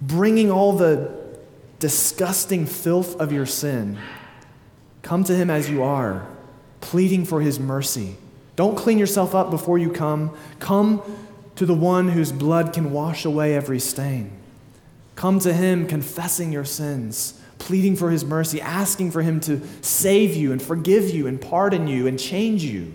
bringing 0.00 0.50
all 0.50 0.72
the 0.72 1.10
disgusting 1.78 2.66
filth 2.66 3.18
of 3.20 3.32
your 3.32 3.46
sin. 3.46 3.98
Come 5.02 5.24
to 5.24 5.34
Him 5.34 5.50
as 5.50 5.70
you 5.70 5.82
are, 5.82 6.26
pleading 6.80 7.24
for 7.24 7.40
His 7.40 7.58
mercy. 7.58 8.16
Don't 8.56 8.76
clean 8.76 8.98
yourself 8.98 9.34
up 9.34 9.50
before 9.50 9.78
you 9.78 9.90
come. 9.90 10.36
Come 10.58 11.02
to 11.56 11.64
the 11.64 11.74
one 11.74 12.10
whose 12.10 12.32
blood 12.32 12.72
can 12.72 12.92
wash 12.92 13.24
away 13.24 13.54
every 13.54 13.80
stain. 13.80 14.30
Come 15.16 15.38
to 15.40 15.52
Him 15.52 15.86
confessing 15.86 16.52
your 16.52 16.64
sins, 16.64 17.40
pleading 17.58 17.96
for 17.96 18.10
His 18.10 18.24
mercy, 18.24 18.60
asking 18.60 19.10
for 19.10 19.22
Him 19.22 19.40
to 19.40 19.60
save 19.80 20.36
you 20.36 20.52
and 20.52 20.60
forgive 20.60 21.10
you 21.10 21.26
and 21.26 21.40
pardon 21.40 21.88
you 21.88 22.06
and 22.06 22.18
change 22.18 22.62
you. 22.62 22.92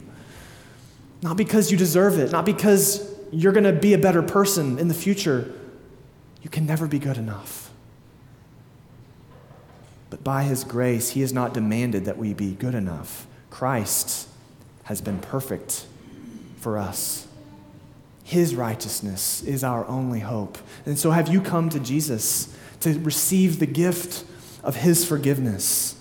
Not 1.26 1.38
because 1.38 1.71
you 1.71 1.78
deserve 1.78 2.19
it, 2.19 2.32
not 2.32 2.45
because 2.45 3.11
you're 3.32 3.51
going 3.51 3.63
to 3.63 3.73
be 3.73 3.95
a 3.95 3.97
better 3.97 4.21
person 4.21 4.78
in 4.78 4.89
the 4.89 4.93
future. 4.93 5.51
You 6.43 6.51
can 6.51 6.67
never 6.67 6.86
be 6.86 6.99
good 6.99 7.17
enough. 7.17 7.71
But 10.11 10.23
by 10.23 10.43
His 10.43 10.63
grace, 10.63 11.09
He 11.09 11.21
has 11.21 11.34
not 11.34 11.51
demanded 11.51 12.05
that 12.05 12.19
we 12.19 12.36
be 12.36 12.53
good 12.53 12.76
enough. 12.76 13.26
Christ 13.49 14.28
has 14.84 15.01
been 15.01 15.17
perfect 15.17 15.88
for 16.57 16.78
us. 16.78 17.28
His 18.23 18.53
righteousness 18.53 19.41
is 19.41 19.63
our 19.63 19.84
only 19.88 20.19
hope. 20.19 20.59
And 20.86 20.99
so, 20.99 21.09
have 21.09 21.28
you 21.28 21.41
come 21.41 21.71
to 21.71 21.80
Jesus 21.80 22.55
to 22.82 22.99
receive 22.99 23.57
the 23.57 23.65
gift 23.65 24.26
of 24.63 24.76
His 24.76 25.03
forgiveness? 25.03 25.95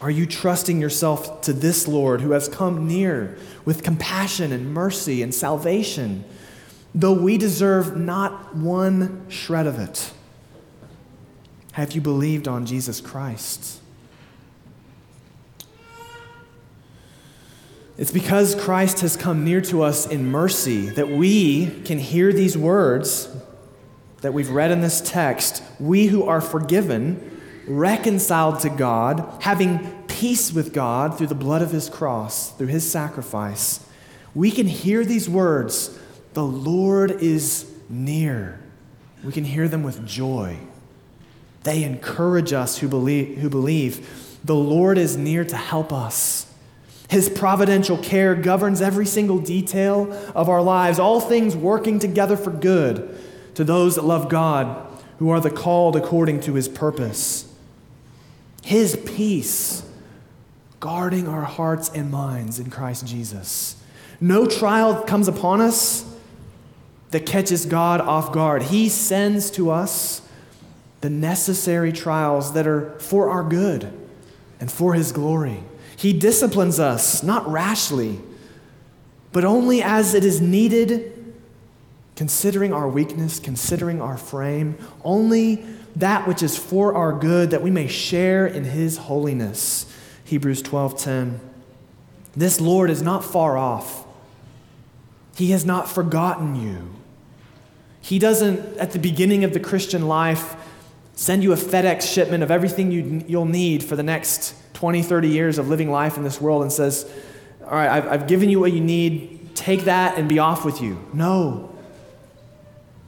Are 0.00 0.10
you 0.10 0.26
trusting 0.26 0.80
yourself 0.80 1.40
to 1.42 1.52
this 1.52 1.88
Lord 1.88 2.20
who 2.20 2.32
has 2.32 2.48
come 2.48 2.86
near 2.86 3.38
with 3.64 3.82
compassion 3.82 4.52
and 4.52 4.72
mercy 4.74 5.22
and 5.22 5.34
salvation, 5.34 6.24
though 6.94 7.14
we 7.14 7.38
deserve 7.38 7.96
not 7.96 8.54
one 8.54 9.28
shred 9.30 9.66
of 9.66 9.78
it? 9.78 10.12
Have 11.72 11.92
you 11.92 12.00
believed 12.00 12.46
on 12.46 12.66
Jesus 12.66 13.00
Christ? 13.00 13.80
It's 17.98 18.10
because 18.10 18.54
Christ 18.54 19.00
has 19.00 19.16
come 19.16 19.44
near 19.44 19.62
to 19.62 19.82
us 19.82 20.06
in 20.06 20.30
mercy 20.30 20.90
that 20.90 21.08
we 21.08 21.80
can 21.84 21.98
hear 21.98 22.30
these 22.32 22.56
words 22.56 23.34
that 24.20 24.34
we've 24.34 24.50
read 24.50 24.70
in 24.70 24.82
this 24.82 25.00
text. 25.00 25.62
We 25.80 26.06
who 26.06 26.24
are 26.24 26.42
forgiven 26.42 27.35
reconciled 27.66 28.60
to 28.60 28.70
God, 28.70 29.42
having 29.42 30.04
peace 30.08 30.52
with 30.52 30.72
God 30.72 31.16
through 31.16 31.26
the 31.26 31.34
blood 31.34 31.62
of 31.62 31.70
his 31.70 31.88
cross, 31.88 32.52
through 32.52 32.68
his 32.68 32.90
sacrifice, 32.90 33.86
we 34.34 34.50
can 34.50 34.66
hear 34.66 35.04
these 35.04 35.28
words 35.28 35.98
the 36.34 36.44
Lord 36.44 37.10
is 37.22 37.72
near. 37.88 38.60
We 39.24 39.32
can 39.32 39.44
hear 39.44 39.68
them 39.68 39.82
with 39.82 40.06
joy. 40.06 40.58
They 41.62 41.82
encourage 41.82 42.52
us 42.52 42.78
who 42.78 42.88
believe, 42.88 43.38
who 43.38 43.48
believe. 43.48 44.38
The 44.44 44.54
Lord 44.54 44.98
is 44.98 45.16
near 45.16 45.44
to 45.44 45.56
help 45.56 45.92
us. 45.92 46.46
His 47.08 47.28
providential 47.28 47.96
care 47.98 48.34
governs 48.34 48.82
every 48.82 49.06
single 49.06 49.38
detail 49.38 50.12
of 50.34 50.48
our 50.48 50.62
lives, 50.62 50.98
all 50.98 51.20
things 51.20 51.56
working 51.56 51.98
together 51.98 52.36
for 52.36 52.50
good 52.50 53.18
to 53.54 53.64
those 53.64 53.94
that 53.94 54.04
love 54.04 54.28
God, 54.28 54.86
who 55.18 55.30
are 55.30 55.40
the 55.40 55.50
called 55.50 55.96
according 55.96 56.40
to 56.42 56.54
his 56.54 56.68
purpose. 56.68 57.50
His 58.66 58.96
peace 58.96 59.88
guarding 60.80 61.28
our 61.28 61.44
hearts 61.44 61.88
and 61.88 62.10
minds 62.10 62.58
in 62.58 62.68
Christ 62.68 63.06
Jesus. 63.06 63.80
No 64.20 64.44
trial 64.44 65.04
comes 65.04 65.28
upon 65.28 65.60
us 65.60 66.04
that 67.12 67.26
catches 67.26 67.64
God 67.64 68.00
off 68.00 68.32
guard. 68.32 68.64
He 68.64 68.88
sends 68.88 69.52
to 69.52 69.70
us 69.70 70.20
the 71.00 71.08
necessary 71.08 71.92
trials 71.92 72.54
that 72.54 72.66
are 72.66 72.98
for 72.98 73.30
our 73.30 73.44
good 73.44 73.88
and 74.58 74.68
for 74.68 74.94
his 74.94 75.12
glory. 75.12 75.62
He 75.96 76.12
disciplines 76.12 76.80
us, 76.80 77.22
not 77.22 77.48
rashly, 77.48 78.18
but 79.30 79.44
only 79.44 79.80
as 79.80 80.12
it 80.12 80.24
is 80.24 80.40
needed, 80.40 81.36
considering 82.16 82.72
our 82.72 82.88
weakness, 82.88 83.38
considering 83.38 84.02
our 84.02 84.16
frame, 84.16 84.76
only 85.04 85.64
that 85.96 86.28
which 86.28 86.42
is 86.42 86.56
for 86.56 86.94
our 86.94 87.12
good, 87.12 87.50
that 87.50 87.62
we 87.62 87.70
may 87.70 87.88
share 87.88 88.46
in 88.46 88.64
his 88.64 88.98
holiness. 88.98 89.86
Hebrews 90.24 90.62
12:10. 90.62 91.40
This 92.36 92.60
Lord 92.60 92.90
is 92.90 93.02
not 93.02 93.24
far 93.24 93.56
off. 93.56 94.04
He 95.36 95.50
has 95.52 95.64
not 95.64 95.88
forgotten 95.88 96.54
you. 96.54 96.90
He 98.00 98.18
doesn't, 98.18 98.76
at 98.78 98.92
the 98.92 98.98
beginning 98.98 99.42
of 99.42 99.52
the 99.52 99.60
Christian 99.60 100.06
life, 100.06 100.54
send 101.14 101.42
you 101.42 101.52
a 101.52 101.56
FedEx 101.56 102.02
shipment 102.12 102.42
of 102.42 102.50
everything 102.50 102.92
you, 102.92 103.24
you'll 103.26 103.46
need 103.46 103.82
for 103.82 103.96
the 103.96 104.02
next 104.02 104.54
20, 104.74 105.02
30 105.02 105.28
years 105.28 105.58
of 105.58 105.68
living 105.68 105.90
life 105.90 106.18
in 106.18 106.24
this 106.24 106.40
world 106.40 106.62
and 106.62 106.70
says, 106.70 107.10
All 107.64 107.70
right, 107.70 107.88
I've, 107.88 108.06
I've 108.06 108.26
given 108.26 108.50
you 108.50 108.60
what 108.60 108.72
you 108.72 108.80
need. 108.80 109.54
Take 109.54 109.84
that 109.84 110.18
and 110.18 110.28
be 110.28 110.38
off 110.38 110.64
with 110.64 110.82
you. 110.82 111.02
No. 111.14 111.74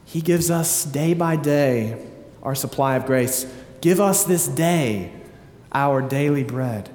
He 0.07 0.23
gives 0.23 0.51
us 0.51 0.85
day 0.85 1.13
by 1.13 1.37
day 1.37 2.03
our 2.43 2.55
supply 2.55 2.97
of 2.97 3.07
grace. 3.07 3.47
Give 3.81 4.01
us 4.01 4.25
this 4.25 4.49
day 4.49 5.13
our 5.73 6.01
daily 6.03 6.45
bread. 6.45 6.91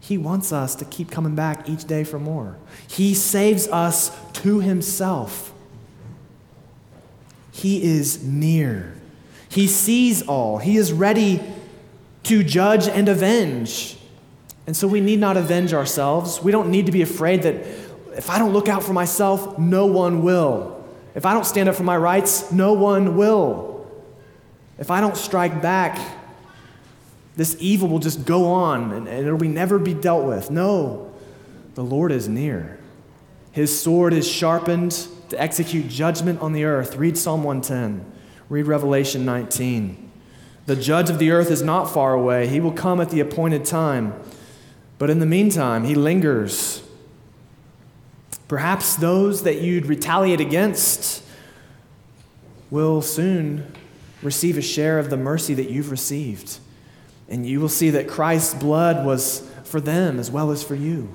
He 0.00 0.18
wants 0.18 0.52
us 0.52 0.74
to 0.76 0.84
keep 0.84 1.10
coming 1.10 1.34
back 1.34 1.68
each 1.68 1.84
day 1.84 2.04
for 2.04 2.18
more. 2.18 2.56
He 2.88 3.14
saves 3.14 3.68
us 3.68 4.10
to 4.34 4.60
Himself. 4.60 5.52
He 7.52 7.82
is 7.84 8.24
near. 8.24 8.94
He 9.48 9.66
sees 9.66 10.22
all. 10.22 10.58
He 10.58 10.76
is 10.76 10.92
ready 10.92 11.40
to 12.24 12.42
judge 12.42 12.88
and 12.88 13.08
avenge. 13.08 13.96
And 14.66 14.76
so 14.76 14.88
we 14.88 15.00
need 15.00 15.20
not 15.20 15.36
avenge 15.36 15.72
ourselves. 15.72 16.42
We 16.42 16.50
don't 16.50 16.70
need 16.70 16.86
to 16.86 16.92
be 16.92 17.02
afraid 17.02 17.42
that 17.42 17.54
if 18.16 18.30
I 18.30 18.38
don't 18.38 18.52
look 18.52 18.68
out 18.68 18.82
for 18.82 18.92
myself, 18.92 19.58
no 19.58 19.86
one 19.86 20.22
will. 20.22 20.84
If 21.14 21.26
I 21.26 21.32
don't 21.32 21.44
stand 21.44 21.68
up 21.68 21.74
for 21.74 21.82
my 21.82 21.96
rights, 21.96 22.50
no 22.50 22.72
one 22.72 23.16
will. 23.16 23.71
If 24.82 24.90
I 24.90 25.00
don't 25.00 25.16
strike 25.16 25.62
back, 25.62 25.96
this 27.36 27.56
evil 27.60 27.86
will 27.86 28.00
just 28.00 28.24
go 28.24 28.46
on 28.46 28.90
and, 28.90 29.06
and 29.06 29.24
it'll 29.24 29.38
be 29.38 29.46
never 29.46 29.78
be 29.78 29.94
dealt 29.94 30.26
with. 30.26 30.50
No, 30.50 31.14
the 31.76 31.84
Lord 31.84 32.10
is 32.10 32.28
near. 32.28 32.80
His 33.52 33.80
sword 33.80 34.12
is 34.12 34.28
sharpened 34.28 35.06
to 35.28 35.40
execute 35.40 35.86
judgment 35.86 36.40
on 36.40 36.52
the 36.52 36.64
earth. 36.64 36.96
Read 36.96 37.16
Psalm 37.16 37.44
110. 37.44 38.04
Read 38.48 38.66
Revelation 38.66 39.24
19. 39.24 40.10
The 40.66 40.74
judge 40.74 41.10
of 41.10 41.20
the 41.20 41.30
earth 41.30 41.52
is 41.52 41.62
not 41.62 41.84
far 41.84 42.12
away. 42.14 42.48
He 42.48 42.58
will 42.58 42.72
come 42.72 43.00
at 43.00 43.10
the 43.10 43.20
appointed 43.20 43.64
time. 43.64 44.12
But 44.98 45.10
in 45.10 45.20
the 45.20 45.26
meantime, 45.26 45.84
he 45.84 45.94
lingers. 45.94 46.82
Perhaps 48.48 48.96
those 48.96 49.44
that 49.44 49.60
you'd 49.60 49.86
retaliate 49.86 50.40
against 50.40 51.22
will 52.68 53.00
soon 53.00 53.72
receive 54.22 54.56
a 54.56 54.62
share 54.62 54.98
of 54.98 55.10
the 55.10 55.16
mercy 55.16 55.54
that 55.54 55.70
you've 55.70 55.90
received. 55.90 56.58
And 57.28 57.46
you 57.46 57.60
will 57.60 57.68
see 57.68 57.90
that 57.90 58.08
Christ's 58.08 58.54
blood 58.54 59.04
was 59.04 59.48
for 59.64 59.80
them 59.80 60.18
as 60.18 60.30
well 60.30 60.50
as 60.50 60.62
for 60.62 60.74
you. 60.74 61.08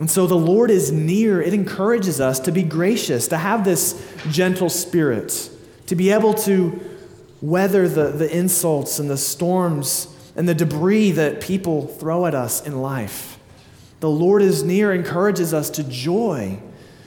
And 0.00 0.10
so 0.10 0.26
the 0.26 0.34
Lord 0.34 0.70
is 0.70 0.90
near. 0.90 1.40
It 1.40 1.54
encourages 1.54 2.20
us 2.20 2.40
to 2.40 2.52
be 2.52 2.62
gracious, 2.62 3.28
to 3.28 3.38
have 3.38 3.64
this 3.64 4.04
gentle 4.30 4.68
spirit, 4.68 5.50
to 5.86 5.94
be 5.94 6.10
able 6.10 6.34
to 6.34 6.80
weather 7.40 7.88
the, 7.88 8.08
the 8.08 8.36
insults 8.36 8.98
and 8.98 9.08
the 9.08 9.16
storms 9.16 10.08
and 10.34 10.48
the 10.48 10.54
debris 10.54 11.12
that 11.12 11.40
people 11.40 11.86
throw 11.86 12.26
at 12.26 12.34
us 12.34 12.66
in 12.66 12.80
life. 12.80 13.38
The 14.00 14.10
Lord 14.10 14.42
is 14.42 14.62
near 14.62 14.92
encourages 14.92 15.54
us 15.54 15.70
to 15.70 15.84
joy, 15.84 16.58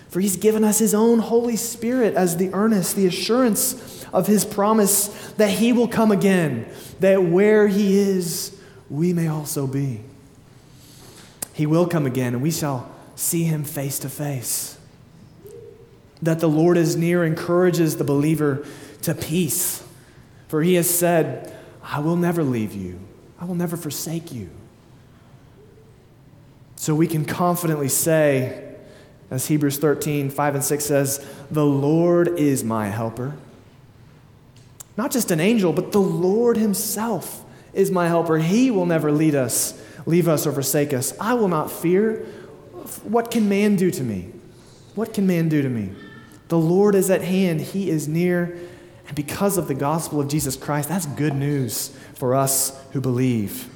for 0.10 0.22
He's 0.22 0.38
given 0.38 0.64
us 0.64 0.80
His 0.80 0.94
own 0.94 1.20
Holy 1.20 1.58
Spirit 1.58 2.14
as 2.16 2.38
the 2.38 2.54
earnest, 2.54 2.96
the 2.96 3.06
assurance 3.06 3.97
of 4.14 4.28
His 4.28 4.46
promise 4.46 5.08
that 5.38 5.50
He 5.50 5.74
will 5.74 5.88
come 5.88 6.12
again, 6.12 6.68
that 7.00 7.24
where 7.24 7.68
He 7.68 7.98
is, 7.98 8.58
we 8.90 9.14
may 9.14 9.28
also 9.28 9.68
be. 9.68 10.02
He 11.54 11.66
will 11.66 11.88
come 11.88 12.06
again, 12.06 12.34
and 12.34 12.44
we 12.44 12.52
shall 12.52 12.92
see 13.16 13.44
Him 13.44 13.64
face 13.64 14.00
to 14.00 14.10
face. 14.10 14.78
That 16.22 16.40
the 16.40 16.50
Lord 16.50 16.78
is 16.78 16.96
near 16.96 17.24
encourages 17.24 17.98
the 17.98 18.04
believer 18.04 18.66
to 19.04 19.14
peace, 19.14 19.84
for 20.48 20.62
He 20.62 20.76
has 20.76 20.90
said, 20.90 21.54
I 21.84 22.00
will 22.00 22.16
never 22.16 22.44
leave 22.44 22.74
you, 22.74 23.00
I 23.40 23.46
will 23.46 23.56
never 23.56 23.78
forsake 23.78 24.32
you. 24.32 24.50
So 26.76 26.94
we 26.94 27.08
can 27.08 27.26
confidently 27.26 27.90
say, 27.90 28.76
as 29.30 29.48
Hebrews 29.48 29.78
13, 29.78 30.30
5 30.30 30.56
and 30.56 30.64
6 30.64 30.86
says, 30.86 31.28
The 31.52 31.66
Lord 31.66 32.28
is 32.40 32.64
my 32.64 32.88
helper. 32.88 33.36
Not 34.98 35.12
just 35.12 35.30
an 35.30 35.40
angel, 35.40 35.72
but 35.72 35.92
the 35.92 36.02
Lord 36.02 36.58
Himself 36.58 37.46
is 37.74 37.92
my 37.92 38.08
helper. 38.08 38.40
He 38.40 38.72
will 38.72 38.88
never 38.88 39.12
lead 39.12 39.36
us, 39.36 39.80
leave 40.08 40.28
us, 40.28 40.48
or 40.48 40.52
forsake 40.52 40.92
us. 40.94 41.14
I 41.20 41.36
will 41.36 41.48
not 41.48 41.72
fear. 41.72 42.26
What 43.04 43.30
can 43.30 43.48
man 43.48 43.76
do 43.76 43.92
to 43.92 44.04
me? 44.04 44.32
What 44.96 45.14
can 45.14 45.28
man 45.28 45.48
do 45.48 45.62
to 45.62 45.70
me? 45.70 45.92
The 46.48 46.58
Lord 46.58 46.96
is 46.96 47.12
at 47.12 47.22
hand, 47.22 47.62
He 47.62 47.90
is 47.90 48.08
near. 48.08 48.58
And 49.06 49.16
because 49.16 49.58
of 49.58 49.68
the 49.68 49.76
gospel 49.76 50.20
of 50.20 50.28
Jesus 50.28 50.56
Christ, 50.56 50.90
that's 50.90 51.06
good 51.06 51.36
news 51.36 51.96
for 52.16 52.34
us 52.34 52.84
who 52.92 53.00
believe. 53.00 53.70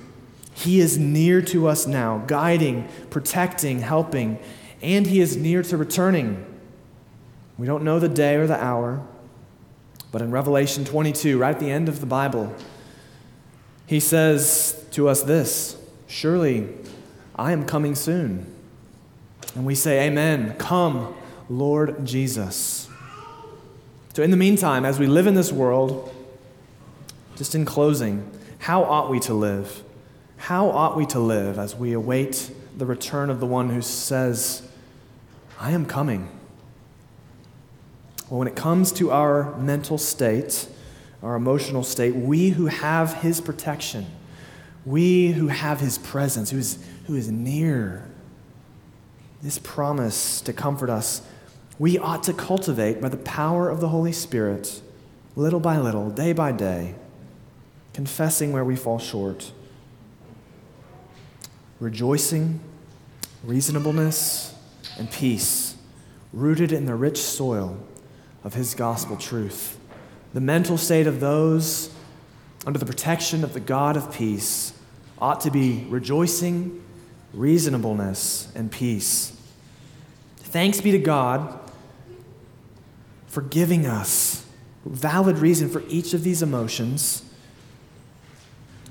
He 0.53 0.79
is 0.79 0.97
near 0.97 1.41
to 1.43 1.67
us 1.67 1.85
now, 1.85 2.23
guiding, 2.27 2.87
protecting, 3.09 3.79
helping, 3.79 4.39
and 4.81 5.05
He 5.05 5.21
is 5.21 5.37
near 5.37 5.61
to 5.63 5.77
returning. 5.77 6.45
We 7.57 7.67
don't 7.67 7.83
know 7.83 7.99
the 7.99 8.09
day 8.09 8.35
or 8.35 8.47
the 8.47 8.61
hour, 8.61 9.05
but 10.11 10.21
in 10.21 10.31
Revelation 10.31 10.85
22, 10.85 11.37
right 11.37 11.55
at 11.55 11.59
the 11.59 11.71
end 11.71 11.87
of 11.87 11.99
the 11.99 12.05
Bible, 12.05 12.53
He 13.87 13.99
says 13.99 14.85
to 14.91 15.07
us 15.07 15.21
this 15.23 15.77
Surely 16.07 16.69
I 17.35 17.51
am 17.53 17.65
coming 17.65 17.95
soon. 17.95 18.45
And 19.55 19.65
we 19.65 19.75
say, 19.75 20.07
Amen. 20.07 20.55
Come, 20.57 21.15
Lord 21.49 22.05
Jesus. 22.05 22.89
So, 24.13 24.23
in 24.23 24.31
the 24.31 24.37
meantime, 24.37 24.85
as 24.85 24.99
we 24.99 25.07
live 25.07 25.27
in 25.27 25.35
this 25.35 25.51
world, 25.51 26.13
just 27.37 27.55
in 27.55 27.63
closing, 27.63 28.29
how 28.59 28.83
ought 28.83 29.09
we 29.09 29.19
to 29.21 29.33
live? 29.33 29.83
How 30.37 30.69
ought 30.69 30.97
we 30.97 31.05
to 31.07 31.19
live 31.19 31.57
as 31.57 31.75
we 31.75 31.93
await 31.93 32.51
the 32.75 32.85
return 32.85 33.29
of 33.29 33.39
the 33.39 33.45
one 33.45 33.69
who 33.69 33.81
says, 33.81 34.67
I 35.59 35.71
am 35.71 35.85
coming? 35.85 36.29
Well, 38.31 38.39
when 38.39 38.47
it 38.47 38.55
comes 38.55 38.93
to 38.93 39.11
our 39.11 39.57
mental 39.57 39.97
state, 39.97 40.69
our 41.21 41.35
emotional 41.35 41.83
state, 41.83 42.15
we 42.15 42.51
who 42.51 42.67
have 42.67 43.15
his 43.15 43.41
protection, 43.41 44.05
we 44.85 45.33
who 45.33 45.49
have 45.49 45.81
his 45.81 45.97
presence, 45.97 46.49
who 46.49 46.57
is, 46.57 46.77
who 47.07 47.15
is 47.15 47.29
near, 47.29 48.07
this 49.41 49.59
promise 49.59 50.39
to 50.41 50.53
comfort 50.53 50.89
us, 50.89 51.21
we 51.77 51.97
ought 51.97 52.23
to 52.23 52.31
cultivate 52.31 53.01
by 53.01 53.09
the 53.09 53.17
power 53.17 53.67
of 53.67 53.81
the 53.81 53.89
Holy 53.89 54.13
Spirit, 54.13 54.81
little 55.35 55.59
by 55.59 55.77
little, 55.77 56.09
day 56.09 56.31
by 56.31 56.53
day, 56.53 56.95
confessing 57.91 58.53
where 58.53 58.63
we 58.63 58.77
fall 58.77 58.97
short 58.97 59.51
rejoicing, 61.81 62.61
reasonableness, 63.43 64.55
and 64.97 65.11
peace, 65.11 65.75
rooted 66.31 66.71
in 66.71 66.85
the 66.85 66.95
rich 66.95 67.17
soil 67.17 67.75
of 68.43 68.53
His 68.53 68.73
gospel 68.75 69.17
truth. 69.17 69.77
The 70.33 70.41
mental 70.41 70.77
state 70.77 71.07
of 71.07 71.19
those 71.19 71.93
under 72.65 72.79
the 72.79 72.85
protection 72.85 73.43
of 73.43 73.53
the 73.53 73.59
God 73.59 73.97
of 73.97 74.13
peace 74.13 74.73
ought 75.19 75.41
to 75.41 75.51
be 75.51 75.85
rejoicing, 75.89 76.83
reasonableness, 77.33 78.51
and 78.55 78.71
peace. 78.71 79.35
Thanks 80.37 80.81
be 80.81 80.91
to 80.91 80.99
God 80.99 81.59
for 83.27 83.41
giving 83.41 83.85
us 83.85 84.45
valid 84.85 85.37
reason 85.37 85.69
for 85.69 85.83
each 85.87 86.13
of 86.13 86.23
these 86.23 86.41
emotions 86.41 87.23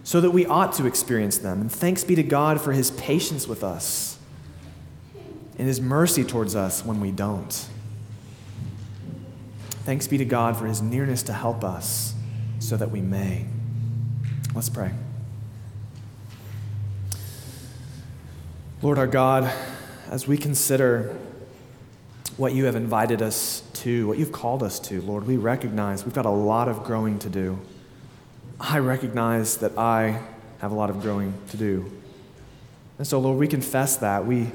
so 0.04 0.20
that 0.20 0.30
we 0.30 0.46
ought 0.46 0.72
to 0.72 0.86
experience 0.86 1.38
them. 1.38 1.60
And 1.60 1.70
thanks 1.70 2.04
be 2.04 2.14
to 2.14 2.22
God 2.22 2.60
for 2.60 2.72
his 2.72 2.90
patience 2.92 3.46
with 3.46 3.62
us 3.62 4.18
and 5.58 5.68
his 5.68 5.80
mercy 5.80 6.24
towards 6.24 6.56
us 6.56 6.84
when 6.84 7.00
we 7.00 7.10
don't. 7.10 7.66
Thanks 9.84 10.06
be 10.06 10.18
to 10.18 10.24
God 10.24 10.56
for 10.56 10.66
his 10.66 10.82
nearness 10.82 11.22
to 11.24 11.32
help 11.32 11.64
us 11.64 12.14
so 12.58 12.76
that 12.76 12.90
we 12.90 13.00
may. 13.00 13.46
Let's 14.54 14.68
pray. 14.68 14.92
Lord 18.82 18.98
our 18.98 19.06
God, 19.06 19.50
as 20.10 20.26
we 20.26 20.36
consider 20.36 21.16
what 22.36 22.52
you 22.52 22.64
have 22.64 22.76
invited 22.76 23.22
us 23.22 23.62
to, 23.74 24.06
what 24.08 24.18
you've 24.18 24.32
called 24.32 24.62
us 24.62 24.80
to, 24.80 25.00
Lord, 25.02 25.26
we 25.26 25.36
recognize 25.36 26.04
we've 26.04 26.14
got 26.14 26.26
a 26.26 26.30
lot 26.30 26.68
of 26.68 26.84
growing 26.84 27.18
to 27.20 27.28
do. 27.28 27.58
I 28.58 28.78
recognize 28.78 29.58
that 29.58 29.78
I 29.78 30.22
have 30.60 30.72
a 30.72 30.74
lot 30.74 30.90
of 30.90 31.00
growing 31.00 31.34
to 31.50 31.56
do. 31.56 31.90
And 32.98 33.06
so, 33.06 33.18
Lord, 33.18 33.38
we 33.38 33.48
confess 33.48 33.96
that. 33.98 34.26
We, 34.26 34.50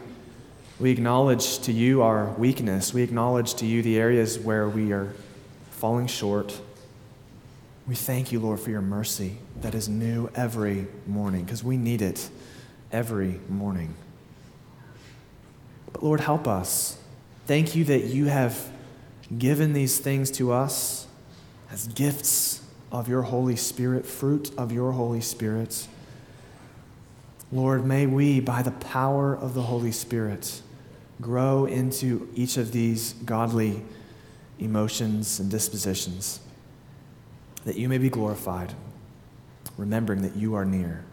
we 0.80 0.92
acknowledge 0.92 1.60
to 1.60 1.72
you 1.72 2.02
our 2.02 2.32
weakness. 2.32 2.94
We 2.94 3.02
acknowledge 3.02 3.56
to 3.56 3.66
you 3.66 3.82
the 3.82 3.98
areas 3.98 4.38
where 4.38 4.68
we 4.68 4.92
are 4.92 5.14
falling 5.72 6.08
short. 6.08 6.60
We 7.88 7.96
thank 7.96 8.32
you, 8.32 8.40
Lord, 8.40 8.60
for 8.60 8.72
your 8.72 8.82
mercy 8.82 9.38
that 9.62 9.74
is 9.74 9.88
new 9.88 10.30
every 10.36 10.88
morning 11.08 11.46
because 11.46 11.64
we 11.64 11.78
need 11.78 12.02
it 12.02 12.30
every 12.92 13.40
morning. 13.48 13.94
But 15.94 16.04
Lord, 16.04 16.20
help 16.20 16.48
us. 16.48 16.98
Thank 17.46 17.76
you 17.76 17.86
that 17.86 18.06
you 18.06 18.26
have 18.26 18.70
given 19.38 19.74
these 19.74 20.00
things 20.00 20.30
to 20.32 20.52
us 20.52 21.08
as 21.72 21.88
gifts 21.88 22.62
of 22.92 23.08
your 23.08 23.22
Holy 23.22 23.56
Spirit, 23.56 24.06
fruit 24.06 24.52
of 24.58 24.72
your 24.72 24.92
Holy 24.92 25.22
Spirit. 25.22 25.88
Lord, 27.52 27.86
may 27.86 28.08
we, 28.08 28.40
by 28.40 28.62
the 28.62 28.72
power 28.72 29.34
of 29.36 29.54
the 29.54 29.62
Holy 29.62 29.92
Spirit, 29.92 30.62
grow 31.22 31.66
into 31.66 32.30
each 32.36 32.58
of 32.58 32.72
these 32.72 33.14
godly 33.26 33.82
emotions 34.60 35.40
and 35.40 35.50
dispositions, 35.50 36.40
that 37.66 37.78
you 37.78 37.90
may 37.90 37.98
be 37.98 38.10
glorified, 38.10 38.74
remembering 39.78 40.22
that 40.22 40.36
you 40.36 40.56
are 40.56 40.66
near. 40.66 41.04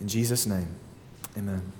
In 0.00 0.08
Jesus' 0.08 0.46
name, 0.46 0.68
amen. 1.36 1.72